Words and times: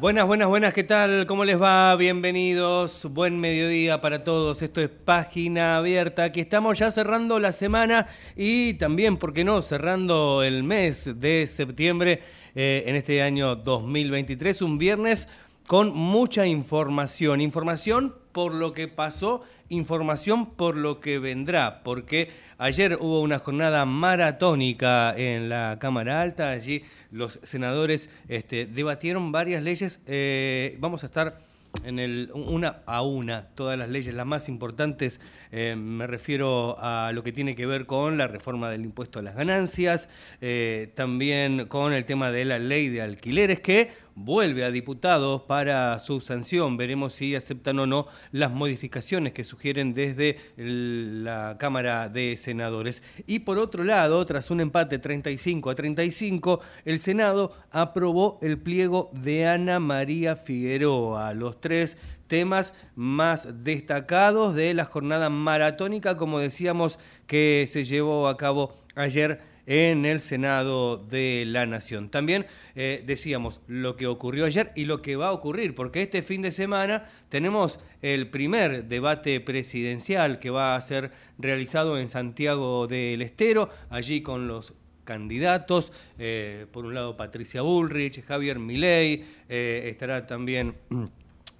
Buenas, 0.00 0.26
buenas, 0.26 0.48
buenas, 0.48 0.72
¿qué 0.72 0.82
tal? 0.82 1.26
¿Cómo 1.26 1.44
les 1.44 1.60
va? 1.60 1.94
Bienvenidos, 1.94 3.06
buen 3.10 3.38
mediodía 3.38 4.00
para 4.00 4.24
todos. 4.24 4.62
Esto 4.62 4.80
es 4.80 4.88
Página 4.88 5.76
Abierta. 5.76 6.24
Aquí 6.24 6.40
estamos 6.40 6.78
ya 6.78 6.90
cerrando 6.90 7.38
la 7.38 7.52
semana 7.52 8.06
y 8.34 8.72
también, 8.74 9.18
¿por 9.18 9.34
qué 9.34 9.44
no?, 9.44 9.60
cerrando 9.60 10.42
el 10.42 10.62
mes 10.62 11.20
de 11.20 11.46
septiembre 11.46 12.22
eh, 12.54 12.84
en 12.86 12.96
este 12.96 13.20
año 13.20 13.56
2023, 13.56 14.62
un 14.62 14.78
viernes 14.78 15.28
con 15.66 15.94
mucha 15.94 16.46
información. 16.46 17.42
Información 17.42 18.14
por 18.32 18.54
lo 18.54 18.72
que 18.72 18.88
pasó, 18.88 19.42
información 19.70 20.46
por 20.46 20.76
lo 20.76 21.00
que 21.00 21.18
vendrá, 21.18 21.82
porque 21.82 22.30
ayer 22.58 22.98
hubo 23.00 23.22
una 23.22 23.38
jornada 23.38 23.84
maratónica 23.86 25.16
en 25.16 25.48
la 25.48 25.78
Cámara 25.80 26.20
Alta, 26.20 26.50
allí 26.50 26.82
los 27.10 27.40
senadores 27.42 28.10
este, 28.28 28.66
debatieron 28.66 29.32
varias 29.32 29.62
leyes, 29.62 30.00
eh, 30.06 30.76
vamos 30.80 31.02
a 31.04 31.06
estar 31.06 31.38
en 31.84 31.98
el, 31.98 32.30
una 32.34 32.82
a 32.86 33.02
una 33.02 33.46
todas 33.54 33.78
las 33.78 33.88
leyes, 33.88 34.14
las 34.14 34.26
más 34.26 34.48
importantes, 34.48 35.20
eh, 35.52 35.76
me 35.76 36.06
refiero 36.06 36.76
a 36.80 37.12
lo 37.14 37.22
que 37.22 37.32
tiene 37.32 37.54
que 37.54 37.66
ver 37.66 37.86
con 37.86 38.18
la 38.18 38.26
reforma 38.26 38.70
del 38.70 38.82
impuesto 38.82 39.18
a 39.18 39.22
las 39.22 39.36
ganancias, 39.36 40.08
eh, 40.40 40.92
también 40.94 41.66
con 41.66 41.92
el 41.92 42.04
tema 42.04 42.30
de 42.30 42.44
la 42.44 42.58
ley 42.58 42.88
de 42.88 43.02
alquileres 43.02 43.60
que 43.60 43.90
vuelve 44.24 44.64
a 44.64 44.70
diputados 44.70 45.42
para 45.42 45.98
su 45.98 46.20
sanción. 46.20 46.76
Veremos 46.76 47.14
si 47.14 47.34
aceptan 47.34 47.78
o 47.78 47.86
no 47.86 48.06
las 48.32 48.52
modificaciones 48.52 49.32
que 49.32 49.44
sugieren 49.44 49.94
desde 49.94 50.36
la 50.56 51.56
Cámara 51.58 52.08
de 52.08 52.36
Senadores. 52.36 53.02
Y 53.26 53.40
por 53.40 53.58
otro 53.58 53.84
lado, 53.84 54.24
tras 54.26 54.50
un 54.50 54.60
empate 54.60 54.98
35 54.98 55.70
a 55.70 55.74
35, 55.74 56.60
el 56.84 56.98
Senado 56.98 57.52
aprobó 57.70 58.38
el 58.42 58.58
pliego 58.58 59.10
de 59.12 59.46
Ana 59.46 59.80
María 59.80 60.36
Figueroa. 60.36 61.34
Los 61.34 61.60
tres 61.60 61.96
temas 62.26 62.72
más 62.94 63.64
destacados 63.64 64.54
de 64.54 64.72
la 64.74 64.84
jornada 64.84 65.30
maratónica, 65.30 66.16
como 66.16 66.38
decíamos, 66.38 66.98
que 67.26 67.66
se 67.68 67.84
llevó 67.84 68.28
a 68.28 68.36
cabo 68.36 68.76
ayer 68.94 69.49
en 69.70 70.04
el 70.04 70.20
Senado 70.20 70.96
de 70.96 71.44
la 71.46 71.64
Nación. 71.64 72.10
También 72.10 72.44
eh, 72.74 73.04
decíamos 73.06 73.60
lo 73.68 73.94
que 73.94 74.08
ocurrió 74.08 74.44
ayer 74.44 74.72
y 74.74 74.84
lo 74.84 75.00
que 75.00 75.14
va 75.14 75.28
a 75.28 75.32
ocurrir, 75.32 75.76
porque 75.76 76.02
este 76.02 76.24
fin 76.24 76.42
de 76.42 76.50
semana 76.50 77.04
tenemos 77.28 77.78
el 78.02 78.28
primer 78.30 78.86
debate 78.86 79.38
presidencial 79.40 80.40
que 80.40 80.50
va 80.50 80.74
a 80.74 80.82
ser 80.82 81.12
realizado 81.38 82.00
en 82.00 82.08
Santiago 82.08 82.88
del 82.88 83.22
Estero, 83.22 83.70
allí 83.90 84.22
con 84.22 84.48
los 84.48 84.72
candidatos, 85.04 85.92
eh, 86.18 86.66
por 86.72 86.84
un 86.84 86.94
lado 86.94 87.16
Patricia 87.16 87.62
Bullrich, 87.62 88.24
Javier 88.24 88.58
Milei, 88.58 89.24
eh, 89.48 89.86
estará 89.88 90.26
también 90.26 90.74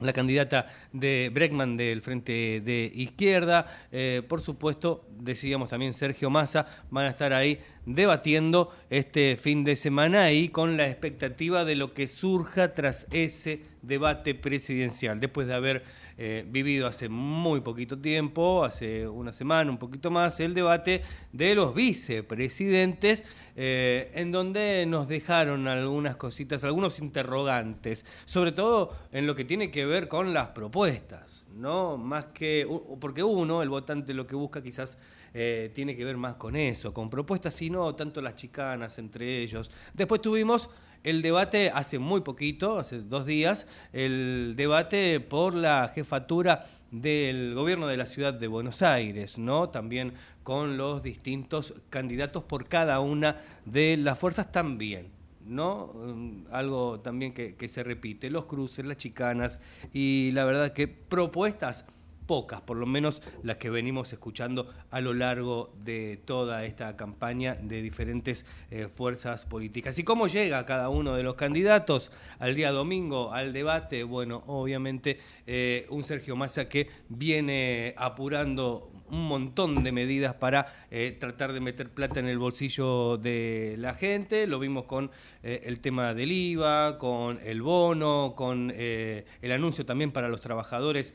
la 0.01 0.13
candidata 0.13 0.67
de 0.93 1.31
Breckman 1.33 1.77
del 1.77 2.03
Frente 2.03 2.61
de 2.61 2.91
Izquierda, 2.95 3.67
eh, 3.93 4.23
por 4.27 4.41
supuesto, 4.41 5.07
decíamos 5.19 5.69
también 5.69 5.95
Sergio 5.95 6.31
Massa, 6.31 6.67
van 6.91 7.07
a 7.07 7.11
estar 7.11 7.33
ahí 7.33 7.61
debatiendo 7.87 8.75
este 8.89 9.37
fin 9.37 9.65
de 9.65 9.77
semana 9.77 10.33
y 10.33 10.49
con 10.49 10.77
la 10.77 10.89
expectativa 10.89 11.65
de 11.65 11.77
lo 11.77 11.95
que 11.95 12.09
surja 12.09 12.73
tras 12.73 13.07
ese 13.11 13.63
debate 13.83 14.35
presidencial, 14.35 15.21
después 15.21 15.47
de 15.47 15.55
haber 15.55 15.85
eh, 16.23 16.45
vivido 16.47 16.87
hace 16.87 17.09
muy 17.09 17.63
poquito 17.63 17.99
tiempo, 17.99 18.63
hace 18.63 19.09
una 19.09 19.33
semana, 19.33 19.71
un 19.71 19.79
poquito 19.79 20.11
más, 20.11 20.39
el 20.41 20.53
debate 20.53 21.01
de 21.33 21.55
los 21.55 21.75
vicepresidentes, 21.75 23.25
eh, 23.57 24.13
en 24.13 24.31
donde 24.31 24.85
nos 24.85 25.09
dejaron 25.09 25.67
algunas 25.67 26.17
cositas, 26.17 26.63
algunos 26.63 26.99
interrogantes, 26.99 28.05
sobre 28.27 28.53
todo 28.53 28.95
en 29.13 29.27
lo 29.27 29.35
que 29.35 29.47
tiene 29.47 29.71
que 29.71 29.87
ver 29.87 30.09
con 30.09 30.35
las 30.35 30.49
propuestas, 30.49 31.47
¿no? 31.57 31.97
Más 31.97 32.27
que, 32.27 32.69
porque 33.01 33.23
uno, 33.23 33.63
el 33.63 33.71
votante, 33.71 34.13
lo 34.13 34.27
que 34.27 34.37
busca 34.37 34.63
quizás 34.63 34.99
eh, 35.33 35.71
tiene 35.75 35.97
que 35.97 36.05
ver 36.05 36.19
más 36.19 36.37
con 36.37 36.55
eso, 36.55 36.93
con 36.93 37.09
propuestas 37.09 37.63
y 37.63 37.71
no 37.71 37.95
tanto 37.95 38.21
las 38.21 38.35
chicanas 38.35 38.99
entre 38.99 39.43
ellos. 39.43 39.71
Después 39.95 40.21
tuvimos 40.21 40.69
el 41.05 41.23
debate 41.23 41.71
hace 41.75 41.99
muy 41.99 42.21
poquito, 42.21 42.79
hace 42.79 43.01
dos 43.01 43.27
días, 43.27 43.67
el 43.93 44.55
debate 44.57 45.21
por 45.21 45.55
la 45.55 45.91
jefatura 45.95 46.67
del 46.91 47.55
gobierno 47.55 47.87
de 47.87 47.97
la 47.97 48.07
ciudad 48.07 48.35
de 48.35 48.47
Buenos 48.49 48.83
Aires, 48.83 49.39
¿no? 49.39 49.71
También 49.71 50.13
con 50.43 50.77
los 50.77 51.03
distintos 51.03 51.75
candidatos 51.89 52.45
por 52.45 52.69
cada 52.69 53.01
una 53.01 53.41
de 53.65 53.97
las 53.97 54.19
fuerzas 54.19 54.53
también. 54.53 55.09
¿no? 55.47 55.93
Mm, 55.95 56.47
algo 56.53 57.01
también 57.01 57.33
que, 57.33 57.57
que 57.57 57.69
se 57.69 57.83
repite, 57.83 58.31
los 58.31 58.45
cruces, 58.45 58.85
las 58.85 58.99
chicanas 58.99 59.59
y 59.93 60.31
la 60.33 60.45
verdad 60.45 60.73
que 60.73 60.87
propuestas 60.87 61.87
pocas, 62.31 62.61
por 62.61 62.77
lo 62.77 62.87
menos 62.87 63.23
las 63.43 63.57
que 63.57 63.71
venimos 63.71 64.13
escuchando 64.13 64.73
a 64.93 65.01
lo 65.01 65.15
largo 65.15 65.73
de 65.83 66.17
toda 66.25 66.65
esta 66.65 66.97
campaña 66.97 67.57
de 67.61 67.83
diferentes 67.83 68.47
eh, 68.71 68.87
fuerzas 68.87 69.47
políticas. 69.47 69.99
¿Y 69.99 70.05
cómo 70.05 70.29
llega 70.29 70.65
cada 70.65 70.91
uno 70.91 71.17
de 71.17 71.25
los 71.25 71.35
candidatos 71.35 72.13
al 72.39 72.55
día 72.55 72.71
domingo 72.71 73.33
al 73.33 73.53
debate? 73.53 74.05
Bueno, 74.05 74.45
obviamente 74.47 75.19
eh, 75.45 75.87
un 75.91 76.05
Sergio 76.05 76.37
Massa 76.37 76.69
que 76.69 76.87
viene 77.09 77.95
apurando 77.97 78.93
un 79.11 79.27
montón 79.27 79.83
de 79.83 79.93
medidas 79.93 80.35
para 80.35 80.67
eh, 80.91 81.17
tratar 81.19 81.53
de 81.53 81.61
meter 81.61 81.91
plata 81.91 82.21
en 82.21 82.27
el 82.27 82.39
bolsillo 82.39 83.17
de 83.17 83.75
la 83.79 83.95
gente. 83.95 84.47
Lo 84.47 84.59
vimos 84.59 84.85
con 84.85 85.11
eh, 85.43 85.63
el 85.65 85.81
tema 85.81 86.15
del 86.15 86.33
IVA, 86.33 86.99
con 86.99 87.39
el 87.43 87.63
bono, 87.63 88.35
con 88.37 88.73
eh, 88.75 89.25
el 89.43 89.53
anuncio 89.53 89.85
también 89.85 90.13
para 90.13 90.29
los 90.29 90.41
trabajadores 90.41 91.15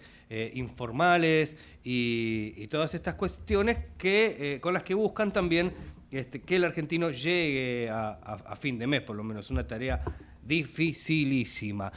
informales 0.55 1.55
y, 1.83 2.65
todas 2.67 2.95
estas 2.95 3.13
cuestiones 3.13 3.77
que, 3.95 4.57
con 4.59 4.73
las 4.73 4.81
que 4.81 4.95
buscan 4.95 5.31
también 5.31 5.71
este, 6.09 6.41
que 6.41 6.55
el 6.55 6.63
argentino 6.63 7.11
llegue 7.11 7.87
a 7.91 8.55
fin 8.59 8.79
de 8.79 8.87
mes, 8.87 9.01
por 9.01 9.15
lo 9.15 9.23
menos, 9.23 9.51
una 9.51 9.67
tarea 9.67 10.03
dificilísima. 10.45 11.91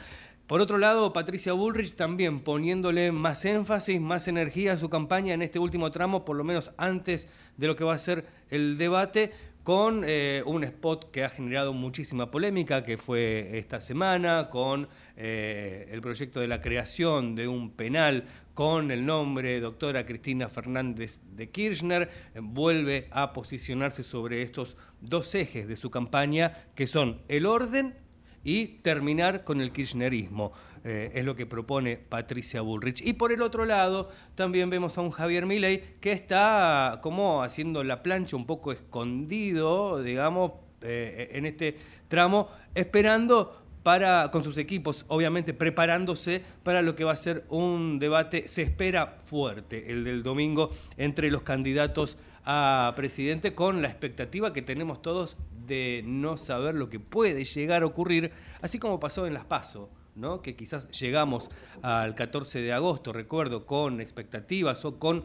Por 0.49 0.61
otro 0.61 0.79
lado, 0.79 1.13
Patricia 1.13 1.53
Bullrich 1.53 1.93
también 1.93 2.39
poniéndole 2.39 3.11
más 3.11 3.45
énfasis, 3.45 4.01
más 4.01 4.27
energía 4.27 4.73
a 4.73 4.77
su 4.77 4.89
campaña 4.89 5.35
en 5.35 5.43
este 5.43 5.59
último 5.59 5.91
tramo, 5.91 6.25
por 6.25 6.35
lo 6.35 6.43
menos 6.43 6.71
antes 6.75 7.27
de 7.57 7.67
lo 7.67 7.75
que 7.75 7.83
va 7.83 7.93
a 7.93 7.99
ser 7.99 8.25
el 8.49 8.79
debate, 8.79 9.31
con 9.61 10.01
eh, 10.03 10.41
un 10.47 10.63
spot 10.63 11.11
que 11.11 11.23
ha 11.23 11.29
generado 11.29 11.71
muchísima 11.71 12.31
polémica, 12.31 12.83
que 12.83 12.97
fue 12.97 13.59
esta 13.59 13.79
semana, 13.79 14.49
con 14.49 14.89
eh, 15.17 15.87
el 15.91 16.01
proyecto 16.01 16.39
de 16.39 16.47
la 16.47 16.61
creación 16.61 17.35
de 17.35 17.47
un 17.47 17.69
penal 17.69 18.25
con 18.55 18.89
el 18.89 19.05
nombre 19.05 19.59
doctora 19.59 20.07
Cristina 20.07 20.49
Fernández 20.49 21.19
de 21.35 21.51
Kirchner, 21.51 22.09
vuelve 22.41 23.07
a 23.11 23.33
posicionarse 23.33 24.01
sobre 24.01 24.41
estos 24.41 24.77
dos 24.99 25.35
ejes 25.35 25.67
de 25.67 25.75
su 25.75 25.91
campaña, 25.91 26.65
que 26.73 26.87
son 26.87 27.21
el 27.27 27.45
orden 27.45 28.08
y 28.43 28.65
terminar 28.81 29.43
con 29.43 29.61
el 29.61 29.71
kirchnerismo. 29.71 30.51
Eh, 30.85 31.11
es 31.13 31.25
lo 31.25 31.35
que 31.35 31.45
propone 31.45 31.97
Patricia 31.97 32.61
Bullrich. 32.61 33.01
Y 33.05 33.13
por 33.13 33.31
el 33.33 33.41
otro 33.41 33.65
lado, 33.65 34.09
también 34.35 34.69
vemos 34.69 34.97
a 34.97 35.01
un 35.01 35.11
Javier 35.11 35.45
Milei 35.45 35.95
que 35.99 36.13
está 36.13 36.99
como 37.03 37.43
haciendo 37.43 37.83
la 37.83 38.01
plancha 38.01 38.37
un 38.37 38.45
poco 38.45 38.71
escondido, 38.71 40.01
digamos, 40.01 40.53
eh, 40.81 41.31
en 41.33 41.45
este 41.45 41.77
tramo, 42.07 42.49
esperando 42.75 43.61
para, 43.83 44.29
con 44.31 44.43
sus 44.43 44.57
equipos, 44.57 45.05
obviamente 45.09 45.53
preparándose 45.53 46.41
para 46.63 46.81
lo 46.81 46.95
que 46.95 47.03
va 47.03 47.13
a 47.13 47.17
ser 47.17 47.45
un 47.49 47.99
debate, 47.99 48.47
se 48.47 48.61
espera 48.61 49.17
fuerte, 49.25 49.91
el 49.91 50.03
del 50.03 50.23
domingo, 50.23 50.71
entre 50.95 51.29
los 51.31 51.41
candidatos 51.41 52.17
a 52.45 52.93
presidente, 52.95 53.53
con 53.53 53.81
la 53.81 53.89
expectativa 53.89 54.53
que 54.53 54.61
tenemos 54.61 55.01
todos 55.01 55.37
de 55.69 56.03
no 56.05 56.35
saber 56.35 56.75
lo 56.75 56.89
que 56.89 56.99
puede 56.99 57.45
llegar 57.45 57.83
a 57.83 57.85
ocurrir, 57.85 58.31
así 58.61 58.77
como 58.77 58.99
pasó 58.99 59.25
en 59.25 59.33
las 59.33 59.45
PASO. 59.45 59.89
¿no? 60.15 60.41
que 60.41 60.53
quizás 60.53 60.89
llegamos 60.91 61.49
al 61.81 62.13
14 62.13 62.59
de 62.59 62.73
agosto, 62.73 63.13
recuerdo, 63.13 63.65
con 63.65 64.01
expectativas 64.01 64.83
o 64.83 64.99
con 64.99 65.23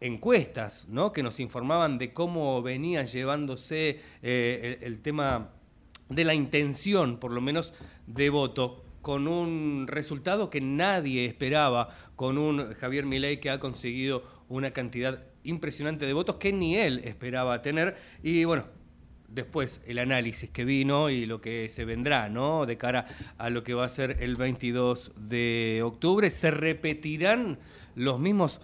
encuestas 0.00 0.86
¿no? 0.88 1.12
que 1.12 1.24
nos 1.24 1.40
informaban 1.40 1.98
de 1.98 2.12
cómo 2.12 2.62
venía 2.62 3.04
llevándose 3.04 4.00
eh, 4.22 4.78
el, 4.82 5.00
tema 5.00 5.50
de 6.08 6.24
la 6.24 6.34
intención, 6.34 7.18
por 7.18 7.32
lo 7.32 7.40
menos, 7.40 7.74
de 8.06 8.30
voto 8.30 8.84
con 9.02 9.26
un 9.26 9.86
resultado 9.88 10.50
que 10.50 10.60
nadie 10.60 11.24
esperaba, 11.24 11.88
con 12.14 12.38
un 12.38 12.74
Javier 12.74 13.06
Milei 13.06 13.40
que 13.40 13.50
ha 13.50 13.58
conseguido 13.58 14.22
una 14.48 14.72
cantidad 14.72 15.24
impresionante 15.44 16.06
de 16.06 16.12
votos 16.12 16.36
que 16.36 16.52
ni 16.52 16.76
él 16.76 17.00
esperaba 17.04 17.62
tener. 17.62 17.96
Y 18.22 18.44
bueno, 18.44 18.64
después 19.28 19.80
el 19.86 19.98
análisis 19.98 20.50
que 20.50 20.64
vino 20.64 21.10
y 21.10 21.26
lo 21.26 21.40
que 21.40 21.68
se 21.68 21.84
vendrá, 21.84 22.28
¿no? 22.28 22.66
De 22.66 22.76
cara 22.76 23.06
a 23.36 23.50
lo 23.50 23.62
que 23.62 23.74
va 23.74 23.84
a 23.84 23.88
ser 23.88 24.16
el 24.20 24.36
22 24.36 25.12
de 25.16 25.82
octubre, 25.84 26.30
¿se 26.30 26.50
repetirán 26.50 27.58
los 27.94 28.18
mismos 28.18 28.60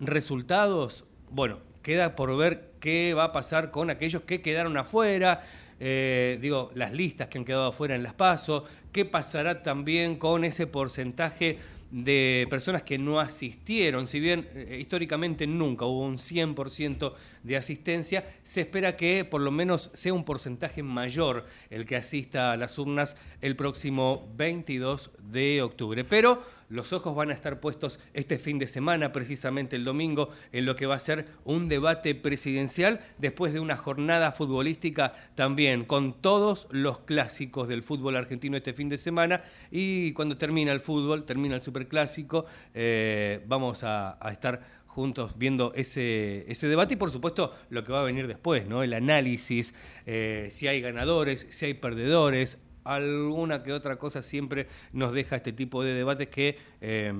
resultados? 0.00 1.06
Bueno, 1.30 1.58
queda 1.82 2.16
por 2.16 2.36
ver 2.36 2.72
qué 2.80 3.14
va 3.14 3.24
a 3.24 3.32
pasar 3.32 3.70
con 3.70 3.90
aquellos 3.90 4.22
que 4.22 4.42
quedaron 4.42 4.76
afuera, 4.76 5.44
eh, 5.78 6.38
digo, 6.42 6.70
las 6.74 6.92
listas 6.92 7.28
que 7.28 7.38
han 7.38 7.44
quedado 7.44 7.68
afuera 7.68 7.94
en 7.94 8.02
las 8.02 8.14
PASO, 8.14 8.64
qué 8.92 9.04
pasará 9.04 9.62
también 9.62 10.16
con 10.16 10.44
ese 10.44 10.66
porcentaje 10.66 11.58
de 11.90 12.46
personas 12.48 12.82
que 12.82 12.98
no 12.98 13.18
asistieron, 13.18 14.06
si 14.06 14.20
bien 14.20 14.48
eh, 14.54 14.78
históricamente 14.80 15.46
nunca 15.46 15.84
hubo 15.84 16.04
un 16.04 16.18
100% 16.18 17.12
de 17.42 17.56
asistencia, 17.56 18.24
se 18.42 18.60
espera 18.60 18.96
que 18.96 19.24
por 19.24 19.40
lo 19.40 19.50
menos 19.50 19.90
sea 19.94 20.12
un 20.12 20.24
porcentaje 20.24 20.82
mayor 20.82 21.46
el 21.68 21.86
que 21.86 21.96
asista 21.96 22.52
a 22.52 22.56
las 22.56 22.78
urnas 22.78 23.16
el 23.40 23.56
próximo 23.56 24.28
22 24.36 25.10
de 25.18 25.62
octubre. 25.62 26.04
Pero 26.04 26.42
los 26.70 26.92
ojos 26.92 27.14
van 27.14 27.30
a 27.30 27.34
estar 27.34 27.60
puestos 27.60 28.00
este 28.14 28.38
fin 28.38 28.58
de 28.58 28.66
semana, 28.66 29.12
precisamente 29.12 29.76
el 29.76 29.84
domingo, 29.84 30.30
en 30.52 30.64
lo 30.64 30.76
que 30.76 30.86
va 30.86 30.94
a 30.94 31.00
ser 31.00 31.26
un 31.44 31.68
debate 31.68 32.14
presidencial 32.14 33.00
después 33.18 33.52
de 33.52 33.60
una 33.60 33.76
jornada 33.76 34.32
futbolística 34.32 35.12
también 35.34 35.84
con 35.84 36.14
todos 36.22 36.68
los 36.70 37.00
clásicos 37.00 37.68
del 37.68 37.82
fútbol 37.82 38.16
argentino 38.16 38.56
este 38.56 38.72
fin 38.72 38.88
de 38.88 38.98
semana 38.98 39.42
y 39.70 40.12
cuando 40.12 40.38
termina 40.38 40.72
el 40.72 40.80
fútbol, 40.80 41.24
termina 41.24 41.56
el 41.56 41.62
superclásico, 41.62 42.46
eh, 42.72 43.42
vamos 43.46 43.82
a, 43.82 44.18
estar 44.30 44.80
juntos 44.86 45.32
viendo 45.36 45.72
ese, 45.74 46.44
ese 46.50 46.68
debate 46.68 46.94
y 46.94 46.96
por 46.96 47.10
supuesto 47.10 47.52
lo 47.68 47.82
que 47.82 47.92
va 47.92 48.00
a 48.00 48.04
venir 48.04 48.28
después, 48.28 48.66
¿no? 48.66 48.82
El 48.84 48.92
análisis, 48.92 49.74
eh, 50.06 50.48
si 50.50 50.68
hay 50.68 50.80
ganadores, 50.80 51.46
si 51.50 51.66
hay 51.66 51.74
perdedores, 51.74 52.58
alguna 52.94 53.62
que 53.62 53.72
otra 53.72 53.96
cosa 53.96 54.22
siempre 54.22 54.66
nos 54.92 55.12
deja 55.12 55.36
este 55.36 55.52
tipo 55.52 55.82
de 55.82 55.94
debates 55.94 56.28
que 56.28 56.58
eh, 56.80 57.12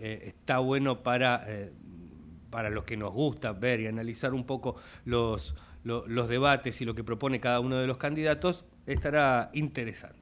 eh, 0.00 0.22
está 0.26 0.58
bueno 0.58 1.02
para, 1.02 1.44
eh, 1.46 1.72
para 2.50 2.70
los 2.70 2.84
que 2.84 2.96
nos 2.96 3.12
gusta 3.12 3.52
ver 3.52 3.80
y 3.80 3.86
analizar 3.86 4.34
un 4.34 4.44
poco 4.44 4.76
los, 5.04 5.54
los 5.84 6.28
debates 6.28 6.80
y 6.80 6.84
lo 6.84 6.94
que 6.94 7.04
propone 7.04 7.40
cada 7.40 7.60
uno 7.60 7.78
de 7.78 7.86
los 7.86 7.96
candidatos, 7.96 8.64
estará 8.86 9.50
interesante. 9.52 10.21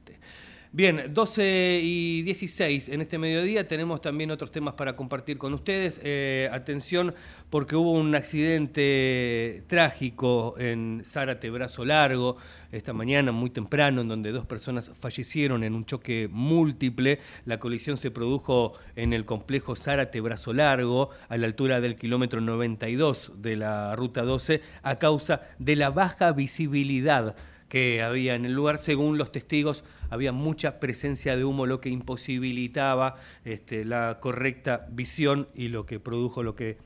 Bien, 0.73 1.13
12 1.13 1.81
y 1.83 2.21
16 2.21 2.87
en 2.87 3.01
este 3.01 3.17
mediodía 3.17 3.67
tenemos 3.67 3.99
también 3.99 4.31
otros 4.31 4.51
temas 4.51 4.75
para 4.75 4.95
compartir 4.95 5.37
con 5.37 5.53
ustedes. 5.53 5.99
Eh, 6.01 6.49
atención 6.53 7.13
porque 7.49 7.75
hubo 7.75 7.91
un 7.91 8.15
accidente 8.15 9.65
trágico 9.67 10.55
en 10.57 11.01
Zárate 11.03 11.49
Brazo 11.49 11.83
Largo 11.83 12.37
esta 12.71 12.93
mañana 12.93 13.33
muy 13.33 13.49
temprano 13.49 13.99
en 13.99 14.07
donde 14.07 14.31
dos 14.31 14.45
personas 14.45 14.93
fallecieron 14.97 15.65
en 15.65 15.75
un 15.75 15.83
choque 15.83 16.29
múltiple. 16.31 17.19
La 17.43 17.59
colisión 17.59 17.97
se 17.97 18.09
produjo 18.09 18.71
en 18.95 19.11
el 19.11 19.25
complejo 19.25 19.75
Zárate 19.75 20.21
Brazo 20.21 20.53
Largo 20.53 21.09
a 21.27 21.35
la 21.35 21.47
altura 21.47 21.81
del 21.81 21.97
kilómetro 21.97 22.39
92 22.39 23.33
de 23.35 23.57
la 23.57 23.93
ruta 23.97 24.21
12 24.21 24.61
a 24.83 24.99
causa 24.99 25.41
de 25.59 25.75
la 25.75 25.89
baja 25.89 26.31
visibilidad 26.31 27.35
que 27.71 28.01
había 28.01 28.35
en 28.35 28.43
el 28.43 28.51
lugar. 28.51 28.79
Según 28.79 29.17
los 29.17 29.31
testigos, 29.31 29.85
había 30.09 30.33
mucha 30.33 30.81
presencia 30.81 31.37
de 31.37 31.45
humo, 31.45 31.65
lo 31.65 31.79
que 31.79 31.87
imposibilitaba 31.87 33.15
este, 33.45 33.85
la 33.85 34.17
correcta 34.19 34.87
visión 34.91 35.47
y 35.55 35.69
lo 35.69 35.85
que 35.85 35.97
produjo 35.97 36.43
lo 36.43 36.53
que 36.53 36.79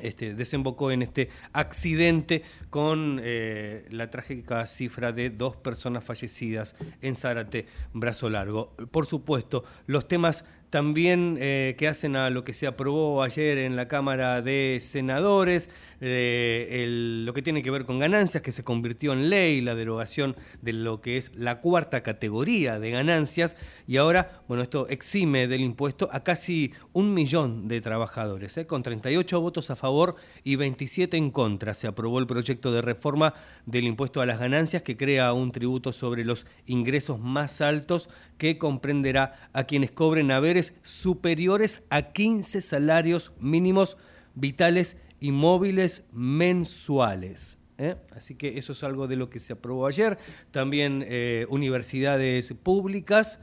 este, 0.00 0.32
desembocó 0.32 0.92
en 0.92 1.02
este 1.02 1.28
accidente 1.52 2.42
con 2.70 3.20
eh, 3.22 3.84
la 3.90 4.08
trágica 4.08 4.66
cifra 4.66 5.12
de 5.12 5.28
dos 5.28 5.56
personas 5.56 6.04
fallecidas 6.04 6.74
en 7.02 7.14
Zárate, 7.14 7.66
Brazo 7.92 8.30
Largo. 8.30 8.74
Por 8.90 9.04
supuesto, 9.04 9.64
los 9.86 10.08
temas 10.08 10.46
también 10.70 11.38
eh, 11.40 11.74
que 11.78 11.88
hacen 11.88 12.16
a 12.16 12.30
lo 12.30 12.44
que 12.44 12.52
se 12.52 12.66
aprobó 12.66 13.22
ayer 13.22 13.58
en 13.58 13.76
la 13.76 13.88
Cámara 13.88 14.42
de 14.42 14.80
Senadores, 14.82 15.70
eh, 16.00 16.86
lo 17.24 17.32
que 17.32 17.42
tiene 17.42 17.62
que 17.62 17.70
ver 17.70 17.84
con 17.84 17.98
ganancias, 17.98 18.42
que 18.42 18.52
se 18.52 18.62
convirtió 18.62 19.12
en 19.12 19.30
ley, 19.30 19.60
la 19.60 19.74
derogación 19.74 20.36
de 20.62 20.72
lo 20.72 21.00
que 21.00 21.16
es 21.16 21.32
la 21.34 21.60
cuarta 21.60 22.02
categoría 22.02 22.78
de 22.78 22.90
ganancias, 22.90 23.56
y 23.86 23.96
ahora, 23.96 24.42
bueno, 24.46 24.62
esto 24.62 24.86
exime 24.88 25.48
del 25.48 25.62
impuesto 25.62 26.08
a 26.12 26.22
casi 26.22 26.72
un 26.92 27.14
millón 27.14 27.68
de 27.68 27.80
trabajadores, 27.80 28.56
¿eh? 28.58 28.66
con 28.66 28.82
38 28.82 29.40
votos 29.40 29.70
a 29.70 29.76
favor 29.76 30.16
y 30.44 30.56
27 30.56 31.16
en 31.16 31.30
contra. 31.30 31.74
Se 31.74 31.86
aprobó 31.86 32.18
el 32.18 32.26
proyecto 32.26 32.72
de 32.72 32.82
reforma 32.82 33.34
del 33.66 33.84
impuesto 33.84 34.20
a 34.20 34.26
las 34.26 34.38
ganancias 34.38 34.82
que 34.82 34.96
crea 34.96 35.32
un 35.32 35.52
tributo 35.52 35.92
sobre 35.92 36.24
los 36.24 36.46
ingresos 36.66 37.18
más 37.18 37.60
altos 37.60 38.08
que 38.36 38.56
comprenderá 38.56 39.50
a 39.52 39.64
quienes 39.64 39.90
cobren 39.90 40.30
haberes 40.30 40.57
superiores 40.82 41.82
a 41.90 42.12
15 42.12 42.60
salarios 42.60 43.32
mínimos 43.40 43.96
vitales 44.34 44.96
y 45.20 45.32
móviles 45.32 46.02
mensuales. 46.12 47.58
¿eh? 47.78 47.96
Así 48.14 48.34
que 48.34 48.58
eso 48.58 48.72
es 48.72 48.84
algo 48.84 49.08
de 49.08 49.16
lo 49.16 49.30
que 49.30 49.38
se 49.38 49.52
aprobó 49.52 49.86
ayer. 49.86 50.18
También 50.50 51.04
eh, 51.06 51.46
universidades 51.48 52.52
públicas. 52.62 53.40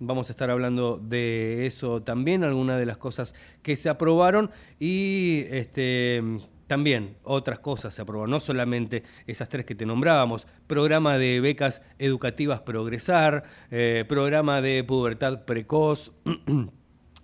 Vamos 0.00 0.28
a 0.28 0.32
estar 0.32 0.48
hablando 0.50 0.98
de 0.98 1.66
eso 1.66 2.02
también, 2.02 2.44
algunas 2.44 2.78
de 2.78 2.86
las 2.86 2.98
cosas 2.98 3.34
que 3.62 3.76
se 3.76 3.88
aprobaron 3.88 4.50
y 4.78 5.42
este, 5.50 6.22
también 6.68 7.16
otras 7.24 7.58
cosas 7.58 7.94
se 7.94 8.02
aprobaron, 8.02 8.30
no 8.30 8.40
solamente 8.40 9.02
esas 9.26 9.48
tres 9.48 9.66
que 9.66 9.74
te 9.74 9.86
nombrábamos, 9.86 10.46
programa 10.66 11.18
de 11.18 11.40
becas 11.40 11.82
educativas 11.98 12.60
Progresar, 12.60 13.44
eh, 13.70 14.04
programa 14.06 14.60
de 14.60 14.84
pubertad 14.84 15.44
precoz. 15.44 16.12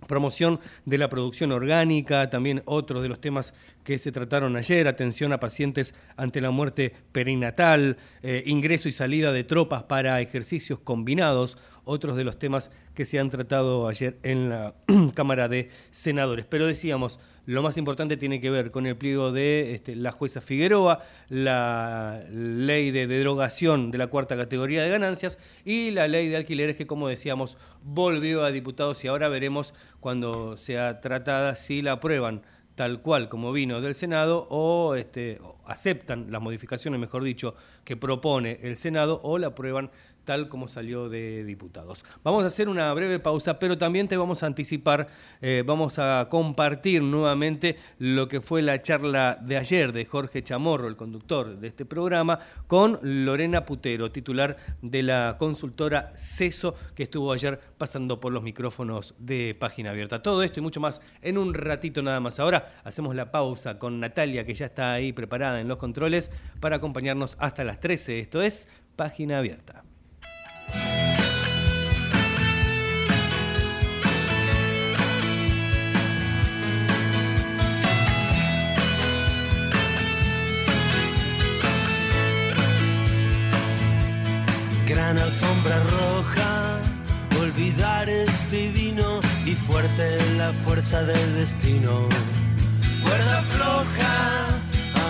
promoción 0.07 0.59
de 0.85 0.97
la 0.97 1.09
producción 1.09 1.51
orgánica, 1.51 2.29
también 2.29 2.61
otros 2.65 3.01
de 3.01 3.09
los 3.09 3.19
temas 3.19 3.53
que 3.83 3.97
se 3.97 4.11
trataron 4.11 4.55
ayer, 4.55 4.87
atención 4.87 5.33
a 5.33 5.39
pacientes 5.39 5.95
ante 6.15 6.41
la 6.41 6.51
muerte 6.51 6.93
perinatal, 7.11 7.97
eh, 8.21 8.43
ingreso 8.45 8.87
y 8.87 8.91
salida 8.91 9.31
de 9.31 9.43
tropas 9.43 9.83
para 9.83 10.21
ejercicios 10.21 10.79
combinados, 10.79 11.57
otros 11.85 12.17
de 12.17 12.23
los 12.23 12.37
temas 12.37 12.71
que 12.93 13.05
se 13.05 13.19
han 13.19 13.29
tratado 13.29 13.87
ayer 13.87 14.17
en 14.23 14.49
la 14.49 14.75
Cámara 15.13 15.47
de 15.47 15.69
Senadores. 15.91 16.45
Pero 16.45 16.65
decíamos, 16.67 17.19
lo 17.45 17.61
más 17.61 17.77
importante 17.77 18.17
tiene 18.17 18.41
que 18.41 18.49
ver 18.49 18.71
con 18.71 18.85
el 18.85 18.97
pliego 18.97 19.31
de 19.31 19.75
este, 19.75 19.95
la 19.95 20.11
jueza 20.11 20.41
Figueroa, 20.41 21.03
la 21.29 22.23
ley 22.31 22.91
de 22.91 23.07
derogación 23.07 23.91
de 23.91 23.97
la 23.97 24.07
cuarta 24.07 24.35
categoría 24.35 24.83
de 24.83 24.89
ganancias 24.89 25.37
y 25.63 25.91
la 25.91 26.07
ley 26.07 26.27
de 26.29 26.37
alquileres 26.37 26.75
que, 26.75 26.87
como 26.87 27.07
decíamos, 27.07 27.57
volvió 27.83 28.43
a 28.43 28.51
diputados 28.51 29.03
y 29.03 29.07
ahora 29.07 29.29
veremos 29.29 29.73
cuando 29.99 30.57
sea 30.57 31.01
tratada 31.01 31.55
si 31.55 31.81
la 31.81 31.93
aprueban 31.93 32.41
tal 32.75 33.01
cual 33.01 33.29
como 33.29 33.53
vino 33.53 33.79
del 33.79 33.95
Senado 33.95 34.47
o, 34.49 34.95
este, 34.95 35.39
aceptan 35.65 36.27
las 36.29 36.41
modificaciones, 36.41 36.99
mejor 36.99 37.23
dicho, 37.23 37.55
que 37.85 37.95
propone 37.95 38.59
el 38.63 38.75
Senado 38.75 39.21
o 39.23 39.37
la 39.37 39.47
aprueban 39.47 39.91
tal 40.25 40.49
como 40.49 40.67
salió 40.67 41.07
de 41.07 41.43
diputados. 41.45 42.03
Vamos 42.23 42.43
a 42.43 42.47
hacer 42.47 42.67
una 42.67 42.91
breve 42.93 43.19
pausa, 43.19 43.59
pero 43.59 43.77
también 43.77 44.07
te 44.07 44.17
vamos 44.17 44.43
a 44.43 44.47
anticipar, 44.47 45.07
eh, 45.41 45.63
vamos 45.65 45.99
a 45.99 46.27
compartir 46.29 47.01
nuevamente 47.01 47.77
lo 47.99 48.27
que 48.27 48.41
fue 48.41 48.61
la 48.61 48.81
charla 48.81 49.37
de 49.41 49.57
ayer 49.57 49.93
de 49.93 50.05
Jorge 50.05 50.43
Chamorro, 50.43 50.87
el 50.87 50.95
conductor 50.95 51.57
de 51.57 51.67
este 51.67 51.85
programa, 51.85 52.39
con 52.67 52.99
Lorena 53.01 53.65
Putero, 53.65 54.11
titular 54.11 54.57
de 54.81 55.03
la 55.03 55.35
consultora 55.39 56.11
CESO, 56.17 56.75
que 56.95 57.03
estuvo 57.03 57.31
ayer 57.31 57.59
pasando 57.77 58.19
por 58.19 58.33
los 58.33 58.43
micrófonos 58.43 59.15
de 59.19 59.55
Página 59.57 59.91
Abierta. 59.91 60.21
Todo 60.21 60.43
esto 60.43 60.59
y 60.59 60.63
mucho 60.63 60.79
más 60.79 61.01
en 61.21 61.37
un 61.37 61.53
ratito 61.53 62.01
nada 62.01 62.19
más. 62.19 62.39
Ahora 62.39 62.73
hacemos 62.83 63.15
la 63.15 63.31
pausa 63.31 63.77
con 63.79 63.99
Natalia, 63.99 64.45
que 64.45 64.53
ya 64.53 64.65
está 64.65 64.93
ahí 64.93 65.13
preparada 65.13 65.61
en 65.61 65.67
los 65.67 65.77
controles, 65.77 66.31
para 66.59 66.77
acompañarnos 66.77 67.37
hasta 67.39 67.63
las 67.63 67.79
13. 67.79 68.19
Esto 68.19 68.41
es 68.41 68.67
Página 68.95 69.39
Abierta. 69.39 69.84
Gran 84.95 85.19
alfombra 85.19 85.77
roja, 85.97 86.79
olvidar 87.39 88.09
es 88.09 88.49
divino 88.49 89.19
y 89.45 89.51
fuerte 89.51 90.17
la 90.37 90.53
fuerza 90.63 91.03
del 91.03 91.35
destino. 91.35 92.07
Cuerda 93.03 93.41
floja 93.41 94.47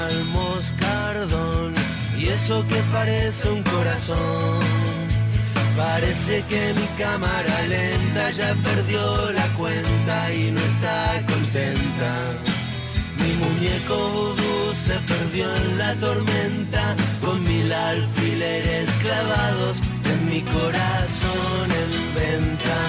al 0.03 0.25
moscardón 0.25 1.73
y 2.17 2.25
eso 2.25 2.65
que 2.67 2.81
parece 2.91 3.47
un 3.49 3.61
corazón 3.61 4.85
Parece 5.77 6.41
que 6.49 6.73
mi 6.73 6.87
cámara 6.97 7.67
lenta 7.67 8.31
ya 8.31 8.55
perdió 8.63 9.31
la 9.33 9.47
cuenta 9.57 10.33
y 10.33 10.51
no 10.51 10.61
está 10.61 11.21
contenta. 11.27 12.11
Mi 13.19 13.33
muñeco 13.33 14.35
se 14.85 14.93
perdió 15.11 15.45
en 15.55 15.77
la 15.79 15.95
tormenta 15.95 16.95
con 17.19 17.43
mil 17.43 17.73
alfileres 17.73 18.87
clavados 19.01 19.79
en 20.11 20.19
mi 20.29 20.41
corazón 20.41 21.67
en 21.83 21.91
venta. 22.21 22.79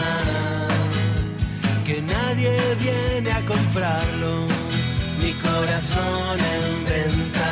Que 1.86 2.02
nadie 2.02 2.52
viene 2.84 3.30
a 3.32 3.42
comprarlo, 3.46 4.46
mi 5.22 5.32
corazón 5.48 6.38
en 6.56 6.84
venta. 6.94 7.50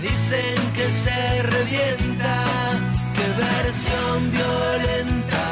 Dicen 0.00 0.58
que 0.76 0.86
se 1.04 1.42
revienta 1.42 2.50
versión 3.40 4.30
violenta, 4.30 5.44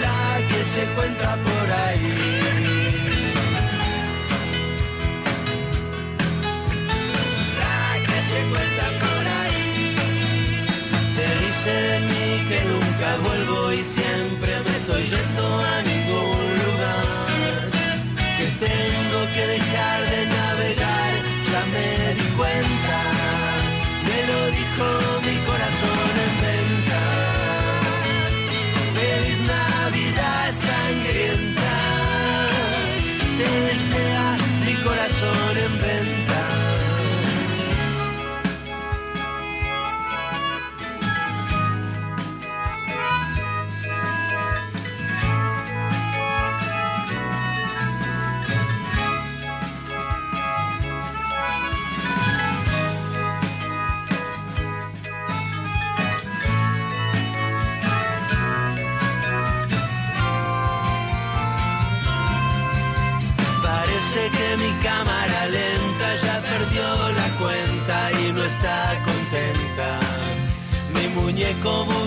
la 0.00 0.46
que 0.48 0.60
se 0.74 0.84
cuenta 0.94 1.36
por 1.36 1.70
ahí. 1.72 2.23
Muñeco 71.44 72.03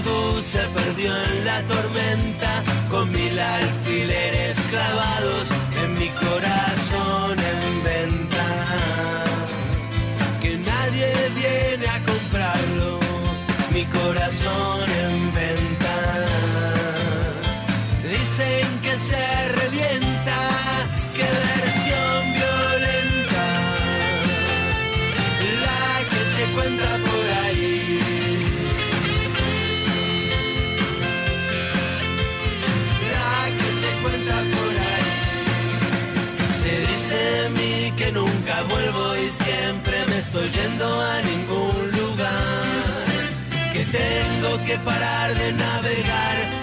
que 44.68 44.78
parar 44.80 45.34
de 45.34 45.54
navegar, 45.54 46.57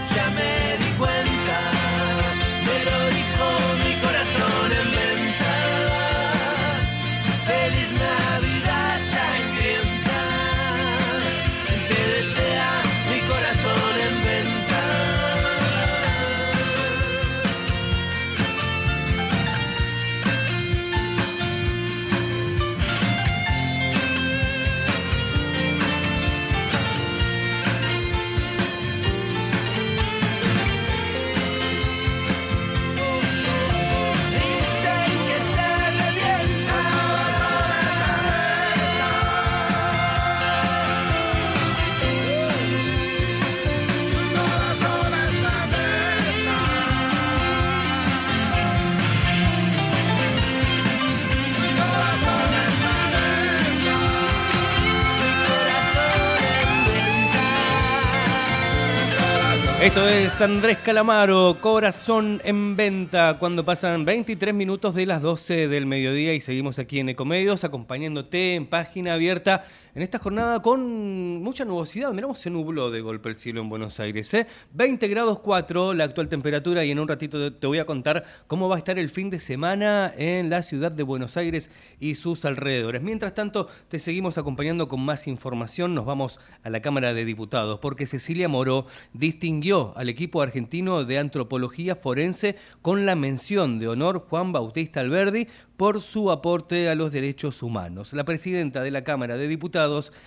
Esto 59.94 60.08
es 60.08 60.40
Andrés 60.40 60.78
Calamaro, 60.78 61.58
Corazón 61.60 62.42
en 62.42 62.74
Venta, 62.74 63.36
cuando 63.38 63.64
pasan 63.64 64.04
23 64.04 64.52
minutos 64.52 64.92
de 64.92 65.06
las 65.06 65.22
12 65.22 65.68
del 65.68 65.86
mediodía 65.86 66.34
y 66.34 66.40
seguimos 66.40 66.80
aquí 66.80 66.98
en 66.98 67.10
Ecomedios 67.10 67.62
acompañándote 67.62 68.56
en 68.56 68.66
página 68.66 69.14
abierta 69.14 69.66
en 69.94 70.02
esta 70.02 70.18
jornada 70.18 70.60
con 70.60 71.42
mucha 71.42 71.64
nubosidad. 71.64 72.12
Miramos, 72.12 72.38
se 72.38 72.50
nubló 72.50 72.90
de 72.90 73.00
golpe 73.00 73.28
el 73.28 73.36
cielo 73.36 73.60
en 73.60 73.68
Buenos 73.68 74.00
Aires. 74.00 74.34
¿eh? 74.34 74.46
20 74.72 75.06
grados 75.06 75.38
4 75.38 75.94
la 75.94 76.04
actual 76.04 76.28
temperatura 76.28 76.84
y 76.84 76.90
en 76.90 76.98
un 76.98 77.06
ratito 77.06 77.52
te 77.52 77.66
voy 77.66 77.78
a 77.78 77.86
contar 77.86 78.24
cómo 78.48 78.68
va 78.68 78.74
a 78.74 78.78
estar 78.78 78.98
el 78.98 79.08
fin 79.08 79.30
de 79.30 79.38
semana 79.38 80.12
en 80.16 80.50
la 80.50 80.64
ciudad 80.64 80.90
de 80.90 81.04
Buenos 81.04 81.36
Aires 81.36 81.70
y 82.00 82.16
sus 82.16 82.44
alrededores. 82.44 83.02
Mientras 83.02 83.34
tanto, 83.34 83.68
te 83.88 84.00
seguimos 84.00 84.36
acompañando 84.36 84.88
con 84.88 85.00
más 85.00 85.28
información. 85.28 85.94
Nos 85.94 86.06
vamos 86.06 86.40
a 86.64 86.70
la 86.70 86.82
Cámara 86.82 87.14
de 87.14 87.24
Diputados 87.24 87.78
porque 87.78 88.08
Cecilia 88.08 88.48
Moró 88.48 88.86
distinguió 89.12 89.92
al 89.96 90.08
equipo 90.08 90.42
argentino 90.42 91.04
de 91.04 91.18
antropología 91.18 91.94
forense 91.94 92.56
con 92.82 93.06
la 93.06 93.14
mención 93.14 93.78
de 93.78 93.86
honor 93.86 94.26
Juan 94.28 94.50
Bautista 94.50 95.00
Alberdi 95.00 95.46
por 95.76 96.00
su 96.00 96.30
aporte 96.30 96.88
a 96.88 96.94
los 96.94 97.12
derechos 97.12 97.62
humanos. 97.62 98.12
La 98.12 98.24
presidenta 98.24 98.82
de 98.82 98.90
la 98.90 99.02
Cámara 99.02 99.36
de 99.36 99.48
Diputados 99.48 99.83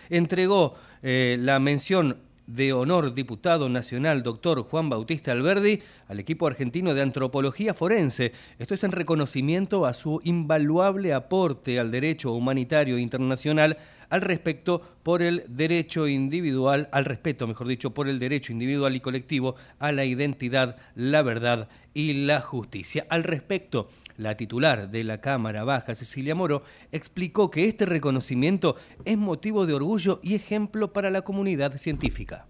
entregó 0.09 0.75
eh, 1.01 1.37
la 1.39 1.59
mención 1.59 2.17
de 2.47 2.71
honor 2.71 3.13
diputado 3.13 3.67
nacional 3.67 4.23
doctor 4.23 4.63
Juan 4.63 4.89
Bautista 4.89 5.33
Alberdi 5.33 5.81
al 6.07 6.19
equipo 6.19 6.47
argentino 6.47 6.93
de 6.93 7.01
antropología 7.01 7.73
forense. 7.73 8.31
Esto 8.57 8.73
es 8.73 8.83
en 8.85 8.93
reconocimiento 8.93 9.85
a 9.85 9.93
su 9.93 10.21
invaluable 10.23 11.13
aporte 11.13 11.77
al 11.77 11.91
derecho 11.91 12.31
humanitario 12.31 12.97
internacional 12.97 13.77
al 14.09 14.21
respecto 14.21 14.81
por 15.03 15.21
el 15.21 15.43
derecho 15.49 16.07
individual, 16.07 16.87
al 16.93 17.03
respeto, 17.03 17.45
mejor 17.45 17.67
dicho, 17.67 17.93
por 17.93 18.07
el 18.07 18.19
derecho 18.19 18.53
individual 18.53 18.95
y 18.95 19.01
colectivo 19.01 19.55
a 19.79 19.91
la 19.91 20.05
identidad, 20.05 20.77
la 20.95 21.21
verdad 21.23 21.67
y 21.93 22.13
la 22.13 22.39
justicia. 22.39 23.05
Al 23.09 23.23
respecto, 23.23 23.89
la 24.17 24.35
titular 24.35 24.89
de 24.89 25.03
la 25.03 25.21
Cámara 25.21 25.63
Baja, 25.63 25.95
Cecilia 25.95 26.35
Moro, 26.35 26.63
explicó 26.91 27.49
que 27.49 27.65
este 27.65 27.85
reconocimiento 27.85 28.75
es 29.05 29.17
motivo 29.17 29.65
de 29.65 29.75
orgullo 29.75 30.19
y 30.23 30.35
ejemplo 30.35 30.91
para 30.91 31.09
la 31.09 31.21
comunidad 31.21 31.77
científica. 31.77 32.45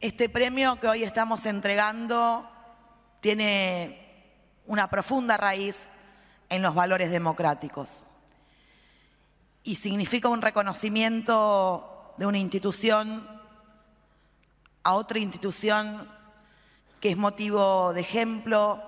Este 0.00 0.28
premio 0.28 0.80
que 0.80 0.88
hoy 0.88 1.02
estamos 1.02 1.46
entregando 1.46 2.48
tiene 3.20 4.00
una 4.66 4.88
profunda 4.88 5.36
raíz 5.36 5.78
en 6.48 6.62
los 6.62 6.74
valores 6.74 7.10
democráticos 7.10 8.02
y 9.62 9.76
significa 9.76 10.28
un 10.28 10.42
reconocimiento 10.42 12.14
de 12.18 12.26
una 12.26 12.38
institución 12.38 13.26
a 14.82 14.94
otra 14.94 15.18
institución 15.18 16.08
que 17.00 17.10
es 17.10 17.16
motivo 17.16 17.92
de 17.92 18.00
ejemplo 18.00 18.82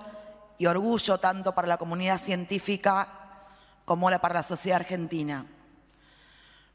y 0.57 0.65
orgullo 0.65 1.19
tanto 1.19 1.53
para 1.53 1.67
la 1.67 1.77
comunidad 1.77 2.21
científica 2.21 3.07
como 3.85 4.09
para 4.19 4.35
la 4.35 4.43
sociedad 4.43 4.81
argentina. 4.81 5.45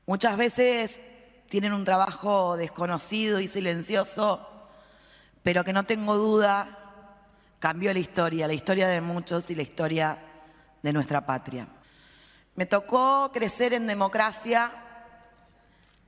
Muchas 0.07 0.37
veces 0.37 1.01
tienen 1.49 1.73
un 1.73 1.85
trabajo 1.85 2.57
desconocido 2.57 3.41
y 3.41 3.49
silencioso, 3.49 4.49
pero 5.43 5.65
que 5.65 5.73
no 5.73 5.85
tengo 5.85 6.17
duda 6.17 6.79
cambió 7.59 7.93
la 7.93 8.01
historia, 8.01 8.47
la 8.47 8.55
historia 8.55 8.89
de 8.89 9.01
muchos 9.01 9.49
y 9.51 9.55
la 9.55 9.63
historia 9.63 10.19
de 10.83 10.93
nuestra 10.93 11.25
patria. 11.25 11.69
Me 12.55 12.67
tocó 12.67 13.31
crecer 13.33 13.73
en 13.73 13.87
democracia 13.87 14.73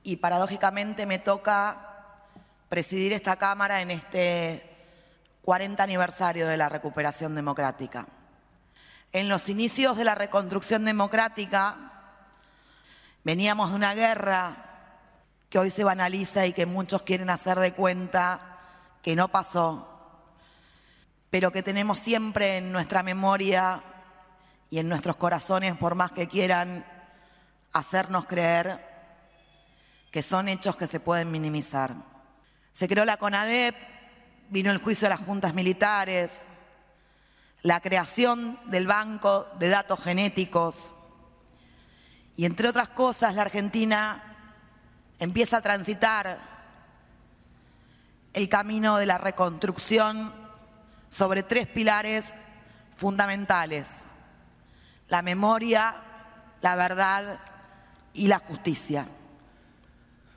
y 0.03 0.17
paradójicamente 0.17 1.05
me 1.05 1.19
toca 1.19 1.95
presidir 2.67 3.13
esta 3.13 3.37
Cámara 3.37 3.81
en 3.81 3.91
este 3.91 4.74
40 5.45 5.83
aniversario 5.83 6.47
de 6.47 6.57
la 6.57 6.69
recuperación 6.69 7.35
democrática. 7.35 8.07
En 9.11 9.29
los 9.29 9.47
inicios 9.47 9.95
de 9.95 10.03
la 10.03 10.15
reconstrucción 10.15 10.83
democrática 10.85 11.91
veníamos 13.23 13.69
de 13.69 13.75
una 13.75 13.93
guerra 13.93 14.55
que 15.47 15.59
hoy 15.59 15.69
se 15.69 15.83
banaliza 15.83 16.47
y 16.47 16.53
que 16.53 16.65
muchos 16.65 17.03
quieren 17.03 17.29
hacer 17.29 17.59
de 17.59 17.73
cuenta 17.73 18.57
que 19.03 19.15
no 19.15 19.27
pasó, 19.27 19.87
pero 21.29 21.51
que 21.51 21.61
tenemos 21.61 21.99
siempre 21.99 22.57
en 22.57 22.71
nuestra 22.71 23.03
memoria 23.03 23.83
y 24.71 24.79
en 24.79 24.89
nuestros 24.89 25.15
corazones, 25.15 25.77
por 25.77 25.93
más 25.93 26.11
que 26.11 26.27
quieran 26.27 26.87
hacernos 27.71 28.25
creer 28.25 28.83
que 30.09 30.23
son 30.23 30.47
hechos 30.47 30.75
que 30.75 30.87
se 30.87 30.99
pueden 30.99 31.31
minimizar. 31.31 31.93
Se 32.71 32.87
creó 32.87 33.05
la 33.05 33.17
CONADEP 33.17 33.94
vino 34.49 34.71
el 34.71 34.77
juicio 34.77 35.07
de 35.07 35.15
las 35.15 35.25
juntas 35.25 35.53
militares, 35.53 36.31
la 37.61 37.79
creación 37.79 38.59
del 38.65 38.87
Banco 38.87 39.47
de 39.59 39.69
Datos 39.69 40.03
Genéticos 40.03 40.91
y 42.37 42.45
entre 42.45 42.69
otras 42.69 42.89
cosas 42.89 43.35
la 43.35 43.43
Argentina 43.43 44.23
empieza 45.19 45.57
a 45.57 45.61
transitar 45.61 46.37
el 48.33 48.49
camino 48.49 48.97
de 48.97 49.05
la 49.05 49.17
reconstrucción 49.17 50.33
sobre 51.09 51.43
tres 51.43 51.67
pilares 51.67 52.25
fundamentales, 52.95 53.87
la 55.07 55.21
memoria, 55.21 55.95
la 56.61 56.75
verdad 56.75 57.39
y 58.13 58.27
la 58.27 58.39
justicia. 58.39 59.07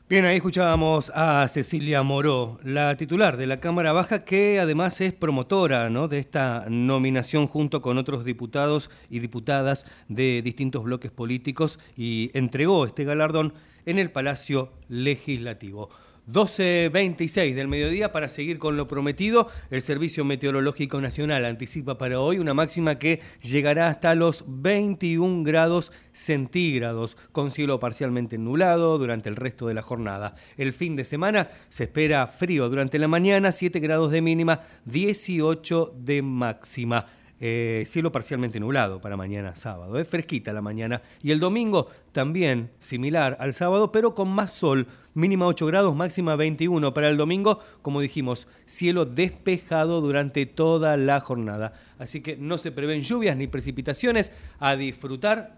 Bien, 0.08 0.24
ahí 0.24 0.36
escuchábamos 0.36 1.12
a 1.14 1.46
Cecilia 1.48 2.02
Moró, 2.02 2.58
la 2.64 2.96
titular 2.96 3.36
de 3.36 3.46
la 3.46 3.60
Cámara 3.60 3.92
Baja, 3.92 4.24
que 4.24 4.58
además 4.58 5.02
es 5.02 5.12
promotora 5.12 5.90
¿no? 5.90 6.08
de 6.08 6.18
esta 6.18 6.64
nominación 6.70 7.46
junto 7.46 7.82
con 7.82 7.98
otros 7.98 8.24
diputados 8.24 8.88
y 9.10 9.18
diputadas 9.18 9.84
de 10.08 10.40
distintos 10.40 10.82
bloques 10.82 11.10
políticos 11.10 11.78
y 11.94 12.30
entregó 12.32 12.86
este 12.86 13.04
galardón 13.04 13.52
en 13.84 13.98
el 13.98 14.10
Palacio 14.10 14.72
Legislativo. 14.88 15.90
12.26 16.30 17.54
del 17.54 17.68
mediodía 17.68 18.12
para 18.12 18.28
seguir 18.28 18.58
con 18.58 18.76
lo 18.76 18.86
prometido. 18.86 19.48
El 19.70 19.80
Servicio 19.80 20.24
Meteorológico 20.24 21.00
Nacional 21.00 21.46
anticipa 21.46 21.96
para 21.96 22.20
hoy 22.20 22.38
una 22.38 22.52
máxima 22.52 22.98
que 22.98 23.20
llegará 23.40 23.88
hasta 23.88 24.14
los 24.14 24.44
21 24.46 25.42
grados 25.42 25.90
centígrados, 26.12 27.16
con 27.32 27.50
cielo 27.50 27.80
parcialmente 27.80 28.36
nublado 28.36 28.98
durante 28.98 29.30
el 29.30 29.36
resto 29.36 29.68
de 29.68 29.74
la 29.74 29.82
jornada. 29.82 30.34
El 30.58 30.74
fin 30.74 30.96
de 30.96 31.04
semana 31.04 31.48
se 31.70 31.84
espera 31.84 32.26
frío 32.26 32.68
durante 32.68 32.98
la 32.98 33.08
mañana, 33.08 33.50
7 33.50 33.80
grados 33.80 34.10
de 34.10 34.20
mínima, 34.20 34.60
18 34.84 35.94
de 35.96 36.22
máxima. 36.22 37.06
Eh, 37.40 37.84
cielo 37.86 38.10
parcialmente 38.10 38.58
nublado 38.58 39.00
para 39.00 39.16
mañana 39.16 39.54
sábado, 39.54 39.96
es 40.00 40.08
fresquita 40.08 40.52
la 40.52 40.60
mañana. 40.60 41.02
Y 41.22 41.30
el 41.30 41.38
domingo 41.38 41.88
también 42.10 42.70
similar 42.80 43.36
al 43.38 43.54
sábado, 43.54 43.92
pero 43.92 44.14
con 44.14 44.28
más 44.28 44.52
sol, 44.52 44.88
mínima 45.18 45.46
8 45.46 45.66
grados, 45.66 45.96
máxima 45.96 46.36
21 46.36 46.94
para 46.94 47.08
el 47.08 47.16
domingo. 47.16 47.60
Como 47.82 48.00
dijimos, 48.00 48.46
cielo 48.66 49.04
despejado 49.04 50.00
durante 50.00 50.46
toda 50.46 50.96
la 50.96 51.20
jornada. 51.20 51.72
Así 51.98 52.20
que 52.20 52.36
no 52.36 52.56
se 52.56 52.70
prevén 52.70 53.02
lluvias 53.02 53.36
ni 53.36 53.48
precipitaciones. 53.48 54.32
A 54.60 54.76
disfrutar 54.76 55.57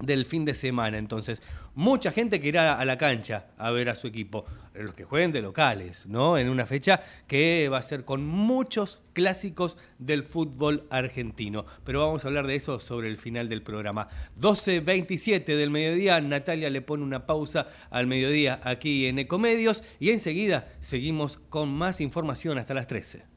del 0.00 0.24
fin 0.24 0.44
de 0.44 0.54
semana. 0.54 0.98
Entonces, 0.98 1.40
mucha 1.74 2.10
gente 2.10 2.40
que 2.40 2.48
irá 2.48 2.78
a 2.78 2.84
la 2.84 2.98
cancha 2.98 3.46
a 3.58 3.70
ver 3.70 3.88
a 3.88 3.94
su 3.94 4.06
equipo, 4.06 4.44
los 4.74 4.94
que 4.94 5.04
jueguen 5.04 5.32
de 5.32 5.42
locales, 5.42 6.06
¿no? 6.06 6.38
En 6.38 6.48
una 6.48 6.66
fecha 6.66 7.02
que 7.26 7.68
va 7.70 7.78
a 7.78 7.82
ser 7.82 8.04
con 8.04 8.26
muchos 8.26 9.00
clásicos 9.12 9.76
del 9.98 10.22
fútbol 10.22 10.86
argentino. 10.90 11.64
Pero 11.84 12.00
vamos 12.00 12.24
a 12.24 12.28
hablar 12.28 12.46
de 12.46 12.56
eso 12.56 12.80
sobre 12.80 13.08
el 13.08 13.16
final 13.16 13.48
del 13.48 13.62
programa. 13.62 14.08
12.27 14.40 15.44
del 15.44 15.70
mediodía, 15.70 16.20
Natalia 16.20 16.70
le 16.70 16.82
pone 16.82 17.02
una 17.02 17.26
pausa 17.26 17.68
al 17.90 18.06
mediodía 18.06 18.60
aquí 18.62 19.06
en 19.06 19.18
Ecomedios 19.18 19.82
y 19.98 20.10
enseguida 20.10 20.68
seguimos 20.80 21.38
con 21.48 21.68
más 21.70 22.00
información 22.00 22.58
hasta 22.58 22.74
las 22.74 22.86
13. 22.86 23.35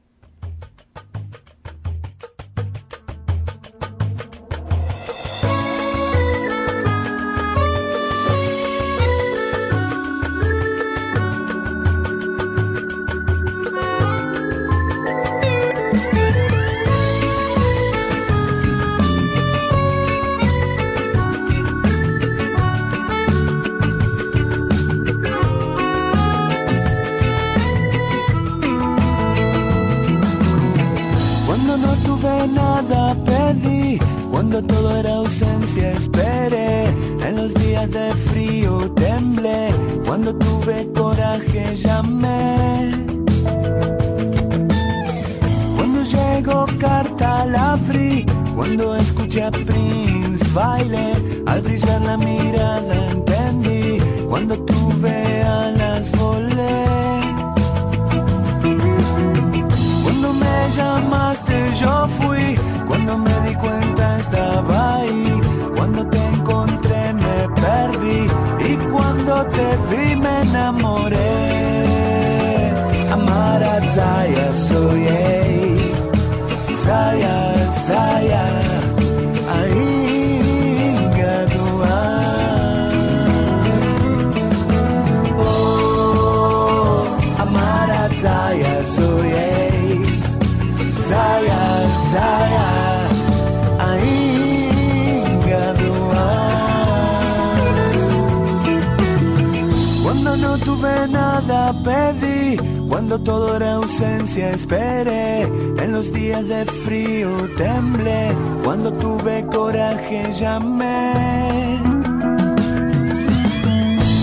Pedí, 101.83 102.57
cuando 102.87 103.19
todo 103.19 103.55
era 103.55 103.73
ausencia 103.75 104.51
esperé, 104.51 105.43
en 105.43 105.91
los 105.91 106.11
días 106.11 106.47
de 106.47 106.65
frío 106.65 107.29
temblé, 107.57 108.31
cuando 108.63 108.91
tuve 108.93 109.45
coraje 109.47 110.31
llamé. 110.39 111.79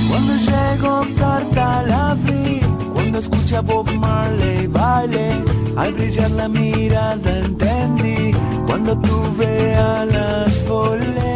Cuando 0.09 0.33
llegó 0.49 1.07
carta 1.19 1.83
la 1.83 2.11
abrí, 2.11 2.61
cuando 2.93 3.19
escucha 3.19 3.61
Bob 3.61 3.91
Marley 3.93 4.67
baile, 4.67 5.43
al 5.77 5.93
brillar 5.93 6.31
la 6.33 6.49
mirada 6.49 7.39
entendí, 7.39 8.33
cuando 8.67 8.99
tuve 8.99 9.75
alas 9.77 10.65
volé. 10.69 11.36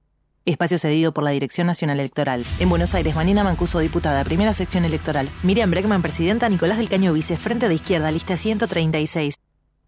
Espacio 0.43 0.79
cedido 0.79 1.11
por 1.11 1.23
la 1.23 1.29
Dirección 1.29 1.67
Nacional 1.67 1.99
Electoral. 1.99 2.43
En 2.59 2.67
Buenos 2.67 2.95
Aires, 2.95 3.15
Manina 3.15 3.43
Mancuso, 3.43 3.77
diputada, 3.77 4.23
primera 4.23 4.55
sección 4.55 4.85
electoral. 4.85 5.29
Miriam 5.43 5.69
Bregman, 5.69 6.01
presidenta. 6.01 6.49
Nicolás 6.49 6.79
del 6.79 6.89
Caño, 6.89 7.13
vice, 7.13 7.37
frente 7.37 7.69
de 7.69 7.75
izquierda, 7.75 8.11
lista 8.11 8.35
136. 8.37 9.35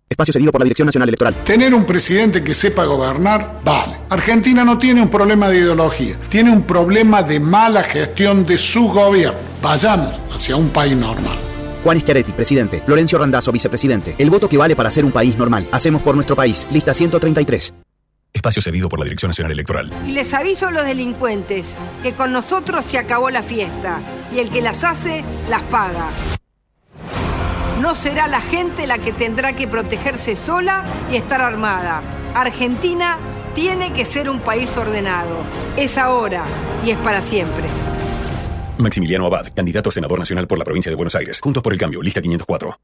Espacio 0.10 0.32
cedido 0.32 0.52
por 0.52 0.62
la 0.62 0.66
Dirección 0.66 0.86
Nacional 0.86 1.10
Electoral. 1.10 1.34
Tener 1.44 1.74
un 1.74 1.86
presidente 1.86 2.44
que 2.44 2.54
sepa 2.54 2.86
gobernar, 2.86 3.62
vale. 3.64 3.98
Argentina 4.10 4.64
no 4.64 4.78
tiene 4.78 5.02
un 5.02 5.10
problema 5.10 5.50
de 5.50 5.58
ideología, 5.58 6.20
tiene 6.30 6.52
un 6.52 6.62
problema 6.62 7.24
de 7.24 7.40
mala 7.40 7.82
gestión 7.82 8.46
de 8.46 8.60
su 8.60 8.90
gobierno. 8.90 9.40
Vayamos 9.64 10.22
hacia 10.32 10.56
un 10.56 10.70
país 10.70 10.96
normal. 10.96 11.36
Juan 11.84 12.00
Schiaretti, 12.00 12.32
presidente. 12.32 12.84
Florencio 12.86 13.18
Randazzo, 13.18 13.52
vicepresidente. 13.52 14.14
El 14.20 14.30
voto 14.30 14.48
que 14.48 14.58
vale 14.58 14.76
para 14.76 14.92
ser 14.92 15.04
un 15.04 15.12
país 15.12 15.36
normal. 15.36 15.66
Hacemos 15.72 16.04
por 16.04 16.14
nuestro 16.14 16.36
país. 16.36 16.68
Lista 16.72 16.94
133. 16.94 17.74
Espacio 18.44 18.62
cedido 18.62 18.90
por 18.90 19.00
la 19.00 19.06
Dirección 19.06 19.30
Nacional 19.30 19.54
Electoral. 19.54 19.90
Y 20.06 20.12
les 20.12 20.34
aviso 20.34 20.68
a 20.68 20.72
los 20.72 20.84
delincuentes 20.84 21.78
que 22.02 22.12
con 22.12 22.34
nosotros 22.34 22.84
se 22.84 22.98
acabó 22.98 23.30
la 23.30 23.42
fiesta 23.42 24.02
y 24.36 24.40
el 24.40 24.50
que 24.50 24.62
las 24.62 24.84
hace 24.84 25.24
las 25.50 25.62
paga. 25.62 26.10
No 27.80 27.96
será 27.96 28.28
la 28.28 28.42
gente 28.42 28.86
la 28.86 28.98
que 28.98 29.14
tendrá 29.14 29.56
que 29.56 29.66
protegerse 29.66 30.36
sola 30.36 30.84
y 31.10 31.16
estar 31.16 31.42
armada. 31.42 32.02
Argentina 32.36 33.18
tiene 33.56 33.94
que 33.94 34.04
ser 34.04 34.30
un 34.30 34.42
país 34.42 34.76
ordenado. 34.76 35.38
Es 35.78 35.98
ahora 35.98 36.44
y 36.86 36.92
es 36.92 36.98
para 36.98 37.22
siempre. 37.22 37.64
Maximiliano 38.78 39.26
Abad, 39.26 39.54
candidato 39.56 39.88
a 39.88 39.94
senador 39.94 40.20
nacional 40.20 40.48
por 40.48 40.60
la 40.60 40.66
provincia 40.66 40.92
de 40.92 40.98
Buenos 40.98 41.16
Aires. 41.16 41.40
Juntos 41.40 41.64
por 41.64 41.72
el 41.72 41.80
cambio, 41.80 42.02
lista 42.02 42.22
504. 42.22 42.78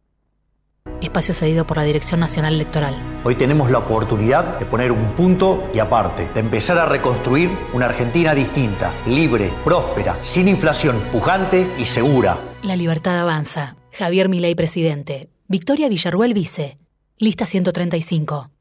Espacio 1.02 1.34
cedido 1.34 1.66
por 1.66 1.78
la 1.78 1.84
Dirección 1.84 2.20
Nacional 2.20 2.54
Electoral. 2.54 2.96
Hoy 3.24 3.36
tenemos 3.36 3.72
la 3.72 3.80
oportunidad 3.80 4.60
de 4.60 4.66
poner 4.66 4.92
un 4.92 5.12
punto 5.14 5.70
y 5.74 5.80
aparte, 5.80 6.30
de 6.34 6.40
empezar 6.40 6.78
a 6.78 6.86
reconstruir 6.86 7.50
una 7.74 7.86
Argentina 7.86 8.36
distinta, 8.36 8.94
libre, 9.08 9.52
próspera, 9.64 10.18
sin 10.24 10.48
inflación, 10.48 11.00
pujante 11.12 11.68
y 11.78 11.86
segura. 11.86 12.38
La 12.64 12.76
libertad 12.76 13.20
avanza. 13.20 13.76
Javier 13.92 14.30
Milei, 14.30 14.56
presidente. 14.56 15.30
Victoria 15.48 15.90
Villarruel, 15.90 16.34
vice. 16.34 16.78
Lista 17.18 17.46
135. 17.46 18.52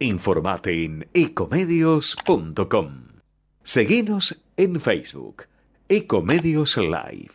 Informate 0.00 0.84
en 0.84 1.08
ecomedios.com. 1.14 3.12
Seguinos 3.62 4.42
en 4.56 4.80
Facebook. 4.80 5.44
Ecomedios 5.88 6.76
Live. 6.76 7.30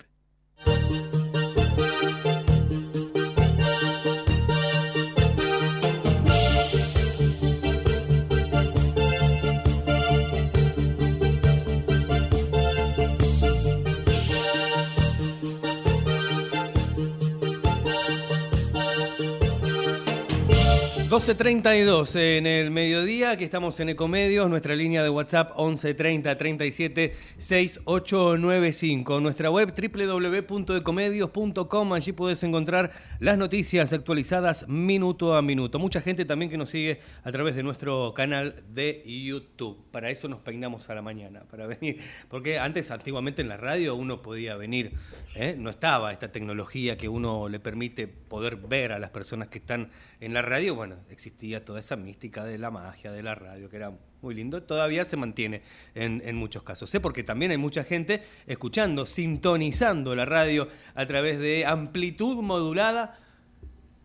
...12.32 21.10 22.20
en 22.20 22.46
el 22.46 22.70
mediodía, 22.70 23.32
aquí 23.32 23.46
estamos 23.46 23.80
en 23.80 23.88
Ecomedios, 23.88 24.50
nuestra 24.50 24.76
línea 24.76 25.04
de 25.04 25.10
WhatsApp 25.10 25.58
1130 25.58 26.38
37 26.38 27.16
6895, 27.38 29.22
nuestra 29.22 29.50
web 29.50 29.74
www.ecomedios.com, 29.74 31.94
allí 31.94 32.12
puedes 32.12 32.44
encontrar 32.44 32.92
las 33.22 33.38
noticias 33.38 33.94
actualizadas 33.94 34.68
minuto 34.68 35.38
a 35.38 35.42
minuto. 35.42 35.80
Mucha 35.80 36.02
gente 36.02 36.26
también 36.26 36.52
que 36.52 36.58
nos 36.58 36.72
sigue 36.72 37.00
a 37.24 37.32
través 37.32 37.56
de 37.56 37.64
nuestro 37.64 38.14
canal 38.14 38.56
de 38.68 39.02
YouTube, 39.06 39.78
para 39.92 40.10
eso 40.10 40.28
nos 40.28 40.42
peinamos 40.42 40.90
a 40.90 40.96
la 40.96 41.02
mañana, 41.02 41.44
para 41.50 41.68
venir, 41.68 42.02
porque 42.28 42.60
antes 42.60 42.92
antiguamente 42.92 43.42
en 43.42 43.48
la 43.48 43.56
radio 43.56 43.96
uno 43.96 44.22
podía 44.22 44.58
venir, 44.58 44.92
¿eh? 45.36 45.56
no 45.58 45.70
estaba 45.70 46.12
esta 46.12 46.34
tecnología 46.34 46.98
que 46.98 47.08
uno 47.08 47.48
le 47.48 47.62
permite 47.62 48.10
poder 48.10 48.58
ver 48.58 48.92
a 48.92 49.00
las 49.00 49.12
personas 49.12 49.48
que 49.48 49.60
están 49.60 49.90
en 50.20 50.34
la 50.34 50.42
radio, 50.42 50.74
bueno, 50.76 50.96
existía 51.10 51.64
toda 51.64 51.80
esa 51.80 51.96
mística 51.96 52.44
de 52.44 52.58
la 52.58 52.72
magia 52.72 53.12
de 53.12 53.22
la 53.22 53.36
radio, 53.36 53.70
que 53.70 53.76
era 53.76 53.94
muy 54.22 54.34
lindo, 54.34 54.64
todavía 54.64 55.06
se 55.06 55.16
mantiene 55.16 55.62
en, 55.94 56.36
muchos 56.36 56.64
casos. 56.64 56.90
Sé 56.90 57.00
porque 57.00 57.24
también 57.24 57.52
hay 57.52 57.58
mucha 57.58 57.84
gente 57.84 58.24
escuchando, 58.48 59.06
sintonizando 59.06 60.16
la 60.16 60.26
radio 60.26 60.68
a 60.96 61.06
través 61.06 61.38
de 61.40 61.66
amplitud 61.66 62.42
modulada 62.42 63.20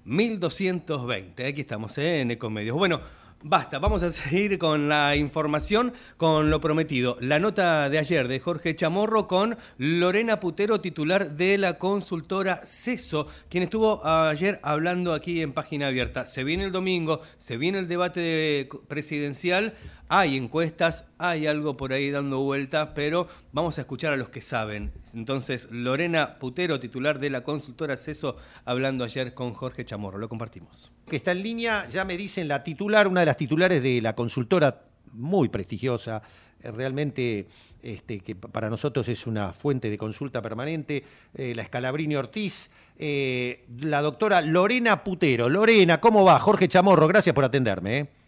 1220. 0.05 1.47
Aquí 1.47 1.63
estamos 1.63 1.97
¿eh? 1.97 2.21
en 2.21 2.31
Ecomedios. 2.33 2.77
Bueno, 2.77 3.01
Basta, 3.45 3.81
vamos 3.81 4.05
a 4.05 4.13
seguir 4.13 4.57
con 4.57 4.89
la 4.89 5.17
información, 5.17 5.93
con 6.17 6.49
lo 6.49 6.61
prometido. 6.61 7.17
La 7.21 7.41
nota 7.41 7.91
de 7.91 7.99
ayer 7.99 8.29
de 8.29 8.39
Jorge 8.39 8.77
Chamorro 8.77 9.27
con 9.27 9.57
Lorena 9.79 10.39
Putero, 10.39 10.81
titular 10.81 11.33
de 11.33 11.59
la 11.59 11.77
consultora 11.77 12.61
CESO, 12.65 13.27
quien 13.49 13.65
estuvo 13.65 14.07
ayer 14.07 14.61
hablando 14.63 15.13
aquí 15.13 15.43
en 15.43 15.53
Página 15.53 15.89
Abierta. 15.89 16.29
Se 16.29 16.45
viene 16.45 16.63
el 16.63 16.71
domingo, 16.71 17.21
se 17.39 17.57
viene 17.57 17.81
el 17.81 17.89
debate 17.89 18.69
presidencial, 18.87 19.75
hay 20.09 20.37
encuestas, 20.37 21.05
hay 21.19 21.47
algo 21.47 21.77
por 21.77 21.93
ahí 21.93 22.11
dando 22.11 22.41
vuelta, 22.41 22.95
pero 22.95 23.29
vamos 23.53 23.79
a 23.79 23.83
escuchar 23.83 24.13
a 24.13 24.17
los 24.17 24.29
que 24.29 24.41
saben. 24.41 24.93
Entonces, 25.15 25.69
Lorena 25.71 26.39
Putero, 26.39 26.79
titular 26.81 27.19
de 27.19 27.31
la 27.31 27.43
consultora 27.43 27.97
CESO, 27.97 28.37
hablando 28.65 29.05
ayer 29.05 29.35
con 29.35 29.55
Jorge 29.55 29.85
Chamorro. 29.85 30.19
Lo 30.19 30.29
compartimos. 30.29 30.93
Que 31.07 31.17
está 31.17 31.33
en 31.33 31.43
línea, 31.43 31.89
ya 31.89 32.05
me 32.05 32.17
dicen 32.17 32.49
la 32.49 32.63
titular, 32.63 33.09
una 33.09 33.21
de 33.21 33.27
las 33.27 33.37
titulares 33.37 33.83
de 33.83 34.01
la 34.01 34.15
consultora 34.15 34.83
muy 35.13 35.49
prestigiosa, 35.49 36.23
eh, 36.63 36.71
realmente 36.71 37.47
este, 37.83 38.21
que 38.21 38.37
para 38.37 38.71
nosotros 38.71 39.09
es 39.09 39.27
una 39.27 39.53
fuente 39.53 39.91
de 39.91 39.99
consulta 39.99 40.41
permanente, 40.41 41.03
eh, 41.35 41.53
la 41.55 41.63
Escalabrini 41.63 42.17
Ortiz, 42.17 42.71
eh, 42.97 43.65
la 43.81 44.01
doctora 44.01 44.41
Lorena 44.41 45.03
Putero. 45.03 45.49
Lorena, 45.49 46.01
¿cómo 46.01 46.25
va? 46.25 46.39
Jorge 46.39 46.69
Chamorro, 46.69 47.09
gracias 47.09 47.35
por 47.35 47.45
atenderme. 47.45 48.22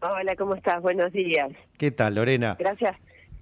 Hola, 0.00 0.36
¿cómo 0.36 0.54
estás? 0.54 0.82
Buenos 0.82 1.12
días. 1.12 1.50
¿Qué 1.78 1.90
tal, 1.90 2.16
Lorena? 2.16 2.56
Gracias. 2.58 2.96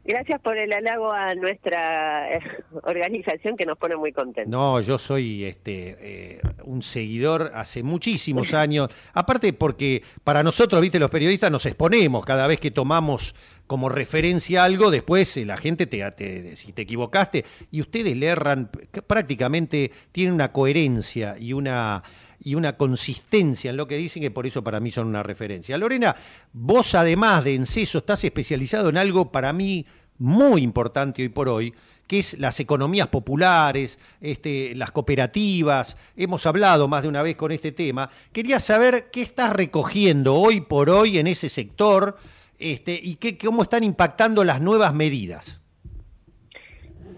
Gracias 0.07 0.39
por 0.43 0.59
el 0.59 0.71
halago 0.71 1.11
a 1.13 1.35
nuestra 1.35 2.37
eh, 2.37 2.41
organización 2.83 3.57
que 3.57 3.65
nos 3.65 3.79
pone 3.79 3.97
muy 3.97 4.13
contentos. 4.13 4.51
No, 4.51 4.79
yo 4.83 4.99
soy 4.99 5.45
este 5.45 5.97
eh, 5.99 6.41
un 6.65 6.83
seguidor 6.83 7.51
hace 7.55 7.83
muchísimos 7.83 8.53
años. 8.55 8.89
Aparte 9.15 9.55
porque 9.55 10.03
para 10.23 10.43
nosotros, 10.43 10.81
viste, 10.83 10.99
los 10.99 11.11
periodistas 11.11 11.51
nos 11.51 11.65
exponemos 11.65 12.25
cada 12.27 12.47
vez 12.47 12.61
que 12.61 12.71
tomamos 12.71 13.35
como 13.67 13.89
referencia 13.89 14.63
algo, 14.63 14.91
después 14.91 15.35
eh, 15.39 15.47
la 15.47 15.57
gente 15.57 15.87
te, 15.87 16.09
te, 16.11 16.55
si 16.55 16.75
te 16.75 16.83
equivocaste 16.83 17.47
y 17.71 17.81
ustedes 17.81 18.15
le 18.15 18.27
erran 18.27 18.71
prácticamente 19.07 19.91
tienen 20.13 20.35
una 20.35 20.53
coherencia 20.53 21.37
y 21.39 21.55
una 21.55 22.03
y 22.45 22.55
una 22.55 22.77
consistencia 22.77 23.71
en 23.71 23.79
lo 23.79 23.89
que 23.89 23.97
dicen 23.97 24.23
que 24.23 24.31
por 24.31 24.47
eso 24.47 24.63
para 24.63 24.79
mí 24.79 24.91
son 24.91 25.09
una 25.09 25.23
referencia. 25.23 25.79
Lorena, 25.79 26.15
vos 26.53 26.95
además 26.95 27.43
de 27.43 27.55
Enceso 27.55 27.99
estás 27.99 28.23
especializado 28.23 28.91
en 28.91 28.99
algo 28.99 29.33
para 29.33 29.53
mí 29.53 29.87
muy 30.19 30.63
importante 30.63 31.23
hoy 31.23 31.31
por 31.31 31.49
hoy, 31.49 31.75
que 32.07 32.19
es 32.19 32.39
las 32.39 32.61
economías 32.61 33.09
populares, 33.09 33.99
este, 34.21 34.75
las 34.77 34.91
cooperativas. 34.91 35.97
Hemos 36.17 36.45
hablado 36.47 36.87
más 36.87 37.03
de 37.03 37.09
una 37.09 37.23
vez 37.23 37.35
con 37.35 37.51
este 37.51 37.73
tema. 37.73 38.11
Quería 38.31 38.61
saber 38.61 39.09
qué 39.11 39.23
estás 39.23 39.53
recogiendo 39.53 40.35
hoy 40.35 40.61
por 40.61 40.91
hoy 40.91 41.19
en 41.19 41.27
ese 41.27 41.49
sector 41.49 42.19
este, 42.59 43.01
y 43.03 43.17
qué, 43.17 43.39
cómo 43.39 43.63
están 43.63 43.85
impactando 43.85 44.45
las 44.45 44.61
nuevas 44.61 44.95
medidas. 44.95 45.63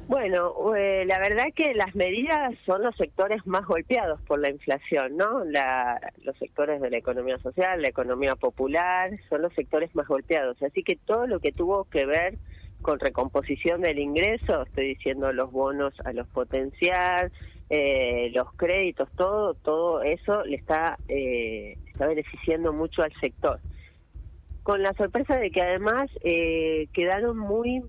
Bueno, 0.09 0.55
eh, 0.77 1.05
la 1.05 1.19
verdad 1.19 1.47
que 1.53 1.75
las 1.75 1.97
medidas 1.97 2.55
son 2.65 2.85
los 2.85 2.95
sectores 2.95 3.45
más 3.45 3.67
golpeados 3.67 4.21
por 4.23 4.39
la 4.39 4.51
inflación, 4.51 5.17
¿no? 5.17 5.45
La, 5.45 6.01
los 6.23 6.37
sectores 6.39 6.81
de 6.81 6.91
la 6.91 6.99
economía 6.99 7.39
social, 7.39 7.83
la 7.83 7.89
economía 7.89 8.37
popular, 8.37 9.11
son 9.29 9.43
los 9.43 9.53
sectores 9.55 9.93
más 9.97 10.07
golpeados. 10.07 10.63
Así 10.63 10.85
que 10.85 10.95
todo 10.95 11.27
lo 11.27 11.41
que 11.41 11.51
tuvo 11.51 11.85
que 11.87 12.07
ver 12.07 12.39
con 12.83 13.01
recomposición 13.01 13.81
del 13.81 13.99
ingreso, 13.99 14.63
estoy 14.63 14.95
diciendo 14.95 15.33
los 15.33 15.51
bonos 15.51 15.93
a 16.05 16.13
los 16.13 16.29
potenciar, 16.29 17.33
eh, 17.69 18.31
los 18.33 18.53
créditos, 18.53 19.11
todo, 19.17 19.55
todo 19.55 20.03
eso 20.03 20.45
le 20.45 20.55
está, 20.55 20.99
eh, 21.09 21.79
está 21.89 22.07
beneficiando 22.07 22.73
mucho 22.73 23.03
al 23.03 23.13
sector. 23.15 23.59
Con 24.63 24.85
la 24.85 24.93
sorpresa 24.93 25.35
de 25.35 25.51
que 25.51 25.63
además 25.63 26.11
eh, 26.23 26.87
quedaron 26.93 27.39
muy 27.39 27.83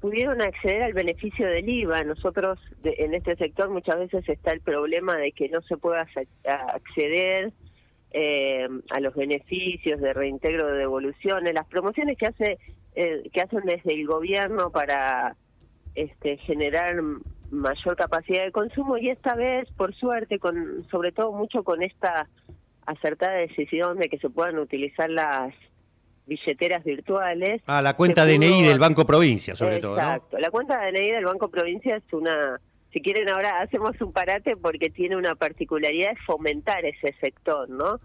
pudieron 0.00 0.40
acceder 0.40 0.82
al 0.82 0.92
beneficio 0.92 1.46
del 1.46 1.68
IVA. 1.68 2.04
Nosotros 2.04 2.58
en 2.84 3.14
este 3.14 3.36
sector 3.36 3.70
muchas 3.70 3.98
veces 3.98 4.28
está 4.28 4.52
el 4.52 4.60
problema 4.60 5.16
de 5.16 5.32
que 5.32 5.48
no 5.48 5.60
se 5.62 5.76
pueda 5.76 6.06
acceder 6.44 7.52
eh, 8.12 8.68
a 8.90 9.00
los 9.00 9.14
beneficios 9.14 10.00
de 10.00 10.12
reintegro 10.12 10.68
de 10.68 10.78
devoluciones, 10.78 11.54
las 11.54 11.66
promociones 11.66 12.16
que 12.16 12.26
hace 12.26 12.58
eh, 12.94 13.28
que 13.32 13.42
hacen 13.42 13.60
desde 13.64 13.92
el 13.92 14.06
gobierno 14.06 14.70
para 14.70 15.36
este, 15.94 16.38
generar 16.38 16.96
mayor 17.50 17.96
capacidad 17.96 18.44
de 18.44 18.52
consumo 18.52 18.96
y 18.96 19.10
esta 19.10 19.34
vez, 19.34 19.70
por 19.72 19.94
suerte, 19.94 20.38
con 20.38 20.86
sobre 20.90 21.12
todo 21.12 21.32
mucho 21.32 21.62
con 21.62 21.82
esta 21.82 22.26
acertada 22.86 23.34
decisión 23.34 23.98
de 23.98 24.08
que 24.08 24.18
se 24.18 24.30
puedan 24.30 24.58
utilizar 24.58 25.10
las 25.10 25.54
billeteras 26.26 26.84
virtuales. 26.84 27.62
Ah, 27.66 27.80
la 27.80 27.94
cuenta 27.94 28.26
DNI 28.26 28.64
del 28.64 28.78
Banco 28.78 29.06
Provincia, 29.06 29.54
sobre 29.54 29.78
todo. 29.78 29.96
Exacto, 29.96 30.38
la 30.38 30.50
cuenta 30.50 30.78
DNI 30.84 31.12
del 31.12 31.24
Banco 31.24 31.48
Provincia 31.48 31.96
es 31.96 32.12
una, 32.12 32.60
si 32.92 33.00
quieren 33.00 33.28
ahora 33.28 33.60
hacemos 33.62 34.00
un 34.00 34.12
parate 34.12 34.56
porque 34.56 34.90
tiene 34.90 35.16
una 35.16 35.34
particularidad 35.34 36.10
de 36.10 36.16
fomentar 36.26 36.84
ese 36.84 37.12
sector, 37.20 37.68
¿no? 37.68 38.00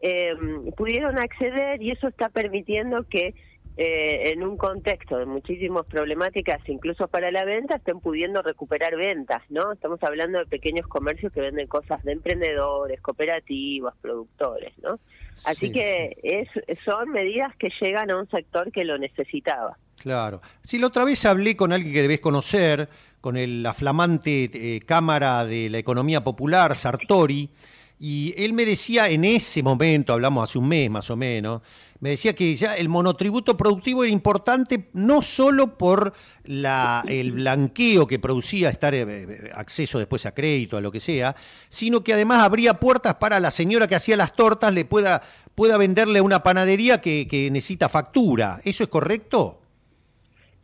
Eh, 0.00 0.34
pudieron 0.76 1.18
acceder 1.18 1.80
y 1.82 1.90
eso 1.90 2.08
está 2.08 2.28
permitiendo 2.28 3.04
que 3.04 3.34
eh, 3.76 4.32
en 4.32 4.44
un 4.44 4.56
contexto 4.56 5.18
de 5.18 5.26
muchísimas 5.26 5.84
problemáticas, 5.86 6.60
incluso 6.68 7.08
para 7.08 7.30
la 7.30 7.44
venta, 7.44 7.76
estén 7.76 7.98
pudiendo 8.00 8.40
recuperar 8.40 8.96
ventas, 8.96 9.42
¿no? 9.50 9.72
Estamos 9.72 10.02
hablando 10.02 10.38
de 10.38 10.46
pequeños 10.46 10.86
comercios 10.86 11.32
que 11.32 11.40
venden 11.40 11.66
cosas 11.66 12.02
de 12.04 12.12
emprendedores, 12.12 13.00
cooperativas, 13.00 13.94
productores, 14.00 14.72
¿no? 14.78 15.00
Así 15.44 15.72
que 15.72 16.16
es, 16.22 16.48
son 16.84 17.10
medidas 17.10 17.54
que 17.56 17.68
llegan 17.80 18.10
a 18.10 18.18
un 18.18 18.28
sector 18.28 18.70
que 18.70 18.84
lo 18.84 18.96
necesitaba. 18.98 19.76
Claro. 20.00 20.40
Si 20.62 20.78
la 20.78 20.86
otra 20.88 21.04
vez 21.04 21.24
hablé 21.24 21.56
con 21.56 21.72
alguien 21.72 21.92
que 21.92 22.02
debes 22.02 22.20
conocer, 22.20 22.88
con 23.20 23.36
el, 23.36 23.62
la 23.62 23.74
flamante 23.74 24.50
eh, 24.52 24.80
Cámara 24.80 25.44
de 25.44 25.70
la 25.70 25.78
Economía 25.78 26.22
Popular, 26.22 26.76
Sartori, 26.76 27.50
y 27.98 28.34
él 28.36 28.52
me 28.52 28.64
decía 28.64 29.08
en 29.08 29.24
ese 29.24 29.62
momento, 29.62 30.12
hablamos 30.12 30.50
hace 30.50 30.58
un 30.58 30.68
mes 30.68 30.90
más 30.90 31.10
o 31.10 31.16
menos, 31.16 31.62
me 32.00 32.10
decía 32.10 32.34
que 32.34 32.54
ya 32.54 32.76
el 32.76 32.88
monotributo 32.88 33.56
productivo 33.56 34.04
era 34.04 34.12
importante 34.12 34.90
no 34.92 35.22
solo 35.22 35.78
por 35.78 36.12
la, 36.44 37.02
el 37.08 37.32
blanqueo 37.32 38.06
que 38.06 38.18
producía 38.18 38.68
estar 38.68 38.94
eh, 38.94 39.50
acceso 39.54 39.98
después 39.98 40.26
a 40.26 40.34
crédito, 40.34 40.76
a 40.76 40.80
lo 40.80 40.92
que 40.92 41.00
sea, 41.00 41.34
sino 41.68 42.04
que 42.04 42.12
además 42.12 42.42
abría 42.42 42.78
puertas 42.78 43.14
para 43.14 43.40
la 43.40 43.50
señora 43.50 43.88
que 43.88 43.94
hacía 43.94 44.16
las 44.16 44.34
tortas 44.34 44.74
le 44.74 44.84
pueda, 44.84 45.22
venderle 45.56 46.18
a 46.18 46.22
una 46.22 46.42
panadería 46.42 47.00
que 47.00 47.48
necesita 47.50 47.88
factura. 47.88 48.60
¿Eso 48.64 48.84
es 48.84 48.90
correcto? 48.90 49.63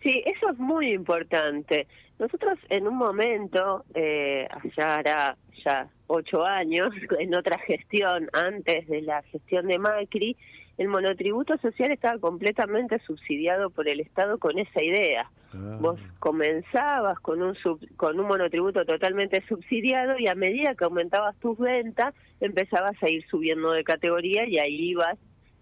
Sí, 0.03 0.23
eso 0.25 0.51
es 0.51 0.59
muy 0.59 0.93
importante. 0.93 1.87
Nosotros 2.19 2.59
en 2.69 2.87
un 2.87 2.97
momento, 2.97 3.85
eh, 3.95 4.49
allá 4.51 4.99
hará 4.99 5.37
ya 5.65 5.89
ocho 6.07 6.45
años, 6.45 6.93
en 7.19 7.35
otra 7.35 7.59
gestión, 7.59 8.29
antes 8.33 8.87
de 8.89 9.03
la 9.03 9.23
gestión 9.23 9.67
de 9.67 9.79
Macri, 9.79 10.37
el 10.79 10.89
monotributo 10.89 11.59
social 11.59 11.91
estaba 11.91 12.19
completamente 12.19 12.99
subsidiado 13.01 13.69
por 13.69 13.87
el 13.87 14.01
Estado 14.01 14.39
con 14.39 14.59
esa 14.59 14.83
idea. 14.83 15.31
Ah. 15.53 15.77
Vos 15.79 16.01
comenzabas 16.19 17.21
con 17.21 17.43
un 17.43 17.55
con 17.97 18.19
un 18.19 18.27
monotributo 18.27 18.87
totalmente 18.87 19.43
subsidiado 19.47 20.19
y 20.19 20.27
a 20.27 20.35
medida 20.35 20.75
que 20.75 20.85
aumentabas 20.85 21.37
tus 21.41 21.59
ventas 21.59 22.15
empezabas 22.41 22.97
a 23.03 23.11
ir 23.11 23.27
subiendo 23.29 23.73
de 23.73 23.85
categoría 23.85 24.47
y 24.49 24.59
ahí 24.59 24.91
ibas 24.91 25.19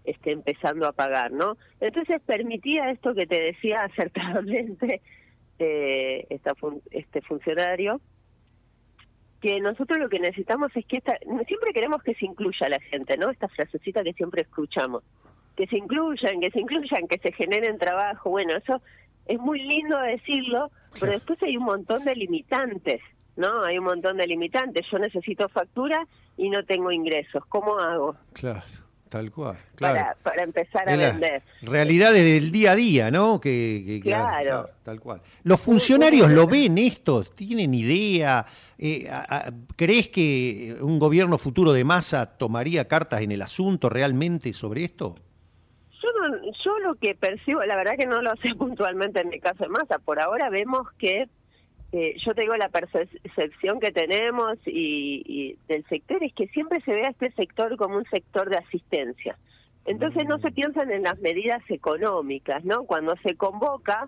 este, 0.09 0.31
empezando 0.31 0.87
a 0.87 0.91
pagar, 0.91 1.31
¿no? 1.31 1.55
Entonces 1.79 2.19
permitía 2.25 2.89
esto 2.89 3.13
que 3.13 3.27
te 3.27 3.35
decía 3.35 3.83
acertadamente 3.83 5.01
eh, 5.59 6.25
esta 6.29 6.53
este 6.89 7.21
funcionario, 7.21 8.01
que 9.39 9.59
nosotros 9.59 9.99
lo 9.99 10.09
que 10.09 10.19
necesitamos 10.19 10.75
es 10.75 10.85
que 10.87 10.97
esta, 10.97 11.17
siempre 11.47 11.73
queremos 11.73 12.01
que 12.01 12.15
se 12.15 12.25
incluya 12.25 12.69
la 12.69 12.79
gente, 12.79 13.17
¿no? 13.17 13.29
Esta 13.29 13.47
frasecita 13.49 14.03
que 14.03 14.13
siempre 14.13 14.41
escuchamos, 14.41 15.03
que 15.55 15.67
se 15.67 15.77
incluyan, 15.77 16.41
que 16.41 16.49
se 16.49 16.59
incluyan, 16.59 17.07
que 17.07 17.19
se 17.19 17.31
generen 17.31 17.77
trabajo, 17.77 18.31
bueno, 18.31 18.55
eso 18.57 18.81
es 19.27 19.39
muy 19.39 19.61
lindo 19.61 19.97
decirlo, 19.99 20.71
pero 20.99 21.11
después 21.11 21.41
hay 21.43 21.55
un 21.55 21.65
montón 21.65 22.03
de 22.03 22.15
limitantes, 22.15 23.01
¿no? 23.37 23.63
Hay 23.63 23.77
un 23.77 23.85
montón 23.85 24.17
de 24.17 24.25
limitantes, 24.25 24.87
yo 24.91 24.97
necesito 24.97 25.47
factura 25.49 26.03
y 26.35 26.49
no 26.49 26.63
tengo 26.65 26.91
ingresos, 26.91 27.45
¿cómo 27.45 27.77
hago? 27.77 28.15
Claro. 28.33 28.88
Tal 29.09 29.31
cual, 29.31 29.57
claro. 29.73 29.95
Para, 29.95 30.15
para 30.21 30.43
empezar 30.43 30.87
a 30.87 30.95
vender. 30.95 31.41
Realidades 31.63 32.23
del 32.23 32.51
día 32.51 32.73
a 32.73 32.75
día, 32.75 33.09
¿no? 33.09 33.41
Que, 33.41 33.83
que 33.85 34.01
claro. 34.01 34.69
Tal 34.83 34.99
cual. 34.99 35.21
¿Los 35.43 35.59
funcionarios 35.59 36.29
lo 36.29 36.45
ven 36.45 36.77
esto? 36.77 37.23
¿Tienen 37.23 37.73
idea? 37.73 38.45
Eh, 38.77 39.09
¿Crees 39.75 40.09
que 40.09 40.77
un 40.79 40.99
gobierno 40.99 41.39
futuro 41.39 41.73
de 41.73 41.83
masa 41.83 42.37
tomaría 42.37 42.87
cartas 42.87 43.21
en 43.21 43.31
el 43.31 43.41
asunto 43.41 43.89
realmente 43.89 44.53
sobre 44.53 44.83
esto? 44.83 45.15
Yo, 46.01 46.09
no, 46.21 46.37
yo 46.63 46.79
lo 46.79 46.93
que 46.93 47.15
percibo, 47.15 47.63
la 47.63 47.75
verdad 47.75 47.97
que 47.97 48.05
no 48.05 48.21
lo 48.21 48.35
sé 48.35 48.53
puntualmente 48.57 49.21
en 49.21 49.33
el 49.33 49.41
caso 49.41 49.63
de 49.63 49.69
masa, 49.69 49.97
por 49.97 50.19
ahora 50.19 50.51
vemos 50.51 50.87
que 50.99 51.27
eh, 51.91 52.15
yo 52.23 52.33
te 52.33 52.41
digo 52.41 52.55
la 52.55 52.69
percepción 52.69 53.79
que 53.79 53.91
tenemos 53.91 54.57
y, 54.65 55.23
y, 55.25 55.57
del 55.67 55.83
sector 55.85 56.23
es 56.23 56.33
que 56.33 56.47
siempre 56.47 56.81
se 56.81 56.91
ve 56.91 57.05
a 57.05 57.09
este 57.09 57.31
sector 57.31 57.75
como 57.77 57.97
un 57.97 58.05
sector 58.05 58.49
de 58.49 58.57
asistencia. 58.57 59.37
Entonces 59.85 60.27
no 60.27 60.37
se 60.39 60.51
piensan 60.51 60.91
en 60.91 61.03
las 61.03 61.19
medidas 61.19 61.63
económicas, 61.69 62.63
¿no? 62.63 62.83
Cuando 62.83 63.15
se 63.17 63.35
convoca 63.35 64.07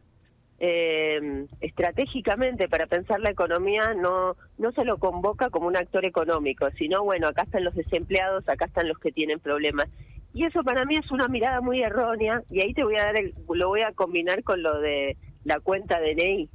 eh, 0.59 1.47
estratégicamente 1.59 2.69
para 2.69 2.85
pensar 2.85 3.19
la 3.19 3.31
economía 3.31 3.95
no 3.95 4.35
no 4.59 4.71
se 4.73 4.85
lo 4.85 4.99
convoca 4.99 5.49
como 5.49 5.65
un 5.65 5.75
actor 5.75 6.05
económico, 6.05 6.69
sino 6.77 7.03
bueno, 7.03 7.29
acá 7.29 7.43
están 7.43 7.63
los 7.63 7.73
desempleados, 7.73 8.47
acá 8.47 8.65
están 8.65 8.87
los 8.87 8.99
que 8.99 9.11
tienen 9.11 9.39
problemas. 9.39 9.89
Y 10.35 10.45
eso 10.45 10.61
para 10.63 10.85
mí 10.85 10.97
es 10.97 11.09
una 11.09 11.27
mirada 11.27 11.61
muy 11.61 11.81
errónea 11.81 12.43
y 12.51 12.61
ahí 12.61 12.75
te 12.75 12.83
voy 12.83 12.95
a 12.97 13.05
dar 13.05 13.17
el- 13.17 13.33
lo 13.51 13.69
voy 13.69 13.81
a 13.81 13.91
combinar 13.93 14.43
con 14.43 14.61
lo 14.61 14.79
de 14.79 15.17
la 15.45 15.59
cuenta 15.59 15.99
DNI. 15.99 16.47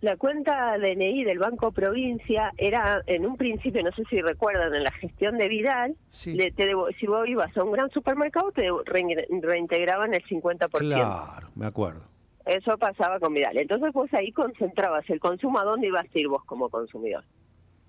La 0.00 0.16
cuenta 0.16 0.78
DNI 0.78 1.24
del 1.24 1.40
Banco 1.40 1.72
Provincia 1.72 2.52
era 2.56 3.02
en 3.06 3.26
un 3.26 3.36
principio, 3.36 3.82
no 3.82 3.90
sé 3.92 4.04
si 4.08 4.20
recuerdan, 4.20 4.72
en 4.74 4.84
la 4.84 4.92
gestión 4.92 5.38
de 5.38 5.48
Vidal, 5.48 5.96
le- 6.36 6.52
te 6.52 6.66
devo- 6.66 6.88
si 7.00 7.06
vos 7.08 7.26
ibas 7.28 7.56
a 7.56 7.64
un 7.64 7.72
gran 7.72 7.90
supermercado 7.90 8.52
te 8.52 8.68
re- 8.86 9.26
reintegraban 9.42 10.14
el 10.14 10.22
50%. 10.24 10.68
Claro, 10.78 11.48
me 11.56 11.66
acuerdo. 11.66 12.02
Eso 12.46 12.78
pasaba 12.78 13.18
con 13.18 13.34
Vidal. 13.34 13.56
Entonces 13.58 13.92
vos 13.92 14.12
ahí 14.14 14.30
concentrabas 14.32 15.08
el 15.10 15.18
consumo. 15.18 15.58
¿A 15.58 15.64
dónde 15.64 15.88
ibas 15.88 16.06
a 16.06 16.18
ir 16.18 16.28
vos 16.28 16.44
como 16.44 16.68
consumidor? 16.70 17.24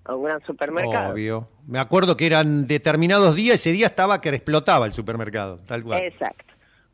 A 0.04 0.14
un 0.16 0.24
gran 0.24 0.40
supermercado. 0.44 1.12
Obvio. 1.14 1.48
Me 1.68 1.78
acuerdo 1.78 2.16
que 2.16 2.26
eran 2.26 2.66
determinados 2.66 3.36
días, 3.36 3.54
ese 3.56 3.70
día 3.72 3.86
estaba 3.86 4.20
que 4.20 4.30
explotaba 4.30 4.84
el 4.86 4.92
supermercado, 4.92 5.60
tal 5.66 5.84
cual. 5.84 6.00
Exacto. 6.02 6.44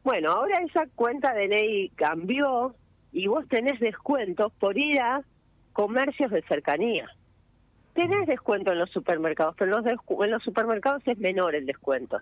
Bueno, 0.05 0.31
ahora 0.33 0.61
esa 0.61 0.87
cuenta 0.95 1.33
de 1.33 1.49
ley 1.49 1.89
cambió 1.97 2.75
y 3.17 3.29
vos 3.29 3.49
tenés 3.49 3.81
descuentos 3.81 4.53
por 4.61 4.77
ir 4.77 5.01
a 5.01 5.23
comercios 5.73 6.31
de 6.31 6.43
cercanía. 6.43 7.07
Tenés 7.95 8.27
descuento 8.27 8.73
en 8.73 8.79
los 8.79 8.91
supermercados, 8.91 9.55
pero 9.59 9.79
en 9.79 9.85
los, 9.85 9.95
descu- 9.95 10.23
en 10.23 10.31
los 10.33 10.43
supermercados 10.43 11.03
es 11.07 11.17
menor 11.19 11.55
el 11.55 11.65
descuento. 11.65 12.19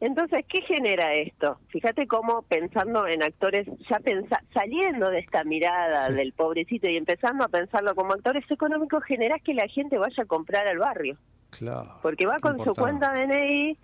Entonces, 0.00 0.44
¿qué 0.46 0.60
genera 0.60 1.14
esto? 1.14 1.58
Fíjate 1.68 2.06
cómo 2.06 2.42
pensando 2.42 3.06
en 3.06 3.22
actores, 3.22 3.66
ya 3.88 3.98
pensa, 4.00 4.42
saliendo 4.52 5.08
de 5.08 5.20
esta 5.20 5.42
mirada 5.44 6.10
del 6.10 6.34
pobrecito 6.34 6.86
y 6.86 6.98
empezando 6.98 7.44
a 7.44 7.48
pensarlo 7.48 7.94
como 7.94 8.12
actores 8.12 8.44
económicos, 8.50 9.02
generás 9.04 9.40
que 9.42 9.54
la 9.54 9.68
gente 9.68 9.96
vaya 9.96 10.22
a 10.22 10.26
comprar 10.26 10.66
al 10.68 10.78
barrio 10.78 11.16
Claro. 11.50 11.88
porque 12.02 12.26
va 12.26 12.40
con 12.40 12.62
su 12.62 12.74
cuenta 12.74 13.14
DNI 13.14 13.78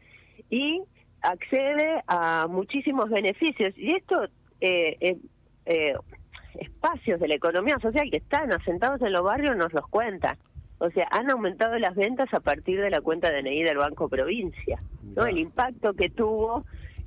y 0.51 0.83
accede 1.23 2.03
a 2.09 2.47
muchísimos 2.51 3.09
beneficios. 3.09 3.73
Y 3.79 3.93
esto, 3.95 4.25
eh, 4.61 4.97
eh, 5.01 5.17
eh, 5.71 5.95
espacios 6.59 7.21
de 7.21 7.29
la 7.29 7.37
economía 7.37 7.79
social 7.79 8.11
que 8.11 8.17
están 8.17 8.53
asentados 8.53 9.01
en 9.03 9.13
los 9.13 9.25
barrios 9.25 9.57
nos 9.57 9.73
los 9.73 9.87
cuentan. 9.89 10.37
O 10.79 10.91
sea, 10.91 11.07
han 11.11 11.31
aumentado 11.31 11.79
las 11.79 11.95
ventas 11.95 12.33
a 12.35 12.41
partir 12.41 12.81
de 12.81 12.91
la 12.91 13.01
cuenta 13.01 13.31
DNI 13.31 13.63
del 13.63 13.79
Banco 13.79 14.09
Provincia. 14.09 14.83
¿no? 15.15 15.27
El 15.27 15.39
impacto 15.39 15.93
que 15.93 16.11
tuvo 16.11 16.65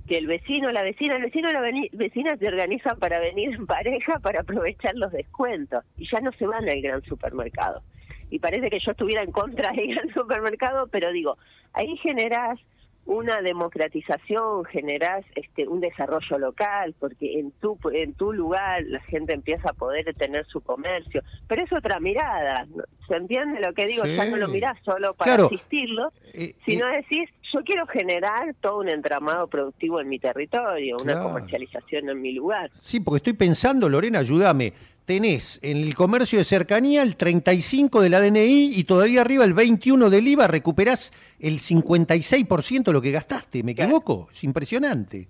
que 0.07 0.17
el 0.17 0.27
vecino, 0.27 0.71
la 0.71 0.81
vecina, 0.81 1.15
el 1.17 1.23
vecino 1.23 1.51
la 1.51 1.61
vecina 1.61 2.37
se 2.37 2.47
organizan 2.47 2.99
para 2.99 3.19
venir 3.19 3.53
en 3.55 3.65
pareja 3.65 4.19
para 4.19 4.41
aprovechar 4.41 4.95
los 4.95 5.11
descuentos 5.11 5.83
y 5.97 6.07
ya 6.09 6.19
no 6.21 6.31
se 6.33 6.45
van 6.45 6.67
al 6.69 6.81
gran 6.81 7.01
supermercado. 7.03 7.81
Y 8.29 8.39
parece 8.39 8.69
que 8.69 8.79
yo 8.79 8.91
estuviera 8.91 9.23
en 9.23 9.31
contra 9.31 9.71
del 9.73 9.93
gran 9.93 10.13
supermercado, 10.13 10.87
pero 10.87 11.11
digo, 11.11 11.37
ahí 11.73 11.97
generás 11.97 12.59
una 13.05 13.41
democratización, 13.41 14.63
generás 14.65 15.25
este, 15.35 15.67
un 15.67 15.81
desarrollo 15.81 16.37
local, 16.37 16.95
porque 16.99 17.39
en 17.39 17.51
tu, 17.51 17.77
en 17.91 18.13
tu 18.13 18.31
lugar 18.33 18.83
la 18.83 19.01
gente 19.01 19.33
empieza 19.33 19.71
a 19.71 19.73
poder 19.73 20.13
tener 20.15 20.45
su 20.45 20.61
comercio. 20.61 21.21
Pero 21.47 21.63
es 21.63 21.73
otra 21.73 21.99
mirada. 21.99 22.65
¿se 23.07 23.15
entiende 23.15 23.59
lo 23.59 23.73
que 23.73 23.85
digo? 23.85 24.03
Sí. 24.05 24.15
Ya 24.15 24.25
no 24.25 24.37
lo 24.37 24.47
mirás 24.47 24.77
solo 24.83 25.13
para 25.13 25.35
Claro. 25.35 25.47
asistirlo, 25.47 26.11
Eh, 26.33 26.55
sino 26.65 26.87
eh, 26.87 26.97
decís, 26.97 27.29
yo 27.53 27.61
quiero 27.63 27.85
generar 27.87 28.55
todo 28.61 28.79
un 28.79 28.89
entramado 28.89 29.47
productivo 29.47 30.01
en 30.01 30.09
mi 30.09 30.17
territorio, 30.19 30.97
una 31.01 31.13
Claro. 31.13 31.27
comercialización 31.29 32.09
en 32.09 32.21
mi 32.21 32.33
lugar. 32.33 32.71
Sí, 32.81 32.99
porque 32.99 33.17
estoy 33.17 33.33
pensando, 33.33 33.87
Lorena, 33.87 34.19
ayúdame. 34.19 34.73
Tenés 35.05 35.59
en 35.61 35.77
el 35.77 35.93
comercio 35.95 36.39
de 36.39 36.45
cercanía 36.45 37.03
el 37.03 37.17
35 37.17 38.01
de 38.01 38.09
la 38.09 38.21
DNI 38.21 38.71
y 38.73 38.83
todavía 38.85 39.19
arriba 39.21 39.43
el 39.43 39.53
21 39.53 40.09
del 40.09 40.27
IVA, 40.29 40.47
recuperás 40.47 41.11
el 41.39 41.59
56% 41.59 42.83
de 42.85 42.93
lo 42.93 43.01
que 43.01 43.11
gastaste. 43.11 43.63
¿Me 43.63 43.73
equivoco? 43.73 44.29
Es 44.31 44.43
impresionante. 44.45 45.27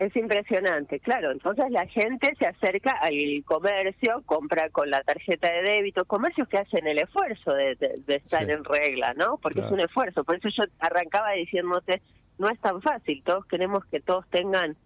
Es 0.00 0.14
impresionante, 0.16 0.98
claro. 0.98 1.30
Entonces 1.30 1.70
la 1.70 1.86
gente 1.86 2.32
se 2.38 2.46
acerca 2.46 2.92
al 3.00 3.14
comercio, 3.44 4.22
compra 4.26 4.68
con 4.70 4.90
la 4.90 5.02
tarjeta 5.04 5.48
de 5.48 5.62
débito, 5.62 6.04
comercios 6.04 6.48
que 6.48 6.58
hacen 6.58 6.86
el 6.88 6.98
esfuerzo 6.98 7.52
de, 7.52 7.76
de- 7.76 8.00
de 8.04 8.16
estar 8.16 8.44
Sí. 8.44 8.50
en 8.50 8.64
regla, 8.64 9.14
¿no? 9.14 9.38
Porque 9.38 9.60
Claro. 9.60 9.68
es 9.68 9.72
un 9.74 9.80
esfuerzo. 9.80 10.24
Por 10.24 10.36
eso 10.36 10.48
yo 10.48 10.64
arrancaba 10.80 11.30
diciéndote, 11.32 12.02
no 12.38 12.50
es 12.50 12.58
tan 12.60 12.82
fácil. 12.82 13.22
Todos 13.24 13.46
queremos 13.46 13.84
que 13.86 14.00
todos 14.00 14.28
tengan, 14.30 14.76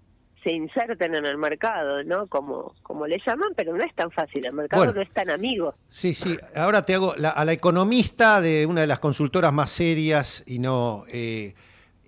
se 0.45 0.53
inserten 0.53 1.15
en 1.15 1.25
el 1.25 1.39
mercado, 1.39 2.05
¿no? 2.05 2.27
Como, 2.27 2.75
como 2.83 3.07
le 3.07 3.19
llaman, 3.27 3.53
pero 3.57 3.75
no 3.75 3.83
es 3.85 3.95
tan 3.95 4.11
fácil. 4.11 4.45
El 4.45 4.53
mercado 4.53 4.83
Bueno. 4.85 4.93
no 4.97 5.01
es 5.03 5.11
tan 5.13 5.31
amigo. 5.31 5.75
Sí, 5.89 6.13
sí. 6.13 6.37
Ahora 6.55 6.85
te 6.85 6.95
hago 6.95 7.15
la- 7.17 7.31
a 7.31 7.45
la 7.47 7.53
economista 7.55 8.43
de 8.43 8.67
una 8.67 8.83
de 8.83 8.87
las 8.87 8.99
consultoras 8.99 9.55
más 9.55 9.71
serias 9.71 10.45
y 10.47 10.59
no. 10.59 11.05
eh, 11.11 11.55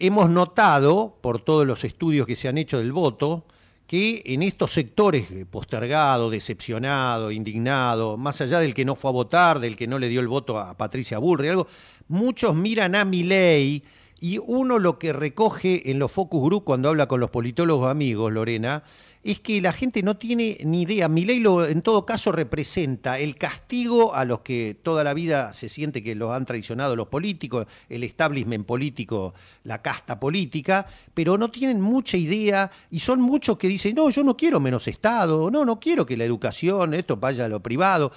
hemos 0.00 0.30
notado, 0.30 1.18
por 1.20 1.40
todos 1.42 1.66
los 1.66 1.84
estudios 1.84 2.26
que 2.26 2.36
se 2.36 2.48
han 2.48 2.58
hecho 2.58 2.78
del 2.78 2.92
voto, 2.92 3.44
que 3.86 4.22
en 4.24 4.42
estos 4.42 4.72
sectores 4.72 5.30
eh, 5.30 5.46
postergado, 5.46 6.30
decepcionado, 6.30 7.30
indignado, 7.30 8.16
más 8.16 8.40
allá 8.40 8.60
del 8.60 8.74
que 8.74 8.84
no 8.84 8.96
fue 8.96 9.10
a 9.10 9.12
votar, 9.12 9.60
del 9.60 9.76
que 9.76 9.86
no 9.86 9.98
le 9.98 10.08
dio 10.08 10.20
el 10.20 10.28
voto 10.28 10.58
a 10.58 10.76
Patricia 10.76 11.18
Bullrich, 11.18 11.50
algo, 11.50 11.66
muchos 12.08 12.54
miran 12.54 12.94
a 12.94 13.04
Milei 13.04 13.82
y 14.20 14.38
uno 14.38 14.78
lo 14.78 14.98
que 14.98 15.12
recoge 15.12 15.90
en 15.90 15.98
los 15.98 16.12
focus 16.12 16.44
group 16.44 16.64
cuando 16.64 16.90
habla 16.90 17.08
con 17.08 17.20
los 17.20 17.30
politólogos 17.30 17.90
amigos, 17.90 18.32
Lorena, 18.32 18.84
es 19.22 19.40
que 19.40 19.60
la 19.60 19.72
gente 19.72 20.02
no 20.02 20.16
tiene 20.16 20.58
ni 20.64 20.82
idea. 20.82 21.08
Milei 21.08 21.40
lo, 21.40 21.66
en 21.66 21.82
todo 21.82 22.06
caso 22.06 22.32
representa 22.32 23.18
el 23.18 23.36
castigo 23.36 24.14
a 24.14 24.24
los 24.24 24.40
que 24.40 24.76
toda 24.82 25.04
la 25.04 25.12
vida 25.12 25.52
se 25.52 25.68
siente 25.68 26.02
que 26.02 26.14
los 26.14 26.30
han 26.30 26.46
traicionado 26.46 26.96
los 26.96 27.08
políticos, 27.08 27.66
el 27.88 28.04
establishment 28.04 28.66
político, 28.66 29.34
la 29.64 29.82
casta 29.82 30.18
política, 30.18 30.86
pero 31.12 31.36
no 31.36 31.50
tienen 31.50 31.80
mucha 31.80 32.16
idea 32.16 32.70
y 32.90 33.00
son 33.00 33.20
muchos 33.20 33.58
que 33.58 33.68
dicen, 33.68 33.94
no, 33.94 34.08
yo 34.10 34.24
no 34.24 34.36
quiero 34.36 34.60
menos 34.60 34.88
Estado, 34.88 35.50
no, 35.50 35.64
no 35.64 35.78
quiero 35.78 36.06
que 36.06 36.16
la 36.16 36.24
educación, 36.24 36.94
esto 36.94 37.16
vaya 37.16 37.44
a 37.44 37.48
lo 37.48 37.62
privado. 37.62 38.12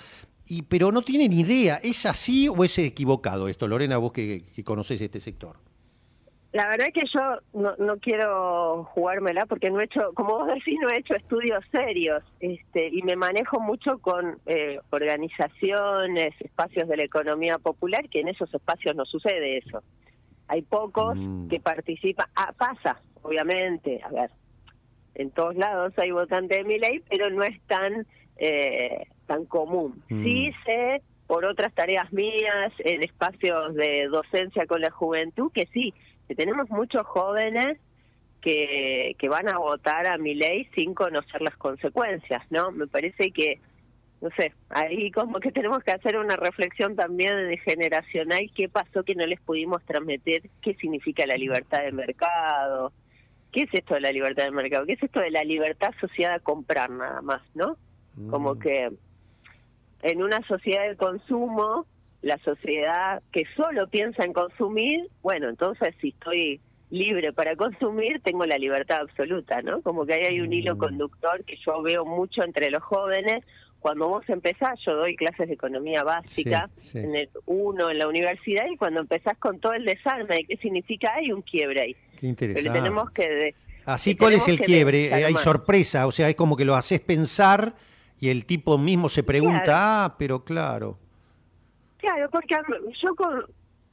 Y, 0.48 0.64
pero 0.64 0.92
no 0.92 1.02
tienen 1.02 1.34
idea, 1.34 1.80
¿es 1.84 2.06
así 2.06 2.48
o 2.48 2.64
es 2.64 2.78
equivocado 2.78 3.48
esto, 3.48 3.68
Lorena, 3.68 3.98
vos 3.98 4.12
que, 4.12 4.44
que 4.54 4.64
conocés 4.64 5.02
este 5.02 5.20
sector? 5.20 5.58
La 6.54 6.68
verdad 6.68 6.94
que 6.94 7.06
yo 7.12 7.40
no, 7.60 7.76
no 7.78 7.98
quiero 7.98 8.84
jugármela 8.94 9.48
porque 9.48 9.72
no 9.72 9.82
he 9.82 9.86
hecho, 9.86 10.14
como 10.14 10.38
vos 10.38 10.48
decís, 10.48 10.78
no 10.80 10.90
he 10.92 11.00
hecho 11.00 11.16
estudios 11.16 11.66
serios 11.72 12.24
este, 12.40 12.90
y 12.90 13.02
me 13.02 13.16
manejo 13.16 13.60
mucho 13.60 13.98
con 13.98 14.38
eh, 14.46 14.80
organizaciones, 14.92 16.36
espacios 16.40 16.88
de 16.88 16.98
la 16.98 17.04
economía 17.06 17.58
popular, 17.58 18.08
que 18.08 18.20
en 18.20 18.28
esos 18.28 18.54
espacios 18.54 18.96
no 18.96 19.04
sucede 19.06 19.58
eso. 19.58 19.82
Hay 20.48 20.62
pocos 20.62 21.18
que 21.50 21.60
participan. 21.60 22.28
Ah, 22.36 22.54
pasa, 22.56 23.02
obviamente, 23.24 24.02
a 24.04 24.10
ver, 24.10 24.30
en 25.16 25.32
todos 25.32 25.56
lados 25.56 25.98
hay 25.98 26.12
votantes 26.12 26.60
de 26.60 26.64
mi 26.66 26.78
ley, 26.78 27.02
pero 27.10 27.32
no 27.32 27.44
es 27.44 27.60
tan, 27.62 28.06
eh, 28.38 29.08
tan 29.26 29.46
común. 29.46 30.04
Mm. 30.08 30.24
Sí 30.24 30.52
sé 30.66 31.02
por 31.26 31.46
otras 31.46 31.74
tareas 31.74 32.12
mías 32.14 32.74
en 32.80 33.02
espacios 33.02 33.74
de 33.74 34.08
docencia 34.08 34.68
con 34.68 34.82
la 34.82 34.92
juventud 34.92 35.52
que 35.52 35.66
sí, 35.68 35.94
que 36.28 36.36
tenemos 36.36 36.70
muchos 36.70 37.06
jóvenes 37.06 37.80
que, 38.42 39.16
que 39.18 39.30
van 39.30 39.48
a 39.48 39.58
votar 39.58 40.06
a 40.06 40.18
mi 40.18 40.36
ley 40.36 40.66
sin 40.76 40.94
conocer 40.94 41.42
las 41.42 41.56
consecuencias, 41.58 42.44
¿no? 42.52 42.72
Me 42.72 42.88
parece 42.88 43.32
que, 43.32 43.60
no 44.22 44.30
sé, 44.32 44.54
ahí 44.70 45.12
como 45.12 45.40
que 45.40 45.52
tenemos 45.52 45.84
que 45.84 45.92
hacer 45.92 46.18
una 46.18 46.36
reflexión 46.36 46.96
también 46.96 47.48
de 47.48 47.58
generacional, 47.58 48.52
qué 48.56 48.68
pasó 48.68 49.04
que 49.04 49.16
no 49.16 49.26
les 49.26 49.40
pudimos 49.40 49.84
transmitir, 49.86 50.50
qué 50.62 50.74
significa 50.76 51.26
la 51.26 51.38
libertad 51.38 51.84
de 51.84 51.94
mercado, 51.94 52.92
qué 53.52 53.64
es 53.64 53.74
esto 53.74 53.94
de 53.94 54.02
la 54.02 54.12
libertad 54.12 54.44
de 54.44 54.52
mercado, 54.52 54.86
qué 54.86 54.94
es 54.94 55.04
esto 55.04 55.22
de 55.22 55.32
la 55.32 55.44
libertad 55.44 55.94
asociada 55.96 56.36
a 56.36 56.40
comprar 56.40 56.90
nada 56.90 57.22
más, 57.22 57.42
¿no? 57.56 57.78
Como 58.30 58.60
que 58.60 58.92
en 60.04 60.22
una 60.22 60.46
sociedad 60.48 60.88
de 60.88 60.98
consumo, 60.98 61.88
la 62.24 62.38
sociedad 62.40 63.22
que 63.32 63.44
solo 63.56 63.88
piensa 63.88 64.26
en 64.26 64.34
consumir, 64.34 65.08
bueno, 65.22 65.50
entonces 65.50 65.94
si 66.02 66.10
estoy 66.10 66.60
libre 66.90 67.32
para 67.34 67.56
consumir, 67.58 68.22
tengo 68.24 68.46
la 68.46 68.58
libertad 68.58 69.02
absoluta, 69.02 69.62
¿no? 69.62 69.82
Como 69.82 70.06
que 70.06 70.14
ahí 70.16 70.24
hay 70.26 70.42
un 70.42 70.52
hilo 70.52 70.78
conductor 70.78 71.44
que 71.46 71.58
yo 71.66 71.82
veo 71.84 72.06
mucho 72.06 72.44
entre 72.44 72.72
los 72.72 72.82
jóvenes. 72.82 73.44
Cuando 73.80 74.08
vos 74.08 74.24
empezás, 74.30 74.80
yo 74.86 74.96
doy 74.96 75.18
clases 75.18 75.50
de 75.50 75.56
economía 75.56 76.04
básica 76.06 76.70
Sí, 76.78 76.92
sí. 76.92 77.00
en 77.00 77.16
el 77.16 77.30
uno 77.46 77.92
en 77.92 78.00
la 78.00 78.08
universidad 78.08 78.64
y 78.72 78.78
cuando 78.78 79.02
empezás 79.02 79.38
con 79.38 79.60
todo 79.60 79.74
el 79.74 79.84
desarme 79.84 80.36
de 80.38 80.44
qué 80.46 80.56
significa, 80.58 81.14
hay 81.16 81.34
un 81.34 81.42
quiebre 81.42 81.82
ahí. 81.82 81.94
Qué 81.94 82.00
Pero 82.22 82.28
interesante. 82.30 82.70
tenemos 82.80 83.12
que... 83.12 83.30
de- 83.30 83.56
Así, 83.86 84.16
¿cuál 84.16 84.32
es 84.36 84.48
el 84.48 84.62
quiebre? 84.62 85.08
Eh, 85.08 85.26
hay 85.26 85.34
sorpresa, 85.36 86.08
o 86.08 86.12
sea, 86.14 86.30
es 86.30 86.36
como 86.38 86.56
que 86.56 86.64
lo 86.64 86.76
haces 86.76 87.02
pensar 87.02 87.74
y 88.22 88.30
el 88.30 88.46
tipo 88.46 88.78
mismo 88.78 89.10
se 89.10 89.24
pregunta, 89.24 89.64
Claro. 89.66 89.80
ah, 89.82 90.16
pero 90.18 90.46
claro. 90.46 90.98
Claro, 92.04 92.30
porque 92.30 92.54
yo 93.02 93.16
con, 93.16 93.46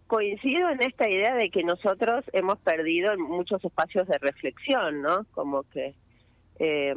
coincido 0.09 0.69
en 0.69 0.83
esta 0.83 1.09
idea 1.09 1.37
de 1.37 1.49
que 1.49 1.63
nosotros 1.63 2.25
hemos 2.33 2.59
perdido 2.59 3.17
muchos 3.17 3.65
espacios 3.65 4.09
de 4.09 4.19
reflexión, 4.19 5.01
¿no? 5.01 5.27
Como 5.31 5.63
que 5.71 5.95
eh, 6.59 6.93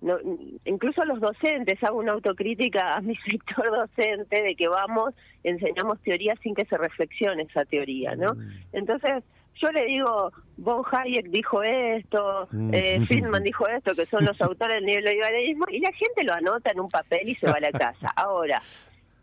no, 0.00 0.18
incluso 0.64 1.04
los 1.06 1.18
docentes, 1.18 1.82
hago 1.82 1.98
una 1.98 2.12
autocrítica 2.12 2.94
a 2.94 3.00
mi 3.00 3.16
sector 3.28 3.68
docente 3.68 4.42
de 4.42 4.54
que 4.54 4.68
vamos, 4.68 5.12
enseñamos 5.42 6.00
teoría 6.02 6.36
sin 6.36 6.54
que 6.54 6.64
se 6.66 6.78
reflexione 6.78 7.42
esa 7.42 7.64
teoría, 7.64 8.14
¿no? 8.14 8.34
Entonces, 8.72 9.24
yo 9.56 9.72
le 9.72 9.86
digo, 9.86 10.30
Von 10.56 10.84
Hayek 10.88 11.30
dijo 11.30 11.64
esto, 11.64 12.46
eh, 12.72 13.00
Friedman 13.08 13.42
dijo 13.42 13.66
esto, 13.66 13.92
que 13.96 14.06
son 14.06 14.24
los 14.24 14.40
autores 14.40 14.76
del 14.76 14.86
neoliberalismo, 14.86 15.64
y 15.68 15.80
la 15.80 15.90
gente 15.90 16.22
lo 16.22 16.32
anota 16.32 16.70
en 16.70 16.78
un 16.78 16.90
papel 16.90 17.28
y 17.28 17.34
se 17.34 17.48
va 17.48 17.54
a 17.54 17.60
la 17.60 17.72
casa. 17.72 18.12
Ahora, 18.14 18.62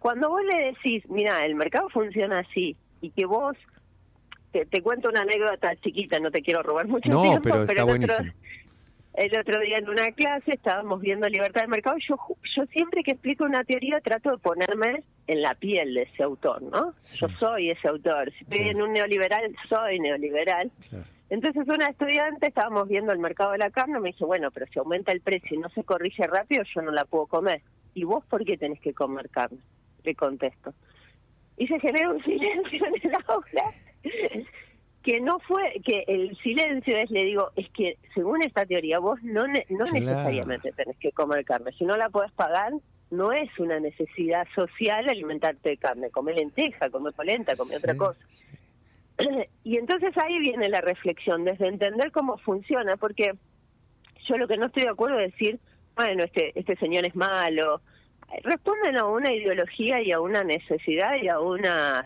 cuando 0.02 0.30
vos 0.30 0.41
le 0.43 0.72
decís, 0.72 1.08
mira, 1.10 1.45
el 1.45 1.54
mercado 1.54 1.88
funciona 1.89 2.39
así, 2.39 2.76
y 3.02 3.12
que 3.12 3.26
vos, 3.26 3.56
te, 4.52 4.66
te 4.66 4.82
cuento 4.82 5.10
una 5.10 5.22
anécdota 5.22 5.76
chiquita, 5.76 6.20
no 6.20 6.32
te 6.32 6.41
quiero 6.41 6.64
robar 6.64 6.88
mucho 6.88 7.08
No, 7.08 7.22
tiempo, 7.22 7.41
pero 7.43 7.62
está 7.62 7.74
el 7.74 7.80
otro- 7.82 8.34
el 9.14 9.36
otro 9.36 9.60
día 9.60 9.78
en 9.78 9.89
una 9.89 10.12
clase 10.14 10.54
estábamos 10.54 11.02
viendo 11.02 11.28
libertad 11.30 11.62
de 11.62 11.68
mercado. 11.68 11.97
Yo, 12.08 12.16
yo 12.56 12.66
siempre 12.68 13.04
que 13.04 13.12
explico 13.12 13.43
una 13.43 13.64
teoría 13.64 13.99
trato 13.99 14.32
de 14.32 14.38
ponerme 14.39 15.04
en 15.28 15.41
la 15.43 15.54
piel 15.54 15.93
de 15.93 16.04
ese 16.04 16.24
autor, 16.24 16.62
¿no? 16.64 16.93
Yo 17.18 17.28
soy 17.38 17.70
ese 17.70 17.88
autor. 17.89 18.32
Si 18.32 18.43
estoy 18.45 18.70
en 18.70 18.82
un 18.82 18.93
neoliberal, 18.93 19.54
soy 19.70 19.99
neoliberal. 19.99 20.72
Entonces 21.30 21.68
una 21.68 21.89
estudiante, 21.89 22.47
estábamos 22.47 22.88
viendo 22.88 23.12
el 23.12 23.20
mercado 23.20 23.52
de 23.52 23.58
la 23.60 23.70
carne, 23.70 23.99
me 23.99 24.10
dice, 24.10 24.26
bueno, 24.26 24.49
pero 24.49 24.66
si 24.68 24.80
aumenta 24.80 25.12
el 25.12 25.22
precio 25.22 25.56
y 25.58 25.60
no 25.60 25.70
se 25.70 25.84
corrige 25.84 26.26
rápido, 26.26 26.64
yo 26.74 26.82
no 26.82 26.91
la 26.91 27.06
puedo 27.06 27.28
comer. 27.28 27.62
¿Y 27.93 28.06
vos 28.06 28.26
por 28.26 28.43
qué 28.45 28.58
tenés 28.58 28.80
que 28.80 28.93
comer 28.93 29.30
carne? 29.30 29.60
Le 30.04 30.16
contesto. 30.16 30.74
Y 31.58 31.68
se 31.68 31.80
genera 31.80 32.10
un 32.10 32.24
silencio 32.24 32.86
en 32.86 32.95
el 33.04 33.16
aula 33.28 33.74
que 35.04 35.20
no 35.20 35.39
fue, 35.39 35.82
que 35.84 36.04
el 36.08 36.38
silencio 36.38 36.95
es, 36.97 37.10
le 37.10 37.24
digo, 37.26 37.49
es 37.56 37.68
que 37.72 37.97
según 38.14 38.43
esta 38.43 38.66
teoría 38.66 38.99
vos 38.99 39.22
no, 39.24 39.47
ne- 39.47 39.66
no 39.70 39.86
Claro. 39.86 39.93
necesariamente 39.93 40.72
tenés 40.74 40.97
que 40.97 41.12
comer 41.12 41.43
carne. 41.43 41.72
Si 41.74 41.86
no 41.86 41.97
la 41.97 42.10
podés 42.10 42.32
pagar, 42.34 42.72
no 43.10 43.32
es 43.32 43.49
una 43.60 43.80
necesidad 43.80 44.47
social 44.56 45.10
alimentarte 45.10 45.70
de 45.70 45.78
carne. 45.78 46.12
Come 46.12 46.34
lenteja, 46.34 46.89
come 46.91 47.12
polenta, 47.12 47.56
come 47.56 47.76
otra 47.78 47.95
cosa. 47.95 48.20
Y 49.64 49.78
entonces 49.78 50.18
ahí 50.18 50.39
viene 50.39 50.68
la 50.70 50.82
reflexión, 50.82 51.43
desde 51.43 51.68
entender 51.68 52.12
cómo 52.12 52.38
funciona, 52.39 52.97
porque 52.97 53.34
yo 54.28 54.38
lo 54.38 54.47
que 54.47 54.58
no 54.58 54.68
estoy 54.68 54.84
de 54.84 54.89
acuerdo 54.89 55.20
es 55.20 55.32
decir, 55.32 55.60
bueno, 55.95 56.24
este, 56.24 56.58
este 56.58 56.76
señor 56.78 57.06
es 57.06 57.16
malo. 57.16 57.82
Responden 58.43 58.95
a 58.97 59.05
una 59.05 59.34
ideología 59.34 60.01
y 60.01 60.11
a 60.11 60.19
una 60.19 60.43
necesidad 60.43 61.15
y 61.21 61.27
a 61.27 61.39
unas 61.39 62.05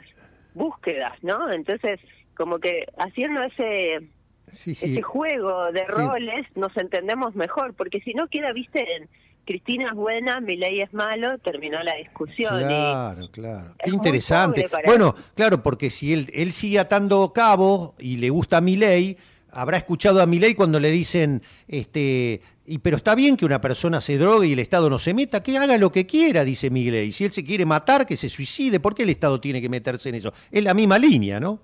búsquedas, 0.54 1.14
¿no? 1.22 1.52
Entonces, 1.52 2.00
como 2.36 2.60
que 2.60 2.86
haciendo 2.98 3.44
ese, 3.44 4.00
Sí, 4.48 4.72
ese 4.72 5.02
juego 5.02 5.72
de 5.72 5.86
Sí. 5.86 5.92
roles 5.92 6.46
nos 6.56 6.76
entendemos 6.78 7.34
mejor, 7.36 7.74
porque 7.74 8.00
si 8.02 8.14
no 8.14 8.28
queda, 8.28 8.54
viste, 8.54 8.80
en 8.98 9.10
Cristina 9.44 9.90
es 9.90 9.96
buena, 9.96 10.40
ley 10.40 10.82
es 10.82 10.94
malo, 10.94 11.38
terminó 11.40 11.82
la 11.84 11.96
discusión. 11.96 12.62
y- 12.62 12.64
Claro, 12.64 13.28
claro. 13.32 13.76
Qué 13.84 13.90
interesante. 13.90 14.66
Bueno, 14.86 15.16
claro, 15.36 15.64
porque 15.64 15.90
si 15.90 16.14
él, 16.14 16.28
él 16.34 16.52
sigue 16.52 16.78
atando 16.80 17.32
cabo 17.34 17.96
y 18.00 18.18
le 18.18 18.30
gusta 18.30 18.58
a 18.58 18.62
Milei, 18.62 19.18
habrá 19.56 19.78
escuchado 19.78 20.22
a 20.22 20.26
Milei 20.26 20.54
cuando 20.54 20.80
le 20.80 20.92
dicen, 20.92 21.42
este, 21.68 22.42
y 22.66 22.80
pero 22.80 22.98
está 22.98 23.16
bien 23.16 23.38
que 23.38 23.46
una 23.46 23.62
persona 23.62 24.02
se 24.02 24.18
drogue 24.18 24.48
y 24.48 24.54
el 24.54 24.60
Estado 24.60 24.90
no 24.90 25.00
se 25.00 25.14
meta, 25.14 25.42
que 25.42 25.58
haga 25.58 25.78
lo 25.78 25.92
que 25.92 26.06
quiera, 26.06 26.44
dice 26.44 26.70
Milei. 26.70 27.12
Si 27.12 27.26
él 27.26 27.32
se 27.32 27.44
quiere 27.44 27.66
matar, 27.66 28.06
que 28.06 28.18
se 28.18 28.30
suicide. 28.30 28.80
¿Por 28.80 28.94
qué 28.94 29.04
el 29.04 29.10
Estado 29.10 29.40
tiene 29.40 29.62
que 29.62 29.70
meterse 29.70 30.10
en 30.10 30.16
eso? 30.16 30.34
Es 30.52 30.64
la 30.64 30.74
misma 30.74 31.00
línea, 31.00 31.40
¿no? 31.40 31.62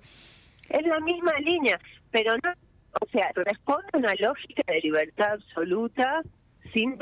Es 0.68 0.86
la 0.86 1.00
misma 1.00 1.32
línea, 1.40 1.78
pero 2.10 2.34
no, 2.42 2.52
o 3.00 3.06
sea, 3.10 3.30
responde 3.34 3.88
a 3.92 3.98
una 3.98 4.14
lógica 4.14 4.62
de 4.66 4.80
libertad 4.80 5.32
absoluta 5.32 6.22
sin 6.72 6.96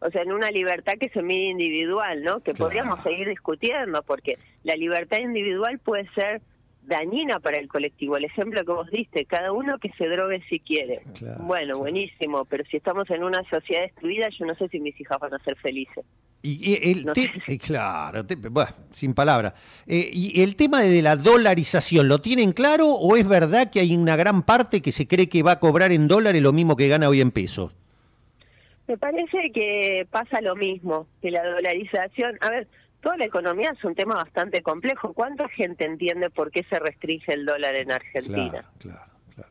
o 0.00 0.10
sea, 0.10 0.22
en 0.22 0.32
una 0.32 0.50
libertad 0.50 0.94
que 1.00 1.08
se 1.08 1.22
mide 1.22 1.50
individual, 1.50 2.22
¿no? 2.22 2.40
Que 2.40 2.52
podríamos 2.52 3.02
seguir 3.02 3.28
discutiendo 3.28 4.02
porque 4.02 4.34
la 4.62 4.76
libertad 4.76 5.18
individual 5.18 5.78
puede 5.78 6.08
ser 6.10 6.42
dañina 6.88 7.38
para 7.38 7.58
el 7.58 7.68
colectivo. 7.68 8.16
El 8.16 8.24
ejemplo 8.24 8.64
que 8.64 8.72
vos 8.72 8.90
diste, 8.90 9.24
cada 9.26 9.52
uno 9.52 9.78
que 9.78 9.90
se 9.98 10.08
drogue 10.08 10.42
si 10.48 10.58
quiere. 10.60 11.02
Bueno, 11.40 11.78
buenísimo, 11.78 12.44
pero 12.46 12.64
si 12.70 12.78
estamos 12.78 13.08
en 13.10 13.22
una 13.22 13.42
sociedad 13.48 13.82
destruida, 13.82 14.28
yo 14.30 14.46
no 14.46 14.54
sé 14.56 14.68
si 14.68 14.80
mis 14.80 14.98
hijas 15.00 15.20
van 15.20 15.34
a 15.34 15.38
ser 15.40 15.56
felices. 15.56 16.04
Y 16.42 16.90
el 16.90 17.04
No 17.04 17.12
te- 17.12 17.30
eh, 17.48 17.58
claro, 17.58 18.24
te- 18.24 18.36
bueno, 18.36 18.70
sin 18.90 19.12
palabras. 19.12 19.54
Eh, 19.86 20.08
y 20.12 20.40
el 20.40 20.54
tema 20.56 20.80
de 20.82 21.02
la 21.02 21.16
dolarización, 21.16 22.08
¿lo 22.08 22.20
tienen 22.20 22.52
claro 22.52 22.86
o 22.88 23.16
es 23.16 23.28
verdad 23.28 23.70
que 23.70 23.80
hay 23.80 23.96
una 23.96 24.16
gran 24.16 24.42
parte 24.42 24.80
que 24.80 24.92
se 24.92 25.06
cree 25.06 25.28
que 25.28 25.42
va 25.42 25.52
a 25.52 25.60
cobrar 25.60 25.90
en 25.92 26.08
dólares 26.08 26.40
lo 26.40 26.52
mismo 26.52 26.76
que 26.76 26.88
gana 26.88 27.08
hoy 27.08 27.20
en 27.20 27.32
pesos? 27.32 27.72
Me 28.86 28.96
parece 28.96 29.50
que 29.52 30.06
pasa 30.10 30.40
lo 30.40 30.56
mismo, 30.56 31.06
que 31.20 31.30
la 31.30 31.44
dolarización, 31.44 32.38
a 32.40 32.48
ver, 32.50 32.68
toda 33.00 33.16
la 33.16 33.24
economía 33.26 33.70
es 33.70 33.84
un 33.84 33.94
tema 33.94 34.16
bastante 34.16 34.62
complejo. 34.62 35.12
¿Cuánta 35.14 35.48
gente 35.48 35.84
entiende 35.84 36.30
por 36.30 36.50
qué 36.50 36.62
se 36.64 36.78
restringe 36.78 37.32
el 37.32 37.44
dólar 37.46 37.74
en 37.76 37.92
Argentina? 37.92 38.64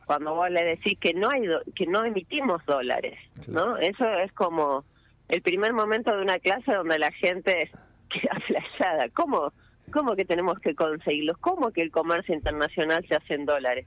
Cuando 0.06 0.34
vos 0.34 0.50
le 0.50 0.64
decís 0.64 0.98
que 0.98 1.14
no 1.14 1.30
hay 1.30 1.46
do- 1.46 1.62
que 1.74 1.86
no 1.86 2.04
emitimos 2.04 2.64
dólares, 2.66 3.18
¿no? 3.48 3.76
Eso 3.78 4.06
es 4.20 4.32
como 4.32 4.84
el 5.28 5.40
primer 5.42 5.72
momento 5.72 6.14
de 6.14 6.22
una 6.22 6.38
clase 6.38 6.72
donde 6.72 6.98
la 6.98 7.10
gente 7.12 7.70
queda 8.10 8.38
flasheada. 8.46 9.08
¿Cómo 9.10 9.52
cómo 9.90 10.14
que 10.14 10.26
tenemos 10.26 10.58
que 10.60 10.74
conseguirlos? 10.74 11.38
¿Cómo 11.38 11.70
que 11.70 11.80
el 11.80 11.90
comercio 11.90 12.34
internacional 12.34 13.06
se 13.08 13.14
hace 13.14 13.32
en 13.34 13.46
dólares? 13.46 13.86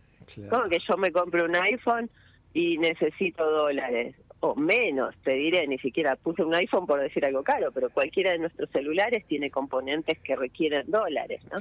¿Cómo 0.50 0.68
que 0.70 0.80
yo 0.80 0.98
me 0.98 1.12
compro 1.12 1.46
un 1.46 1.56
iPhone 1.56 2.10
y 2.54 2.80
necesito 2.80 3.48
dólares? 3.50 4.16
O 4.44 4.56
menos, 4.56 5.14
te 5.24 5.32
diré, 5.34 5.68
ni 5.68 5.78
siquiera 5.78 6.16
puse 6.16 6.44
un 6.44 6.54
iPhone 6.56 6.88
por 6.88 7.00
decir 7.00 7.24
algo 7.24 7.44
caro, 7.44 7.72
pero 7.72 7.90
cualquiera 7.92 8.32
de 8.32 8.40
nuestros 8.40 8.70
celulares 8.72 9.24
tiene 9.28 9.50
componentes 9.52 10.18
que 10.20 10.36
requieren 10.36 10.90
dólares, 10.90 11.42
¿no? 11.52 11.58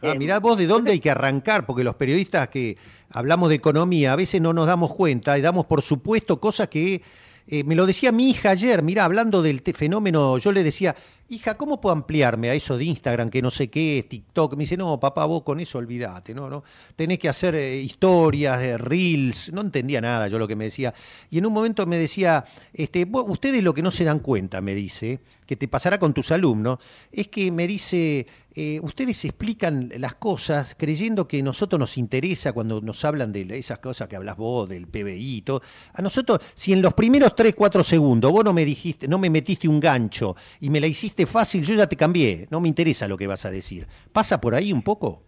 Ah, 0.00 0.14
mirá 0.14 0.38
vos 0.38 0.56
de 0.56 0.66
dónde 0.66 0.92
hay 0.92 1.00
que 1.00 1.10
arrancar, 1.10 1.66
porque 1.66 1.82
los 1.82 1.96
periodistas 1.96 2.48
que 2.48 2.76
hablamos 3.10 3.48
de 3.48 3.56
economía 3.56 4.12
a 4.12 4.16
veces 4.16 4.40
no 4.40 4.52
nos 4.52 4.66
damos 4.68 4.94
cuenta 4.94 5.36
y 5.36 5.42
damos 5.42 5.66
por 5.66 5.82
supuesto 5.82 6.38
cosas 6.38 6.68
que... 6.68 7.02
eh, 7.46 7.64
me 7.64 7.74
lo 7.74 7.84
decía 7.84 8.12
mi 8.12 8.30
hija 8.30 8.50
ayer, 8.50 8.82
mirá, 8.82 9.04
hablando 9.04 9.42
del 9.42 9.60
fenómeno, 9.60 10.38
yo 10.38 10.52
le 10.52 10.62
decía, 10.62 10.94
hija, 11.28 11.54
¿cómo 11.56 11.80
puedo 11.80 11.92
ampliarme 11.94 12.50
a 12.50 12.54
eso 12.54 12.76
de 12.78 12.84
Instagram, 12.84 13.28
que 13.28 13.42
no 13.42 13.50
sé 13.50 13.68
qué, 13.68 14.06
TikTok? 14.08 14.54
Me 14.54 14.64
dice, 14.64 14.76
no, 14.76 15.00
papá, 15.00 15.24
vos 15.24 15.42
con 15.42 15.58
eso 15.60 15.78
olvídate, 15.78 16.34
no, 16.34 16.48
no, 16.48 16.62
tenés 16.96 17.18
que 17.18 17.28
hacer 17.28 17.54
eh, 17.54 17.80
historias, 17.80 18.62
eh, 18.62 18.78
reels, 18.78 19.52
no 19.52 19.62
entendía 19.62 20.00
nada 20.00 20.28
yo 20.28 20.38
lo 20.38 20.46
que 20.46 20.56
me 20.56 20.64
decía. 20.64 20.94
Y 21.30 21.38
en 21.38 21.46
un 21.46 21.52
momento 21.52 21.86
me 21.86 21.96
decía, 21.96 22.44
este, 22.72 23.04
vos- 23.04 23.24
ustedes 23.28 23.62
lo 23.64 23.74
que 23.74 23.82
no 23.82 23.90
se 23.90 24.04
dan 24.04 24.20
cuenta, 24.20 24.60
me 24.60 24.74
dice, 24.74 25.20
que 25.46 25.56
te 25.56 25.68
pasará 25.68 25.98
con 25.98 26.14
tus 26.14 26.30
alumnos, 26.32 26.78
es 27.12 27.28
que 27.28 27.50
me 27.52 27.66
dice, 27.66 28.26
eh, 28.54 28.80
ustedes 28.82 29.22
explican 29.26 29.92
las 29.98 30.14
cosas 30.14 30.74
creyendo 30.78 31.28
que 31.28 31.40
a 31.40 31.42
nosotros 31.42 31.78
nos 31.78 31.98
interesa 31.98 32.52
cuando 32.54 32.80
nos 32.80 33.04
hablan 33.04 33.30
de 33.30 33.58
esas 33.58 33.78
cosas 33.78 34.08
que 34.08 34.16
hablas 34.16 34.38
vos, 34.38 34.66
del 34.70 34.86
PBI 34.86 35.36
y 35.36 35.42
todo. 35.42 35.60
A 35.92 36.00
nosotros, 36.00 36.40
si 36.54 36.72
en 36.72 36.80
los 36.80 36.94
primeros 36.94 37.36
3, 37.36 37.54
4 37.54 37.84
segundos 37.84 38.32
vos 38.32 38.42
no 38.42 38.54
me 38.54 38.64
dijiste, 38.64 39.06
no 39.06 39.18
me 39.18 39.28
metiste 39.28 39.68
un 39.68 39.80
gancho 39.80 40.34
y 40.60 40.70
me 40.70 40.80
la 40.80 40.86
hiciste 40.86 41.13
fácil, 41.26 41.64
yo 41.64 41.74
ya 41.74 41.88
te 41.88 41.96
cambié, 41.96 42.46
no 42.50 42.60
me 42.60 42.68
interesa 42.68 43.08
lo 43.08 43.16
que 43.16 43.26
vas 43.26 43.44
a 43.44 43.50
decir. 43.50 43.86
¿Pasa 44.12 44.40
por 44.40 44.54
ahí 44.54 44.72
un 44.72 44.82
poco? 44.82 45.22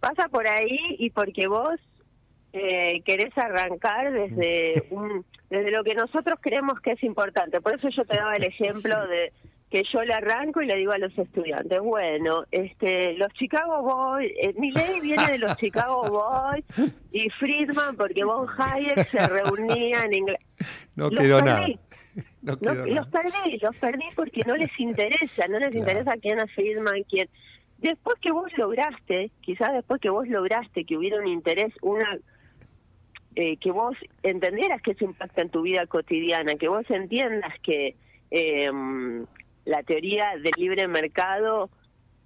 Pasa 0.00 0.28
por 0.28 0.46
ahí 0.46 0.78
y 0.98 1.10
porque 1.10 1.46
vos 1.46 1.78
eh, 2.52 3.02
querés 3.04 3.36
arrancar 3.36 4.12
desde 4.12 4.82
un, 4.90 5.24
desde 5.48 5.70
lo 5.70 5.84
que 5.84 5.94
nosotros 5.94 6.38
creemos 6.40 6.80
que 6.80 6.92
es 6.92 7.02
importante. 7.02 7.60
Por 7.60 7.74
eso 7.74 7.88
yo 7.88 8.04
te 8.04 8.16
daba 8.16 8.36
el 8.36 8.44
ejemplo 8.54 9.06
de 9.08 9.32
que 9.70 9.84
yo 9.92 10.02
le 10.02 10.12
arranco 10.12 10.60
y 10.60 10.66
le 10.66 10.76
digo 10.76 10.90
a 10.90 10.98
los 10.98 11.16
estudiantes, 11.16 11.80
bueno, 11.80 12.44
este, 12.50 13.14
los 13.14 13.32
Chicago 13.34 13.82
Boys, 13.82 14.32
eh, 14.42 14.52
mi 14.58 14.72
ley 14.72 15.00
viene 15.00 15.30
de 15.30 15.38
los 15.38 15.56
Chicago 15.56 16.02
Boys 16.10 16.64
y 17.12 17.30
Friedman 17.30 17.96
porque 17.96 18.24
Von 18.24 18.48
Hayek 18.58 19.08
se 19.08 19.26
reunía 19.28 20.00
en 20.04 20.14
inglés. 20.14 20.40
No 20.96 21.08
quedó 21.08 21.40
nada. 21.40 21.66
No 22.42 22.58
los 22.84 23.08
perdí, 23.12 23.58
los 23.62 23.74
perdí 23.76 24.04
porque 24.14 24.42
no 24.46 24.54
les 24.56 24.78
interesa, 24.78 25.46
no 25.48 25.58
les 25.58 25.74
interesa 25.74 26.12
quién 26.20 26.38
es 26.40 26.52
Friedman, 26.52 27.04
quién. 27.04 27.28
Después 27.78 28.18
que 28.20 28.30
vos 28.30 28.52
lograste, 28.58 29.30
quizás 29.40 29.72
después 29.72 30.00
que 30.02 30.10
vos 30.10 30.28
lograste 30.28 30.84
que 30.84 30.98
hubiera 30.98 31.18
un 31.18 31.28
interés, 31.28 31.72
una 31.80 32.18
eh, 33.36 33.56
que 33.56 33.70
vos 33.70 33.96
entendieras 34.22 34.82
que 34.82 34.90
eso 34.90 35.06
impacta 35.06 35.40
en 35.40 35.48
tu 35.48 35.62
vida 35.62 35.86
cotidiana, 35.86 36.56
que 36.56 36.68
vos 36.68 36.84
entiendas 36.90 37.54
que 37.62 37.94
eh, 38.30 38.70
la 39.64 39.82
teoría 39.82 40.30
del 40.42 40.52
libre 40.56 40.88
mercado 40.88 41.70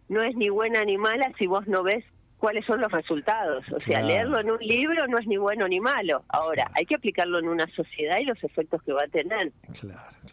no 0.08 0.22
es 0.22 0.36
ni 0.36 0.48
buena 0.50 0.84
ni 0.84 0.98
mala 0.98 1.32
si 1.38 1.46
vos 1.46 1.66
no 1.66 1.82
ves 1.82 2.04
cuáles 2.38 2.66
son 2.66 2.80
los 2.80 2.92
resultados. 2.92 3.64
O 3.72 3.80
sea, 3.80 4.00
Claro. 4.00 4.06
leerlo 4.06 4.40
en 4.40 4.50
un 4.50 4.58
libro 4.58 5.06
no 5.08 5.16
es 5.18 5.26
ni 5.26 5.38
bueno 5.38 5.66
ni 5.66 5.80
malo. 5.80 6.22
Ahora, 6.28 6.70
hay 6.74 6.84
que 6.84 6.94
aplicarlo 6.96 7.38
en 7.38 7.48
una 7.48 7.66
sociedad 7.68 8.18
y 8.18 8.24
los 8.24 8.42
efectos 8.44 8.82
que 8.82 8.92
va 8.92 9.04
a 9.04 9.08
tener. 9.08 9.50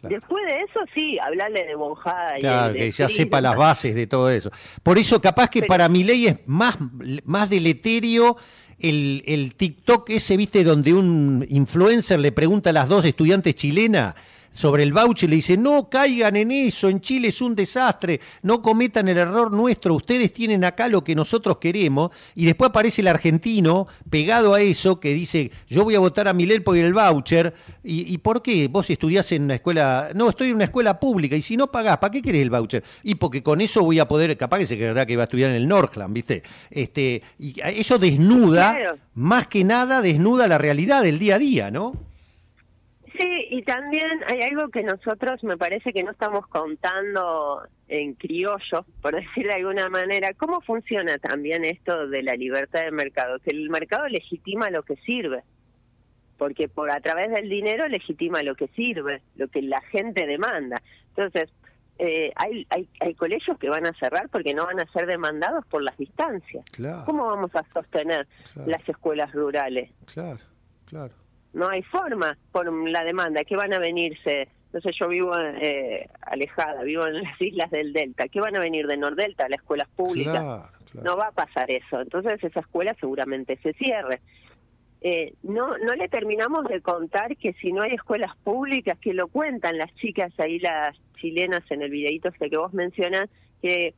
Después 0.02 0.44
de 0.44 0.60
eso, 0.60 0.80
sí, 0.94 1.18
hablarle 1.18 1.64
de 1.64 1.74
Bonjada. 1.74 2.36
y 2.38 2.40
Claro, 2.40 2.72
de 2.74 2.78
que 2.80 2.90
ya 2.90 3.08
sepa 3.08 3.40
las 3.40 3.56
bases 3.56 3.94
de 3.94 4.06
todo 4.06 4.28
eso. 4.30 4.50
Por 4.82 4.98
eso, 4.98 5.20
capaz 5.22 5.48
que 5.48 5.62
para 5.62 5.88
mi 5.88 6.04
ley 6.04 6.26
es 6.26 6.36
más, 6.46 6.76
más 7.24 7.48
deleterio 7.48 8.36
el, 8.78 9.22
el 9.26 9.54
TikTok 9.54 10.10
ese, 10.10 10.36
viste, 10.36 10.64
donde 10.64 10.92
un 10.92 11.46
influencer 11.48 12.18
le 12.18 12.32
pregunta 12.32 12.70
a 12.70 12.72
las 12.74 12.88
dos 12.88 13.04
estudiantes 13.06 13.54
chilenas 13.54 14.14
sobre 14.52 14.84
el 14.84 14.92
voucher, 14.92 15.28
le 15.28 15.36
dice, 15.36 15.56
no 15.56 15.88
caigan 15.88 16.36
en 16.36 16.52
eso, 16.52 16.88
en 16.88 17.00
Chile 17.00 17.28
es 17.28 17.40
un 17.40 17.54
desastre, 17.56 18.20
no 18.42 18.62
cometan 18.62 19.08
el 19.08 19.18
error 19.18 19.50
nuestro, 19.50 19.94
ustedes 19.94 20.32
tienen 20.32 20.62
acá 20.64 20.86
lo 20.88 21.02
que 21.02 21.14
nosotros 21.14 21.56
queremos, 21.58 22.10
y 22.34 22.44
después 22.44 22.68
aparece 22.68 23.00
el 23.00 23.08
argentino 23.08 23.88
pegado 24.10 24.54
a 24.54 24.60
eso 24.60 25.00
que 25.00 25.12
dice, 25.14 25.50
yo 25.68 25.84
voy 25.84 25.94
a 25.94 25.98
votar 26.00 26.28
a 26.28 26.32
Milei 26.32 26.60
por 26.60 26.76
el 26.76 26.92
voucher, 26.92 27.54
¿Y, 27.84 28.12
¿y 28.14 28.18
por 28.18 28.42
qué? 28.42 28.68
Vos 28.68 28.88
estudiás 28.90 29.32
en 29.32 29.42
una 29.44 29.54
escuela, 29.56 30.10
no, 30.14 30.28
estoy 30.28 30.50
en 30.50 30.54
una 30.56 30.64
escuela 30.64 31.00
pública, 31.00 31.34
y 31.34 31.42
si 31.42 31.56
no 31.56 31.72
pagás, 31.72 31.98
¿para 31.98 32.12
qué 32.12 32.22
querés 32.22 32.42
el 32.42 32.50
voucher? 32.50 32.84
Y 33.02 33.16
porque 33.16 33.42
con 33.42 33.60
eso 33.60 33.82
voy 33.82 33.98
a 33.98 34.06
poder, 34.06 34.36
capaz 34.36 34.58
que 34.58 34.66
se 34.66 34.76
creerá 34.76 35.06
que 35.06 35.16
va 35.16 35.22
a 35.22 35.24
estudiar 35.24 35.50
en 35.50 35.56
el 35.56 35.66
Northland, 35.66 36.14
¿viste? 36.14 36.42
Este, 36.70 37.22
y 37.38 37.54
eso 37.60 37.98
desnuda, 37.98 38.76
Claro. 38.76 38.98
más 39.14 39.48
que 39.48 39.64
nada 39.64 40.00
desnuda 40.00 40.46
la 40.46 40.58
realidad 40.58 41.02
del 41.02 41.18
día 41.18 41.36
a 41.36 41.38
día, 41.38 41.70
¿no? 41.70 41.94
Sí, 43.22 43.46
y 43.50 43.62
también 43.62 44.20
hay 44.28 44.42
algo 44.42 44.68
que 44.68 44.82
nosotros 44.82 45.44
me 45.44 45.56
parece 45.56 45.92
que 45.92 46.02
no 46.02 46.10
estamos 46.10 46.46
contando 46.48 47.62
en 47.88 48.14
criollo, 48.14 48.84
por 49.00 49.14
decir 49.14 49.46
de 49.46 49.54
alguna 49.54 49.88
manera, 49.88 50.34
cómo 50.34 50.60
funciona 50.60 51.18
también 51.18 51.64
esto 51.64 52.08
de 52.08 52.22
la 52.22 52.34
libertad 52.34 52.80
de 52.80 52.90
mercado, 52.90 53.38
que 53.38 53.50
el 53.50 53.70
mercado 53.70 54.08
legitima 54.08 54.70
lo 54.70 54.82
que 54.82 54.96
sirve, 54.96 55.42
porque 56.36 56.68
por 56.68 56.90
a 56.90 57.00
través 57.00 57.30
del 57.30 57.48
dinero 57.48 57.86
legitima 57.86 58.42
lo 58.42 58.56
que 58.56 58.66
sirve, 58.68 59.22
lo 59.36 59.46
que 59.46 59.62
la 59.62 59.80
gente 59.82 60.26
demanda. 60.26 60.82
Entonces, 61.10 61.48
eh, 61.98 62.32
hay, 62.34 62.66
hay, 62.70 62.88
hay 62.98 63.14
colegios 63.14 63.56
que 63.58 63.68
van 63.68 63.86
a 63.86 63.92
cerrar 63.94 64.28
porque 64.30 64.52
no 64.54 64.66
van 64.66 64.80
a 64.80 64.86
ser 64.86 65.06
demandados 65.06 65.64
por 65.66 65.82
las 65.82 65.96
distancias. 65.96 66.64
Claro. 66.72 67.04
¿Cómo 67.06 67.26
vamos 67.28 67.54
a 67.54 67.62
sostener 67.72 68.26
Claro. 68.54 68.68
las 68.70 68.88
escuelas 68.88 69.30
rurales? 69.32 69.92
Claro, 70.12 70.40
claro. 70.86 71.12
No 71.52 71.68
hay 71.68 71.82
forma 71.82 72.36
por 72.50 72.72
la 72.88 73.04
demanda. 73.04 73.44
¿Qué 73.44 73.56
van 73.56 73.72
a 73.72 73.78
venirse? 73.78 74.48
No 74.72 74.80
sé, 74.80 74.90
yo 74.98 75.08
vivo 75.08 75.38
eh, 75.38 76.08
alejada, 76.22 76.82
vivo 76.82 77.06
en 77.06 77.22
las 77.22 77.40
islas 77.40 77.70
del 77.70 77.92
Delta. 77.92 78.28
¿Qué 78.28 78.40
van 78.40 78.56
a 78.56 78.60
venir 78.60 78.86
de 78.86 78.96
Nordelta 78.96 79.44
a 79.44 79.48
las 79.48 79.60
escuelas 79.60 79.88
públicas? 79.90 80.32
Claro, 80.32 80.68
claro. 80.90 81.10
No 81.10 81.16
va 81.16 81.28
a 81.28 81.32
pasar 81.32 81.70
eso. 81.70 82.00
Entonces 82.00 82.42
esa 82.42 82.60
escuela 82.60 82.94
seguramente 82.98 83.56
se 83.62 83.74
cierre. 83.74 84.20
Eh, 85.04 85.34
no, 85.42 85.76
no 85.78 85.94
le 85.94 86.08
terminamos 86.08 86.64
de 86.68 86.80
contar 86.80 87.36
que 87.36 87.52
si 87.54 87.72
no 87.72 87.82
hay 87.82 87.94
escuelas 87.94 88.36
públicas, 88.44 88.96
que 88.98 89.12
lo 89.12 89.26
cuentan 89.26 89.76
las 89.76 89.92
chicas 89.96 90.32
ahí, 90.38 90.60
las 90.60 90.96
chilenas 91.20 91.64
en 91.70 91.82
el 91.82 91.90
videíto 91.90 92.28
este 92.28 92.48
que 92.48 92.56
vos 92.56 92.72
mencionas, 92.72 93.28
que 93.60 93.94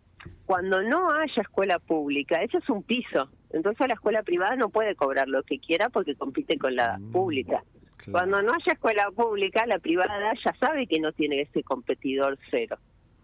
cuando 0.47 0.83
no 0.83 1.11
haya 1.13 1.43
escuela 1.43 1.79
pública, 1.79 2.43
eso 2.43 2.59
es 2.59 2.69
un 2.69 2.83
piso. 2.83 3.29
Entonces 3.51 3.89
la 3.89 3.95
escuela 3.95 4.23
privada 4.23 4.57
no 4.57 4.69
puede 4.69 4.95
cobrar 4.95 5.29
lo 5.29 5.43
que 5.43 5.59
quiera 5.59 5.89
porque 5.89 6.15
compite 6.15 6.59
con 6.59 6.77
la 6.77 6.99
pública. 7.13 7.63
Cuando 8.11 8.43
no 8.43 8.53
haya 8.53 8.73
escuela 8.73 9.11
pública, 9.11 9.65
la 9.67 9.79
privada 9.79 10.35
ya 10.45 10.53
sabe 10.55 10.87
que 10.87 11.01
no 11.01 11.13
tiene 11.13 11.41
ese 11.41 11.63
competidor 11.63 12.39
cero. 12.51 12.77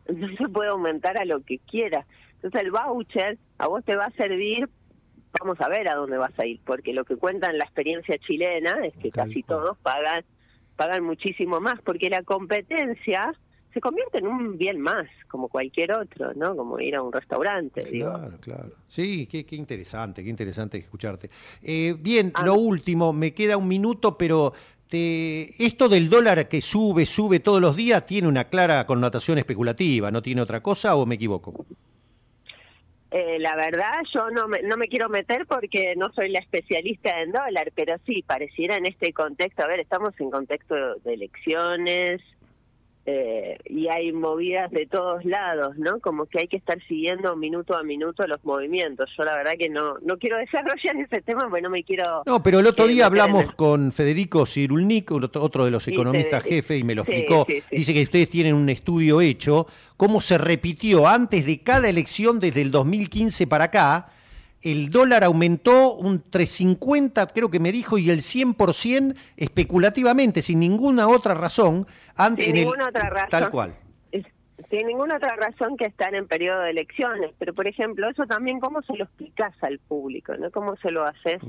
Entonces 0.07 0.49
puede 0.53 0.71
aumentar 0.71 1.19
a 1.19 1.25
lo 1.25 1.41
que 1.41 1.59
quiera. 1.59 2.07
Entonces 2.37 2.63
el 2.63 2.71
voucher 2.71 3.39
a 3.59 3.67
vos 3.67 3.85
te 3.85 3.97
va 3.97 4.07
a 4.07 4.11
servir, 4.13 4.69
vamos 5.39 5.61
a 5.61 5.69
ver 5.69 5.89
a 5.89 5.95
dónde 5.95 6.17
vas 6.17 6.37
a 6.39 6.47
ir, 6.47 6.61
porque 6.65 6.95
lo 6.95 7.05
que 7.05 7.17
cuenta 7.17 7.51
en 7.51 7.59
la 7.59 7.65
experiencia 7.65 8.17
chilena 8.19 8.85
es 8.87 8.97
que 8.97 9.11
casi 9.11 9.43
todos 9.43 9.77
pagan, 9.79 10.25
pagan 10.77 11.05
muchísimo 11.05 11.61
más, 11.61 11.81
porque 11.83 12.09
la 12.09 12.23
competencia 12.23 13.33
se 13.73 13.81
convierte 13.81 14.19
en 14.19 14.27
un 14.27 14.59
bien 14.59 14.81
más, 14.81 15.07
como 15.29 15.49
cualquier 15.49 15.93
otro, 15.93 16.33
¿no? 16.35 16.57
Como 16.57 16.81
ir 16.81 16.97
a 16.97 17.03
un 17.03 17.13
restaurante, 17.13 17.85
digo. 17.91 18.11
Claro, 18.11 18.39
claro. 18.41 18.71
Sí, 18.87 19.27
qué, 19.27 19.47
qué 19.47 19.57
interesante, 19.57 20.25
qué 20.25 20.31
interesante 20.31 20.79
escucharte. 20.79 21.31
Eh, 21.63 21.95
bien, 21.99 22.33
lo 22.45 22.55
último, 22.55 23.13
me 23.13 23.33
queda 23.33 23.57
un 23.57 23.69
minuto, 23.69 24.19
pero 24.19 24.53
te, 24.89 25.65
esto 25.65 25.89
del 25.89 26.11
dólar 26.11 26.49
que 26.49 26.61
sube, 26.61 27.07
sube 27.07 27.39
todos 27.39 27.61
los 27.61 27.77
días, 27.77 28.05
tiene 28.07 28.27
una 28.27 28.45
clara 28.45 28.85
connotación 28.87 29.39
especulativa, 29.39 30.11
¿no 30.11 30.21
tiene 30.21 30.41
otra 30.41 30.61
cosa 30.63 30.97
o 30.97 31.07
me 31.07 31.15
equivoco? 31.15 31.65
Eh, 33.13 33.39
la 33.41 33.57
verdad, 33.57 34.03
yo 34.13 34.31
no 34.31 34.47
me, 34.47 34.63
no 34.63 34.77
me 34.77 34.89
quiero 34.89 35.09
meter 35.09 35.47
porque 35.47 35.95
no 35.97 36.13
soy 36.13 36.31
la 36.31 36.39
especialista 36.39 37.23
en 37.23 37.33
dólar, 37.33 37.73
pero 37.75 37.97
sí, 38.07 38.23
pareciera 38.23 38.77
en 38.77 38.87
este 38.87 39.13
contexto, 39.13 39.63
a 39.63 39.67
ver, 39.67 39.81
estamos 39.81 40.15
en 40.21 40.31
contexto 40.31 40.75
de 41.05 41.15
elecciones 41.15 42.21
eh, 43.07 43.57
y 43.65 43.89
hay 43.89 44.13
movidas 44.13 44.71
de 44.71 44.87
todos 44.87 45.25
lados, 45.25 45.77
¿no? 45.79 46.01
Como 46.01 46.27
que 46.27 46.41
hay 46.41 46.49
que 46.49 46.59
estar 46.59 46.79
siguiendo 46.87 47.35
minuto 47.35 47.75
a 47.75 47.83
minuto 47.83 48.27
los 48.27 48.45
movimientos. 48.45 49.09
Yo 49.17 49.25
la 49.25 49.35
verdad 49.35 49.53
que 49.59 49.69
no, 49.69 49.99
no 50.03 50.19
quiero 50.19 50.37
desarrollar 50.39 50.97
ese 50.97 51.23
tema 51.23 51.49
porque 51.49 51.63
no 51.63 51.71
me 51.71 51.83
quiero... 51.83 52.23
No, 52.27 52.43
pero 52.43 52.61
el 52.61 52.67
otro 52.67 52.87
día 52.87 53.07
hablamos 53.07 53.45
el- 53.45 53.55
con 53.57 53.91
Federico 53.93 54.45
Cirulnik, 54.47 55.11
otro 55.13 55.65
de 55.65 55.71
los 55.71 55.89
economistas 55.89 56.43
jefe, 56.45 56.77
y 56.79 56.85
me 56.85 56.95
lo 56.95 57.05
Sí, 57.05 57.11
explicó. 57.13 57.47
sí. 57.49 57.63
Dice 57.71 57.95
que 57.95 58.03
ustedes 58.03 58.31
tienen 58.31 58.55
un 58.55 58.69
estudio 58.69 59.21
hecho, 59.21 59.67
cómo 59.97 60.21
se 60.21 60.37
repitió 60.39 61.09
antes 61.09 61.47
de 61.47 61.61
cada 61.63 61.89
elección 61.89 62.39
desde 62.39 62.61
el 62.63 62.71
2015 62.71 63.47
para 63.47 63.65
acá. 63.65 64.09
El 64.63 64.91
dólar 64.91 65.25
aumentó 65.25 65.95
un 65.95 66.23
350, 66.29 67.27
creo 67.29 67.51
que 67.51 67.61
me 67.61 67.73
dijo, 67.73 67.97
y 67.99 68.11
el 68.11 68.19
100% 68.21 69.15
especulativamente, 69.37 70.43
sin 70.43 70.61
ninguna 70.61 71.09
otra 71.09 71.35
razón. 71.35 71.87
Antes, 72.17 72.45
Sin 72.47 72.55
en 72.57 72.59
el- 72.61 72.65
ninguna 72.67 72.89
otra 72.89 73.09
razón. 73.11 73.31
Tal 73.31 73.51
cual. 73.51 73.75
Sin 74.69 74.87
ninguna 74.87 75.17
otra 75.17 75.35
razón 75.35 75.77
que 75.77 75.87
estar 75.87 76.15
en 76.15 76.29
periodo 76.29 76.61
de 76.61 76.71
elecciones. 76.71 77.33
Pero, 77.39 77.55
por 77.55 77.67
ejemplo, 77.67 78.09
eso 78.09 78.25
también, 78.27 78.61
¿cómo 78.61 78.83
se 78.83 78.95
lo 78.97 79.05
explicás 79.05 79.53
al 79.63 79.79
público? 79.81 80.37
¿no? 80.37 80.51
¿Cómo 80.53 80.77
se 80.77 80.93
lo 80.93 81.05
haces 81.07 81.41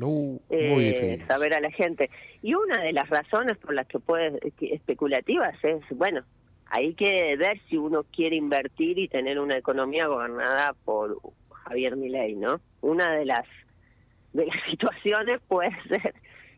eh, 0.49 1.23
saber 1.27 1.53
a 1.53 1.59
la 1.59 1.69
gente? 1.69 2.09
Y 2.41 2.55
una 2.55 2.81
de 2.81 2.93
las 2.93 3.09
razones 3.09 3.57
por 3.57 3.75
las 3.75 3.85
que 3.87 3.99
puede, 3.99 4.39
que- 4.57 4.73
especulativas 4.73 5.53
es, 5.63 5.81
bueno, 5.91 6.23
hay 6.67 6.95
que 6.95 7.35
ver 7.35 7.59
si 7.69 7.77
uno 7.77 8.05
quiere 8.11 8.37
invertir 8.37 8.97
y 8.97 9.07
tener 9.07 9.39
una 9.39 9.57
economía 9.57 10.07
gobernada 10.07 10.73
por 10.85 11.19
Javier 11.65 11.95
Milei, 11.95 12.35
¿no? 12.35 12.59
Una 12.81 13.13
de 13.13 13.25
las 13.25 13.45
de 14.33 14.45
las 14.45 14.55
situaciones 14.69 15.41
puede 15.47 15.71
ser 15.87 16.13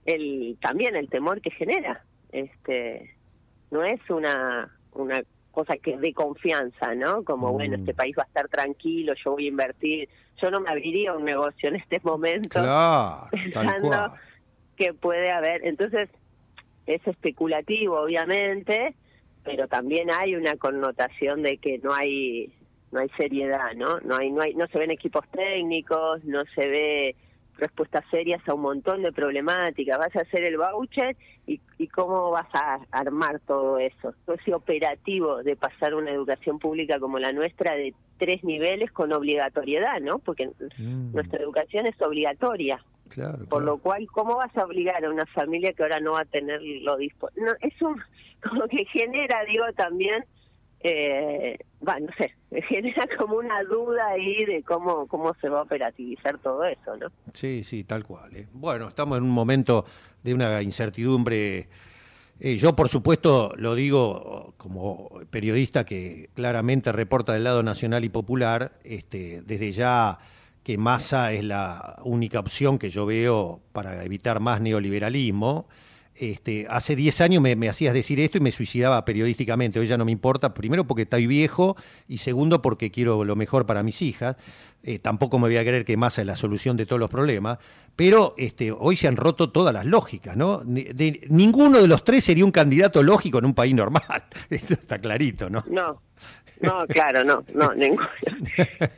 el 0.06 0.58
también 0.62 0.96
el 0.96 1.10
temor 1.10 1.42
que 1.42 1.52
genera. 1.52 2.04
Este 2.32 3.16
no 3.72 3.84
es 3.84 4.00
una 4.10 4.70
una 4.94 5.22
cosa 5.52 5.78
que 5.78 5.98
dé 5.98 6.14
confianza, 6.14 6.96
¿no? 6.96 7.24
Como 7.24 7.54
bueno, 7.54 7.76
este 7.76 7.94
país 7.94 8.16
va 8.18 8.24
a 8.24 8.26
estar 8.26 8.48
tranquilo, 8.48 9.14
yo 9.24 9.32
voy 9.34 9.46
a 9.46 9.50
invertir, 9.50 10.10
yo 10.42 10.50
no 10.50 10.60
me 10.60 10.70
abriría 10.70 11.14
un 11.14 11.26
negocio 11.26 11.70
en 11.70 11.76
este 11.76 12.00
momento 12.04 12.60
Claro, 12.60 13.28
tal 13.54 13.68
pensando 13.68 13.88
cual. 13.88 14.12
que 14.76 14.94
puede 14.96 15.32
haber. 15.32 15.64
Entonces, 15.66 16.10
es 16.88 17.06
especulativo, 17.08 18.00
obviamente, 18.02 18.96
pero 19.44 19.68
también 19.68 20.10
hay 20.10 20.36
una 20.36 20.58
connotación 20.58 21.44
de 21.44 21.58
que 21.58 21.78
no 21.80 21.94
hay 21.94 22.52
no 22.94 23.00
hay 23.00 23.10
seriedad, 23.10 23.74
¿no? 23.76 24.00
No 24.02 24.16
hay 24.16 24.32
no 24.32 24.42
hay 24.42 24.54
no 24.54 24.68
se 24.68 24.80
ven 24.80 24.92
equipos 24.92 25.28
técnicos, 25.30 26.24
no 26.24 26.44
se 26.56 26.68
ve 26.68 27.16
respuestas 27.58 28.04
serias 28.10 28.42
a 28.48 28.54
un 28.54 28.62
montón 28.62 29.04
de 29.04 29.12
problemáticas. 29.12 30.00
Vas 30.00 30.16
a 30.16 30.22
hacer 30.22 30.44
el 30.44 30.58
voucher 30.58 31.16
y, 31.46 31.60
y 31.78 31.88
cómo 31.88 32.32
vas 32.32 32.48
a 32.54 32.80
armar 32.92 33.40
todo 33.42 33.78
eso. 33.78 34.14
Todo 34.26 34.36
ese 34.36 34.54
operativo 34.54 35.44
de 35.44 35.56
pasar 35.56 35.94
una 35.94 36.12
educación 36.12 36.60
pública 36.60 37.00
como 37.00 37.20
la 37.20 37.32
nuestra 37.32 37.76
de 37.76 37.94
tres 38.18 38.44
niveles 38.44 38.92
con 38.92 39.12
obligatoriedad, 39.12 40.00
¿no? 40.02 40.20
Porque 40.20 40.50
nuestra 40.80 41.40
educación 41.40 41.86
es 41.86 42.02
obligatoria. 42.02 42.84
Claro, 43.10 43.46
Por 43.46 43.64
lo 43.64 43.78
cual, 43.78 44.08
¿cómo 44.08 44.38
vas 44.38 44.56
a 44.58 44.66
obligar 44.66 45.06
a 45.06 45.10
una 45.10 45.26
familia 45.28 45.74
que 45.74 45.84
ahora 45.84 46.00
no 46.00 46.14
va 46.14 46.22
a 46.22 46.26
tener 46.26 46.62
lo 46.62 46.98
disponible? 46.98 47.46
No, 47.46 47.52
es 47.62 47.82
un, 47.82 48.02
como 48.50 48.68
que 48.68 48.86
genera, 48.86 49.44
digo, 49.46 49.66
también, 49.76 50.24
eh, 50.84 51.58
bueno, 51.80 52.08
no 52.08 52.14
sé, 52.18 52.34
genera 52.68 53.08
como 53.18 53.38
una 53.38 53.64
duda 53.64 54.08
ahí 54.10 54.46
de 54.46 54.64
cómo, 54.64 55.08
cómo 55.08 55.34
se 55.36 55.50
va 55.50 55.60
a 55.60 55.64
operativizar 55.64 56.38
todo 56.40 56.64
eso, 56.66 56.98
¿no? 56.98 57.08
Sí, 57.34 57.64
sí, 57.64 57.84
tal 57.84 58.04
cual. 58.04 58.36
¿eh? 58.36 58.48
Bueno, 58.54 58.90
estamos 58.90 59.18
en 59.18 59.24
un 59.24 59.32
momento 59.32 59.86
de 60.22 60.34
una 60.34 60.62
incertidumbre. 60.62 61.68
Eh, 62.40 62.58
yo, 62.58 62.76
por 62.76 62.90
supuesto, 62.90 63.54
lo 63.58 63.76
digo 63.76 64.54
como 64.58 65.10
periodista 65.30 65.86
que 65.86 66.30
claramente 66.34 66.92
reporta 66.92 67.34
del 67.34 67.46
lado 67.46 67.64
nacional 67.64 68.04
y 68.04 68.10
popular, 68.10 68.74
este, 68.84 69.42
desde 69.44 69.72
ya 69.72 70.20
que 70.64 70.78
Massa 70.78 71.32
es 71.34 71.44
la 71.44 71.98
única 72.04 72.40
opción 72.40 72.80
que 72.80 72.90
yo 72.90 73.06
veo 73.06 73.62
para 73.72 74.04
evitar 74.04 74.40
más 74.40 74.62
neoliberalismo. 74.62 75.68
Este, 76.16 76.68
hace 76.70 76.96
10 76.96 77.22
años 77.22 77.42
me, 77.42 77.70
hacías 77.70 77.94
decir 77.94 78.20
esto 78.20 78.38
y 78.38 78.42
me 78.42 78.52
suicidaba 78.52 79.04
periodísticamente. 79.06 79.80
Hoy 79.80 79.88
ya 79.88 79.98
no 79.98 80.06
me 80.06 80.12
importa, 80.12 80.54
primero 80.54 80.86
porque 80.86 81.04
estoy 81.04 81.28
viejo 81.28 81.76
y 82.08 82.18
segundo 82.18 82.62
porque 82.62 82.92
quiero 82.92 83.24
lo 83.24 83.36
mejor 83.36 83.66
para 83.66 83.84
mis 83.84 84.02
hijas. 84.02 84.36
Eh, 84.84 85.00
tampoco 85.00 85.40
me 85.40 85.48
voy 85.48 85.58
a 85.58 85.62
creer 85.62 85.86
que 85.86 85.96
Massa 85.96 86.22
es 86.22 86.28
la 86.28 86.36
solución 86.36 86.76
de 86.76 86.86
todos 86.86 87.00
los 87.00 87.10
problemas, 87.10 87.58
pero 87.96 88.36
este, 88.38 88.72
hoy 88.72 88.96
se 88.98 89.08
han 89.08 89.16
roto 89.16 89.50
todas 89.50 89.74
las 89.74 89.86
lógicas, 89.86 90.36
¿no? 90.36 90.62
De- 90.66 91.22
ninguno 91.30 91.82
de 91.82 91.88
los 91.88 92.04
tres 92.04 92.26
sería 92.26 92.44
un 92.44 92.52
candidato 92.52 93.02
lógico 93.02 93.40
en 93.40 93.46
un 93.46 93.54
país 93.54 93.74
normal. 93.74 94.04
Esto 94.50 94.74
está 94.74 95.00
clarito, 95.00 95.50
¿no? 95.50 95.64
No, 95.68 96.02
no, 96.62 96.86
claro, 96.88 97.24
no, 97.24 97.44
no, 97.54 97.74
ninguno. 97.74 98.08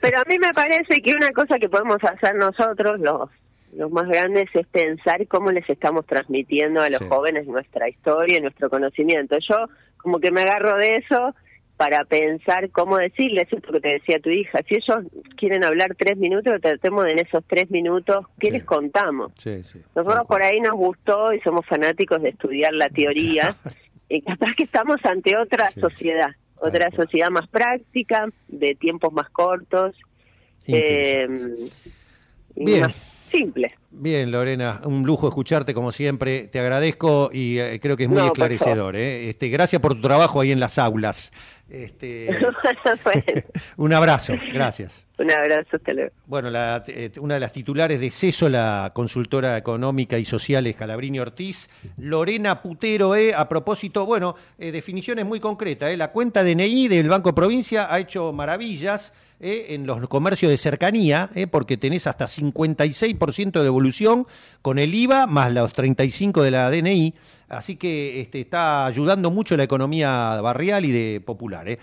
Pero 0.01 0.19
a 0.19 0.23
mí 0.27 0.39
me 0.39 0.53
parece 0.53 1.01
que 1.01 1.13
una 1.13 1.31
cosa 1.31 1.59
que 1.59 1.69
podemos 1.69 2.03
hacer 2.03 2.35
nosotros, 2.35 2.99
los, 2.99 3.29
los 3.75 3.91
más 3.91 4.07
grandes, 4.07 4.47
es 4.53 4.65
pensar 4.67 5.27
cómo 5.27 5.51
les 5.51 5.69
estamos 5.69 6.05
transmitiendo 6.05 6.81
a 6.81 6.89
los 6.89 6.99
Sí. 6.99 7.05
jóvenes 7.09 7.45
nuestra 7.47 7.89
historia 7.89 8.37
y 8.37 8.41
nuestro 8.41 8.69
conocimiento. 8.69 9.37
Yo 9.47 9.67
como 9.97 10.19
que 10.19 10.31
me 10.31 10.41
agarro 10.41 10.77
de 10.77 10.97
eso 10.97 11.35
para 11.77 12.05
pensar 12.05 12.69
cómo 12.71 12.97
decirles 12.97 13.51
esto 13.51 13.71
que 13.73 13.81
te 13.81 13.89
decía 13.89 14.19
tu 14.19 14.29
hija. 14.29 14.59
Si 14.67 14.75
ellos 14.75 15.03
quieren 15.35 15.63
hablar 15.65 15.93
tres 15.97 16.15
minutos, 16.17 16.61
tratemos 16.61 17.03
de 17.03 17.11
en 17.11 17.19
esos 17.19 17.43
tres 17.45 17.69
minutos, 17.69 18.25
¿qué 18.39 18.51
les 18.51 18.63
contamos? 18.63 19.33
Sí, 19.37 19.61
sí. 19.63 19.81
Nosotros 19.93 20.25
por 20.27 20.41
ahí 20.41 20.61
nos 20.61 20.73
gustó 20.73 21.33
y 21.33 21.41
somos 21.41 21.65
fanáticos 21.65 22.21
de 22.21 22.29
estudiar 22.29 22.73
la 22.73 22.89
teoría 22.89 23.57
y 24.09 24.21
capaz 24.21 24.55
que 24.55 24.63
estamos 24.63 25.03
ante 25.03 25.35
otra 25.35 25.69
sociedad, 25.71 26.29
otra 26.57 26.89
sociedad 26.91 27.29
más 27.29 27.47
práctica, 27.49 28.29
de 28.47 28.75
tiempos 28.75 29.11
más 29.11 29.29
cortos, 29.31 29.97
eh, 30.67 31.27
Bien. 32.55 32.81
más 32.81 33.14
simple. 33.37 33.75
Bien, 33.91 34.29
Lorena, 34.31 34.81
un 34.83 35.03
lujo 35.05 35.27
escucharte 35.27 35.73
como 35.73 35.91
siempre. 35.91 36.47
Te 36.47 36.59
agradezco 36.59 37.29
y 37.31 37.59
eh, 37.59 37.79
creo 37.81 37.95
que 37.95 38.03
es 38.03 38.09
muy 38.09 38.19
No, 38.19 38.25
esclarecedor. 38.27 38.95
¿eh? 38.95 39.29
Este, 39.29 39.47
gracias 39.49 39.81
por 39.81 39.93
tu 39.95 40.01
trabajo 40.01 40.41
ahí 40.41 40.51
en 40.51 40.59
las 40.59 40.77
aulas. 40.77 41.31
Este, 41.69 42.27
un 43.77 43.93
abrazo, 43.93 44.33
gracias. 44.53 45.07
Un 45.17 45.31
abrazo, 45.31 45.77
hasta 45.77 45.93
luego. 45.93 46.11
Bueno, 46.25 46.49
la- 46.49 46.83
eh, 46.87 47.09
una 47.19 47.35
de 47.35 47.39
las 47.39 47.53
titulares 47.53 47.99
de 48.01 48.11
CESO, 48.11 48.49
la 48.49 48.91
consultora 48.93 49.57
económica 49.57 50.17
y 50.17 50.25
social 50.25 50.67
es 50.67 50.75
Calabrini 50.75 51.19
Ortiz. 51.19 51.69
Lorena 51.97 52.61
Putero, 52.61 53.15
eh, 53.15 53.33
a 53.33 53.47
propósito, 53.47 54.05
bueno, 54.05 54.35
definiciones 54.57 55.25
muy 55.25 55.39
concretas. 55.39 55.95
La 55.97 56.11
cuenta 56.11 56.43
DNI 56.43 56.89
del 56.89 57.07
Banco 57.07 57.33
Provincia 57.33 57.87
ha 57.93 57.99
hecho 57.99 58.33
maravillas 58.33 59.13
eh, 59.39 59.67
en 59.69 59.85
los 59.85 60.07
comercios 60.07 60.49
de 60.49 60.57
cercanía, 60.57 61.29
eh, 61.35 61.47
porque 61.47 61.77
tenés 61.77 62.07
hasta 62.07 62.25
56% 62.25 63.51
de 63.51 63.63
devolución 63.63 64.27
con 64.61 64.79
el 64.79 64.93
IVA 64.93 65.27
más 65.27 65.51
los 65.51 65.73
35% 65.73 66.41
de 66.41 66.51
la 66.51 66.69
DNI. 66.69 67.13
Así 67.49 67.75
que 67.75 68.21
este, 68.21 68.41
está 68.41 68.85
ayudando 68.85 69.31
mucho 69.31 69.57
la 69.57 69.63
economía 69.63 70.39
barrial 70.41 70.85
y 70.85 70.91
de 70.91 71.21
popular. 71.21 71.67
eh. 71.67 71.79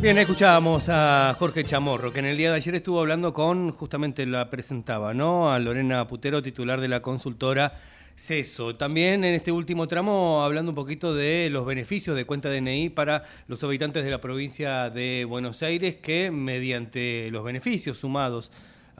Bien, 0.00 0.16
escuchábamos 0.16 0.88
a 0.88 1.36
Jorge 1.38 1.62
Chamorro, 1.62 2.10
que 2.10 2.20
en 2.20 2.24
el 2.24 2.38
día 2.38 2.50
de 2.50 2.56
ayer 2.56 2.74
estuvo 2.74 3.00
hablando 3.00 3.34
con, 3.34 3.70
justamente 3.70 4.24
la 4.24 4.48
presentaba, 4.48 5.12
¿no? 5.12 5.52
A 5.52 5.58
Lorena 5.58 6.08
Putero, 6.08 6.40
titular 6.40 6.80
de 6.80 6.88
la 6.88 7.02
consultora 7.02 7.74
CESO. 8.16 8.76
También 8.76 9.24
en 9.24 9.34
este 9.34 9.52
último 9.52 9.88
tramo 9.88 10.42
hablando 10.42 10.70
un 10.72 10.76
poquito 10.76 11.14
de 11.14 11.48
los 11.50 11.66
beneficios 11.66 12.16
de 12.16 12.24
cuenta 12.24 12.50
DNI 12.50 12.90
para 12.90 13.24
los 13.48 13.62
habitantes 13.64 14.04
de 14.04 14.10
la 14.10 14.20
provincia 14.20 14.90
de 14.90 15.24
Buenos 15.24 15.62
Aires, 15.62 15.96
que 15.96 16.30
mediante 16.30 17.30
los 17.30 17.44
beneficios 17.44 17.98
sumados 17.98 18.52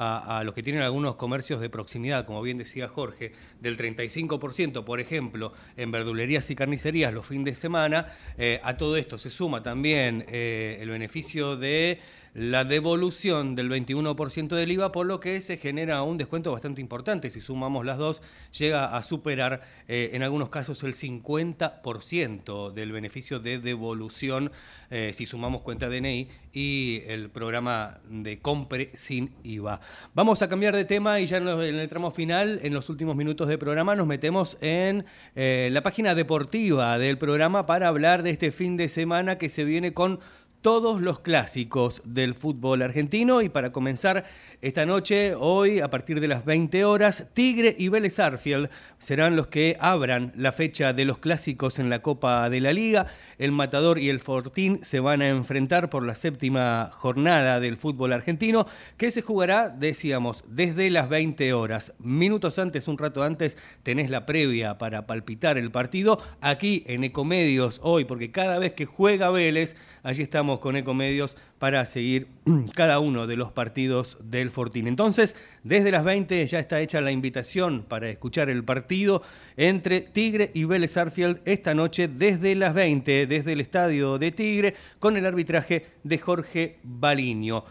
a, 0.02 0.42
los 0.44 0.54
que 0.54 0.62
tienen 0.62 0.80
algunos 0.80 1.16
comercios 1.16 1.60
de 1.60 1.68
proximidad, 1.68 2.24
como 2.24 2.40
bien 2.40 2.56
decía 2.56 2.88
Jorge, 2.88 3.32
del 3.60 3.76
35%, 3.76 4.82
por 4.82 4.98
ejemplo, 4.98 5.52
en 5.76 5.90
verdulerías 5.90 6.48
y 6.50 6.54
carnicerías 6.56 7.12
los 7.12 7.26
fines 7.26 7.44
de 7.44 7.54
semana, 7.54 8.06
eh, 8.38 8.60
a 8.64 8.78
todo 8.78 8.96
esto 8.96 9.18
se 9.18 9.28
suma 9.28 9.62
también 9.62 10.24
eh, 10.28 10.78
el 10.80 10.88
beneficio 10.88 11.56
de 11.56 12.00
la 12.34 12.64
devolución 12.64 13.54
del 13.54 13.70
21% 13.70 14.48
del 14.48 14.72
IVA, 14.72 14.92
por 14.92 15.06
lo 15.06 15.20
que 15.20 15.40
se 15.40 15.56
genera 15.56 16.02
un 16.02 16.16
descuento 16.16 16.52
bastante 16.52 16.80
importante. 16.80 17.30
Si 17.30 17.40
sumamos 17.40 17.84
las 17.84 17.98
dos, 17.98 18.22
llega 18.56 18.96
a 18.96 19.02
superar 19.02 19.62
eh, 19.88 20.10
en 20.12 20.22
algunos 20.22 20.48
casos 20.48 20.82
el 20.84 20.94
50% 20.94 22.72
del 22.72 22.92
beneficio 22.92 23.40
de 23.40 23.58
devolución 23.58 24.50
eh, 24.90 25.12
si 25.14 25.26
sumamos 25.26 25.62
cuenta 25.62 25.88
DNI 25.88 26.28
y 26.52 27.02
el 27.06 27.30
programa 27.30 28.00
de 28.08 28.40
compre 28.40 28.90
sin 28.94 29.32
IVA. 29.44 29.80
Vamos 30.14 30.42
a 30.42 30.48
cambiar 30.48 30.74
de 30.74 30.84
tema 30.84 31.20
y 31.20 31.26
ya 31.26 31.36
en, 31.36 31.46
el 31.46 31.88
tramo 31.88 32.10
final, 32.10 32.60
en 32.62 32.74
los 32.74 32.88
últimos 32.88 33.16
minutos 33.16 33.48
del 33.48 33.58
programa, 33.58 33.94
nos 33.94 34.06
metemos 34.06 34.58
en 34.60 35.04
eh, 35.36 35.68
la 35.72 35.82
página 35.82 36.14
deportiva 36.14 36.98
del 36.98 37.18
programa 37.18 37.66
para 37.66 37.88
hablar 37.88 38.22
de 38.22 38.30
este 38.30 38.50
fin 38.50 38.76
de 38.76 38.88
semana 38.88 39.38
que 39.38 39.48
se 39.48 39.64
viene 39.64 39.92
con 39.92 40.20
todos 40.60 41.00
los 41.00 41.20
clásicos 41.20 42.02
del 42.04 42.34
fútbol 42.34 42.82
argentino 42.82 43.40
y 43.42 43.48
para 43.48 43.72
comenzar 43.72 44.24
esta 44.60 44.84
noche, 44.84 45.34
hoy 45.34 45.80
a 45.80 45.88
partir 45.88 46.20
de 46.20 46.28
las 46.28 46.44
20 46.44 46.84
horas, 46.84 47.28
Tigre 47.32 47.74
y 47.78 47.88
Vélez 47.88 48.18
Arfield 48.18 48.68
serán 48.98 49.36
los 49.36 49.46
que 49.46 49.78
abran 49.80 50.32
la 50.36 50.52
fecha 50.52 50.92
de 50.92 51.06
los 51.06 51.18
clásicos 51.18 51.78
en 51.78 51.88
la 51.88 52.02
Copa 52.02 52.50
de 52.50 52.60
la 52.60 52.72
Liga. 52.74 53.06
El 53.38 53.52
Matador 53.52 53.98
y 53.98 54.10
el 54.10 54.20
Fortín 54.20 54.80
se 54.82 55.00
van 55.00 55.22
a 55.22 55.28
enfrentar 55.28 55.88
por 55.88 56.04
la 56.04 56.14
séptima 56.14 56.90
jornada 56.92 57.58
del 57.58 57.78
fútbol 57.78 58.12
argentino 58.12 58.66
que 58.98 59.10
se 59.10 59.22
jugará, 59.22 59.70
decíamos, 59.70 60.44
desde 60.46 60.90
las 60.90 61.08
20 61.08 61.54
horas. 61.54 61.94
Minutos 61.98 62.58
antes, 62.58 62.86
un 62.86 62.98
rato 62.98 63.22
antes, 63.22 63.56
tenés 63.82 64.10
la 64.10 64.26
previa 64.26 64.76
para 64.76 65.06
palpitar 65.06 65.56
el 65.56 65.70
partido 65.70 66.20
aquí 66.42 66.84
en 66.86 67.04
Ecomedios 67.04 67.80
hoy, 67.82 68.04
porque 68.04 68.30
cada 68.30 68.58
vez 68.58 68.74
que 68.74 68.84
juega 68.84 69.30
Vélez, 69.30 69.74
allí 70.02 70.22
estamos 70.22 70.58
con 70.58 70.76
Ecomedios 70.76 71.36
para 71.58 71.84
seguir 71.86 72.28
cada 72.74 72.98
uno 72.98 73.26
de 73.26 73.36
los 73.36 73.52
partidos 73.52 74.18
del 74.22 74.50
Fortín. 74.50 74.86
Entonces, 74.86 75.36
desde 75.62 75.90
las 75.90 76.04
20 76.04 76.46
ya 76.46 76.58
está 76.58 76.80
hecha 76.80 77.00
la 77.00 77.10
invitación 77.10 77.84
para 77.88 78.08
escuchar 78.08 78.50
el 78.50 78.64
partido 78.64 79.22
entre 79.56 80.00
Tigre 80.00 80.50
y 80.54 80.64
Vélez 80.64 80.96
Arfield 80.96 81.40
esta 81.44 81.74
noche 81.74 82.08
desde 82.08 82.54
las 82.54 82.74
20, 82.74 83.26
desde 83.26 83.52
el 83.52 83.60
estadio 83.60 84.18
de 84.18 84.32
Tigre, 84.32 84.74
con 84.98 85.16
el 85.16 85.26
arbitraje 85.26 85.86
de 86.02 86.18
Jorge 86.18 86.78
Baliño. 86.82 87.64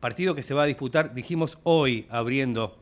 Partido 0.00 0.34
que 0.34 0.42
se 0.42 0.54
va 0.54 0.64
a 0.64 0.66
disputar, 0.66 1.14
dijimos 1.14 1.58
hoy, 1.62 2.06
abriendo 2.10 2.78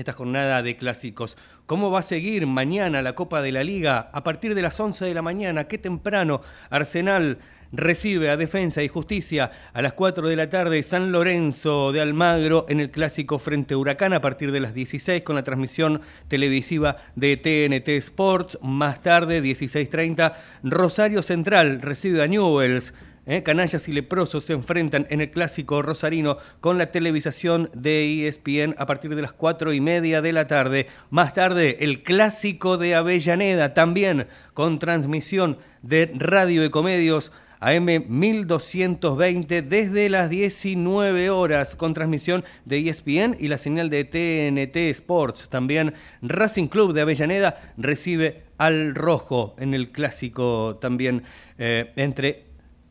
esta 0.00 0.12
jornada 0.12 0.62
de 0.62 0.76
clásicos. 0.76 1.36
¿Cómo 1.66 1.90
va 1.90 2.00
a 2.00 2.02
seguir 2.02 2.46
mañana 2.46 3.02
la 3.02 3.14
Copa 3.14 3.42
de 3.42 3.52
la 3.52 3.64
Liga? 3.64 4.10
A 4.12 4.22
partir 4.22 4.54
de 4.54 4.62
las 4.62 4.78
11 4.78 5.04
de 5.04 5.14
la 5.14 5.22
mañana, 5.22 5.68
qué 5.68 5.78
temprano, 5.78 6.40
Arsenal 6.70 7.38
recibe 7.72 8.30
a 8.30 8.36
Defensa 8.36 8.82
y 8.82 8.88
Justicia 8.88 9.50
a 9.72 9.82
las 9.82 9.92
4 9.94 10.28
de 10.28 10.36
la 10.36 10.48
tarde 10.50 10.82
San 10.82 11.12
Lorenzo 11.12 11.92
de 11.92 12.00
Almagro 12.00 12.66
en 12.68 12.80
el 12.80 12.90
clásico 12.90 13.38
frente 13.38 13.76
Huracán 13.76 14.12
a 14.12 14.20
partir 14.20 14.52
de 14.52 14.60
las 14.60 14.74
16 14.74 15.22
con 15.22 15.36
la 15.36 15.42
transmisión 15.42 16.00
televisiva 16.28 16.96
de 17.14 17.36
TNT 17.36 17.88
Sports. 17.88 18.58
Más 18.62 19.02
tarde, 19.02 19.42
16.30, 19.42 20.34
Rosario 20.62 21.22
Central 21.22 21.80
recibe 21.80 22.22
a 22.22 22.26
Newells. 22.26 22.92
¿eh? 23.26 23.42
Canallas 23.42 23.88
y 23.88 23.92
leprosos 23.92 24.44
se 24.44 24.52
enfrentan 24.54 25.06
en 25.10 25.20
el 25.20 25.30
clásico 25.30 25.82
rosarino 25.82 26.38
con 26.60 26.78
la 26.78 26.90
televisación 26.90 27.70
de 27.74 28.26
ESPN 28.26 28.74
a 28.78 28.86
partir 28.86 29.14
de 29.14 29.22
las 29.22 29.32
cuatro 29.32 29.72
y 29.72 29.80
media 29.80 30.22
de 30.22 30.32
la 30.32 30.46
tarde. 30.46 30.86
Más 31.10 31.34
tarde, 31.34 31.78
el 31.80 32.02
clásico 32.02 32.78
de 32.78 32.94
Avellaneda, 32.94 33.74
también 33.74 34.28
con 34.54 34.78
transmisión 34.78 35.58
de 35.82 36.10
Radio 36.14 36.64
Ecomedios. 36.64 37.32
AM 37.60 37.86
1220 38.08 39.62
desde 39.62 40.08
las 40.08 40.30
19 40.30 41.30
horas 41.30 41.74
con 41.74 41.94
transmisión 41.94 42.44
de 42.64 42.88
ESPN 42.88 43.36
y 43.38 43.48
la 43.48 43.58
señal 43.58 43.90
de 43.90 44.04
TNT 44.04 44.76
Sports. 44.90 45.48
También 45.48 45.94
Racing 46.22 46.68
Club 46.68 46.92
de 46.92 47.02
Avellaneda 47.02 47.72
recibe 47.76 48.44
al 48.58 48.94
rojo 48.94 49.54
en 49.58 49.74
el 49.74 49.90
clásico 49.90 50.78
también 50.80 51.22
eh, 51.58 51.92
entre 51.96 52.44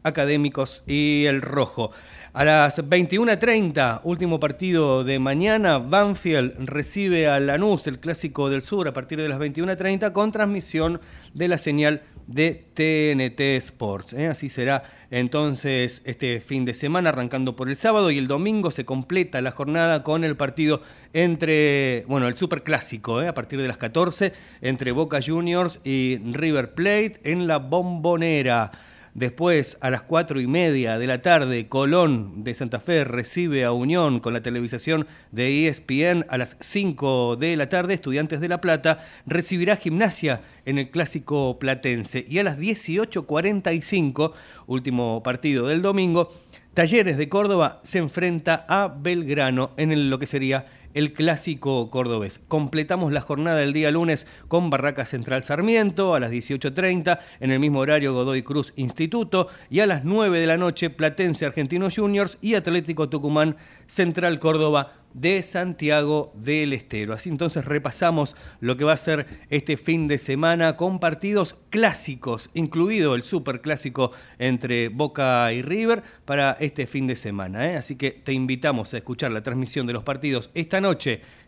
académicos 0.04 0.84
y 0.88 1.26
el 1.26 1.42
rojo. 1.42 1.92
A 2.36 2.44
las 2.44 2.80
21.30, 2.80 4.02
último 4.04 4.42
partido 4.42 5.06
de 5.06 5.20
mañana, 5.20 5.78
Banfield 5.78 6.68
recibe 6.68 7.30
a 7.30 7.40
Lanús, 7.40 7.88
el 7.88 8.02
clásico 8.02 8.50
del 8.50 8.62
sur, 8.62 8.90
a 8.90 8.94
partir 8.94 9.22
de 9.22 9.30
las 9.30 9.40
21.30, 9.40 10.12
con 10.12 10.34
transmisión 10.34 11.00
de 11.34 11.48
la 11.48 11.58
señal 11.58 12.02
de 12.28 12.66
TNT 12.74 13.40
Sports. 13.40 14.12
¿eh? 14.12 14.28
Así 14.28 14.50
será 14.50 14.84
entonces 15.12 16.02
este 16.04 16.42
fin 16.42 16.66
de 16.66 16.74
semana, 16.74 17.12
arrancando 17.12 17.56
por 17.56 17.70
el 17.70 17.78
sábado 17.78 18.12
y 18.12 18.18
el 18.18 18.28
domingo 18.28 18.70
se 18.70 18.84
completa 18.84 19.40
la 19.40 19.52
jornada 19.52 20.04
con 20.04 20.26
el 20.26 20.36
partido 20.36 20.82
entre, 21.14 22.04
bueno, 22.10 22.28
el 22.28 22.36
super 22.36 22.64
clásico, 22.64 23.22
¿eh? 23.22 23.30
a 23.30 23.34
partir 23.34 23.62
de 23.62 23.70
las 23.70 23.78
14, 23.78 24.34
entre 24.60 24.92
Boca 24.92 25.22
Juniors 25.26 25.80
y 25.86 26.18
River 26.18 26.74
Plate 26.74 27.22
en 27.24 27.48
la 27.48 27.60
Bombonera. 27.60 28.74
Después, 29.16 29.78
a 29.80 29.90
las 29.90 30.02
cuatro 30.02 30.42
y 30.42 30.46
media 30.46 31.00
de 31.00 31.08
la 31.08 31.22
tarde, 31.22 31.70
Colón 31.70 32.44
de 32.44 32.54
Santa 32.54 32.82
Fe 32.82 33.06
recibe 33.06 33.64
a 33.64 33.72
Unión 33.72 34.20
con 34.20 34.34
la 34.34 34.42
televisación 34.42 35.08
de 35.32 35.70
ESPN. 35.70 36.26
A 36.28 36.38
las 36.38 36.58
5 36.60 37.38
de 37.38 37.56
la 37.56 37.70
tarde, 37.70 37.94
Estudiantes 37.94 38.42
de 38.42 38.50
La 38.50 38.60
Plata 38.60 39.06
recibirá 39.26 39.78
Gimnasia 39.78 40.42
en 40.66 40.80
el 40.80 40.90
Clásico 40.90 41.58
Platense. 41.60 42.26
Y 42.28 42.40
a 42.40 42.44
las 42.44 42.60
18.45, 42.60 44.34
último 44.68 45.24
partido 45.24 45.68
del 45.68 45.82
domingo, 45.82 46.34
Talleres 46.74 47.16
de 47.16 47.30
Córdoba 47.30 47.80
se 47.84 48.00
enfrenta 48.00 48.66
a 48.68 48.90
Belgrano 48.90 49.72
en 49.78 50.10
lo 50.10 50.20
que 50.20 50.28
sería 50.28 50.66
el 50.96 51.14
clásico 51.14 51.92
cordobés. 51.92 52.40
Completamos 52.48 53.12
la 53.12 53.22
jornada 53.22 53.58
del 53.58 53.74
día 53.74 53.92
lunes 53.92 54.26
con 54.48 54.72
Barraca 54.72 55.06
Central 55.06 55.44
Sarmiento 55.44 56.16
a 56.16 56.20
las 56.20 56.32
18.30, 56.32 57.20
en 57.42 57.52
el 57.52 57.60
mismo 57.60 57.80
horario 57.80 58.14
Godoy 58.14 58.42
Cruz 58.42 58.74
Instituto 58.78 59.48
y 59.70 59.82
a 59.82 59.86
las 59.86 60.06
9 60.06 60.40
de 60.40 60.48
la 60.48 60.58
noche 60.58 60.90
Platense 60.90 61.46
Argentinos 61.46 61.96
Juniors 61.96 62.38
y 62.42 62.56
Atlético 62.56 63.10
Tucumán 63.10 63.58
Central 63.86 64.40
Córdoba 64.40 64.94
de 65.16 65.42
Santiago 65.42 66.34
del 66.36 66.74
Estero. 66.74 67.14
Así 67.14 67.30
entonces 67.30 67.64
repasamos 67.64 68.36
lo 68.60 68.76
que 68.76 68.84
va 68.84 68.92
a 68.92 68.98
ser 68.98 69.26
este 69.50 69.78
fin 69.78 70.10
de 70.10 70.18
semana 70.18 70.76
con 70.76 71.00
partidos 71.00 71.56
clásicos, 71.70 72.50
incluido 72.54 73.16
el 73.16 73.24
super 73.24 73.62
clásico 73.62 74.12
entre 74.40 74.90
Boca 74.90 75.52
y 75.54 75.62
River 75.62 76.04
para 76.26 76.58
este 76.60 76.86
fin 76.86 77.08
de 77.08 77.16
semana. 77.16 77.66
¿eh? 77.72 77.78
Así 77.78 77.96
que 77.96 78.12
te 78.12 78.34
invitamos 78.34 78.94
a 78.94 78.98
escuchar 78.98 79.32
la 79.32 79.42
transmisión 79.42 79.88
de 79.88 79.94
los 79.94 80.04
partidos 80.04 80.52
esta 80.54 80.82
noche. 80.82 80.85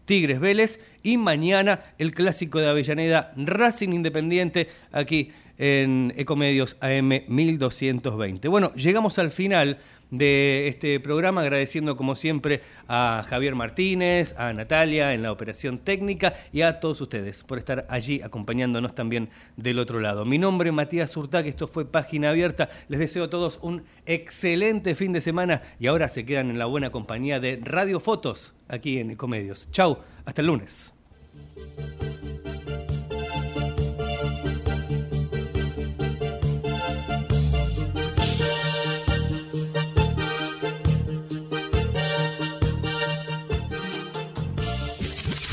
Tigres 0.05 0.39
Vélez 0.39 0.79
y 1.03 1.17
mañana 1.17 1.81
el 1.97 2.13
clásico 2.13 2.59
de 2.59 2.69
Avellaneda 2.69 3.31
Racing 3.35 3.89
Independiente 3.89 4.67
aquí 4.91 5.31
en 5.57 6.13
Ecomedios 6.15 6.77
AM 6.81 7.09
1220. 7.27 8.47
Bueno, 8.47 8.73
llegamos 8.73 9.19
al 9.19 9.31
final 9.31 9.77
de 10.11 10.67
este 10.67 10.99
programa, 10.99 11.41
agradeciendo 11.41 11.97
como 11.97 12.15
siempre 12.15 12.61
a 12.87 13.25
Javier 13.27 13.55
Martínez, 13.55 14.35
a 14.37 14.53
Natalia 14.53 15.13
en 15.13 15.23
la 15.23 15.31
operación 15.31 15.79
técnica 15.79 16.33
y 16.53 16.61
a 16.61 16.79
todos 16.79 17.01
ustedes 17.01 17.43
por 17.43 17.57
estar 17.57 17.85
allí 17.89 18.21
acompañándonos 18.21 18.95
también 18.95 19.29
del 19.55 19.79
otro 19.79 19.99
lado. 19.99 20.25
Mi 20.25 20.37
nombre 20.37 20.69
es 20.69 20.75
Matías 20.75 21.13
que 21.31 21.49
esto 21.49 21.67
fue 21.67 21.85
Página 21.85 22.29
Abierta, 22.29 22.69
les 22.87 22.99
deseo 22.99 23.25
a 23.25 23.29
todos 23.29 23.59
un 23.61 23.83
excelente 24.05 24.95
fin 24.95 25.13
de 25.13 25.21
semana 25.21 25.61
y 25.79 25.87
ahora 25.87 26.07
se 26.09 26.25
quedan 26.25 26.49
en 26.49 26.59
la 26.59 26.65
buena 26.65 26.89
compañía 26.89 27.39
de 27.39 27.59
Radio 27.61 27.99
Fotos 27.99 28.53
aquí 28.67 28.99
en 28.99 29.11
Ecomedios. 29.11 29.67
Chau, 29.71 29.99
hasta 30.25 30.41
el 30.41 30.47
lunes. 30.47 30.93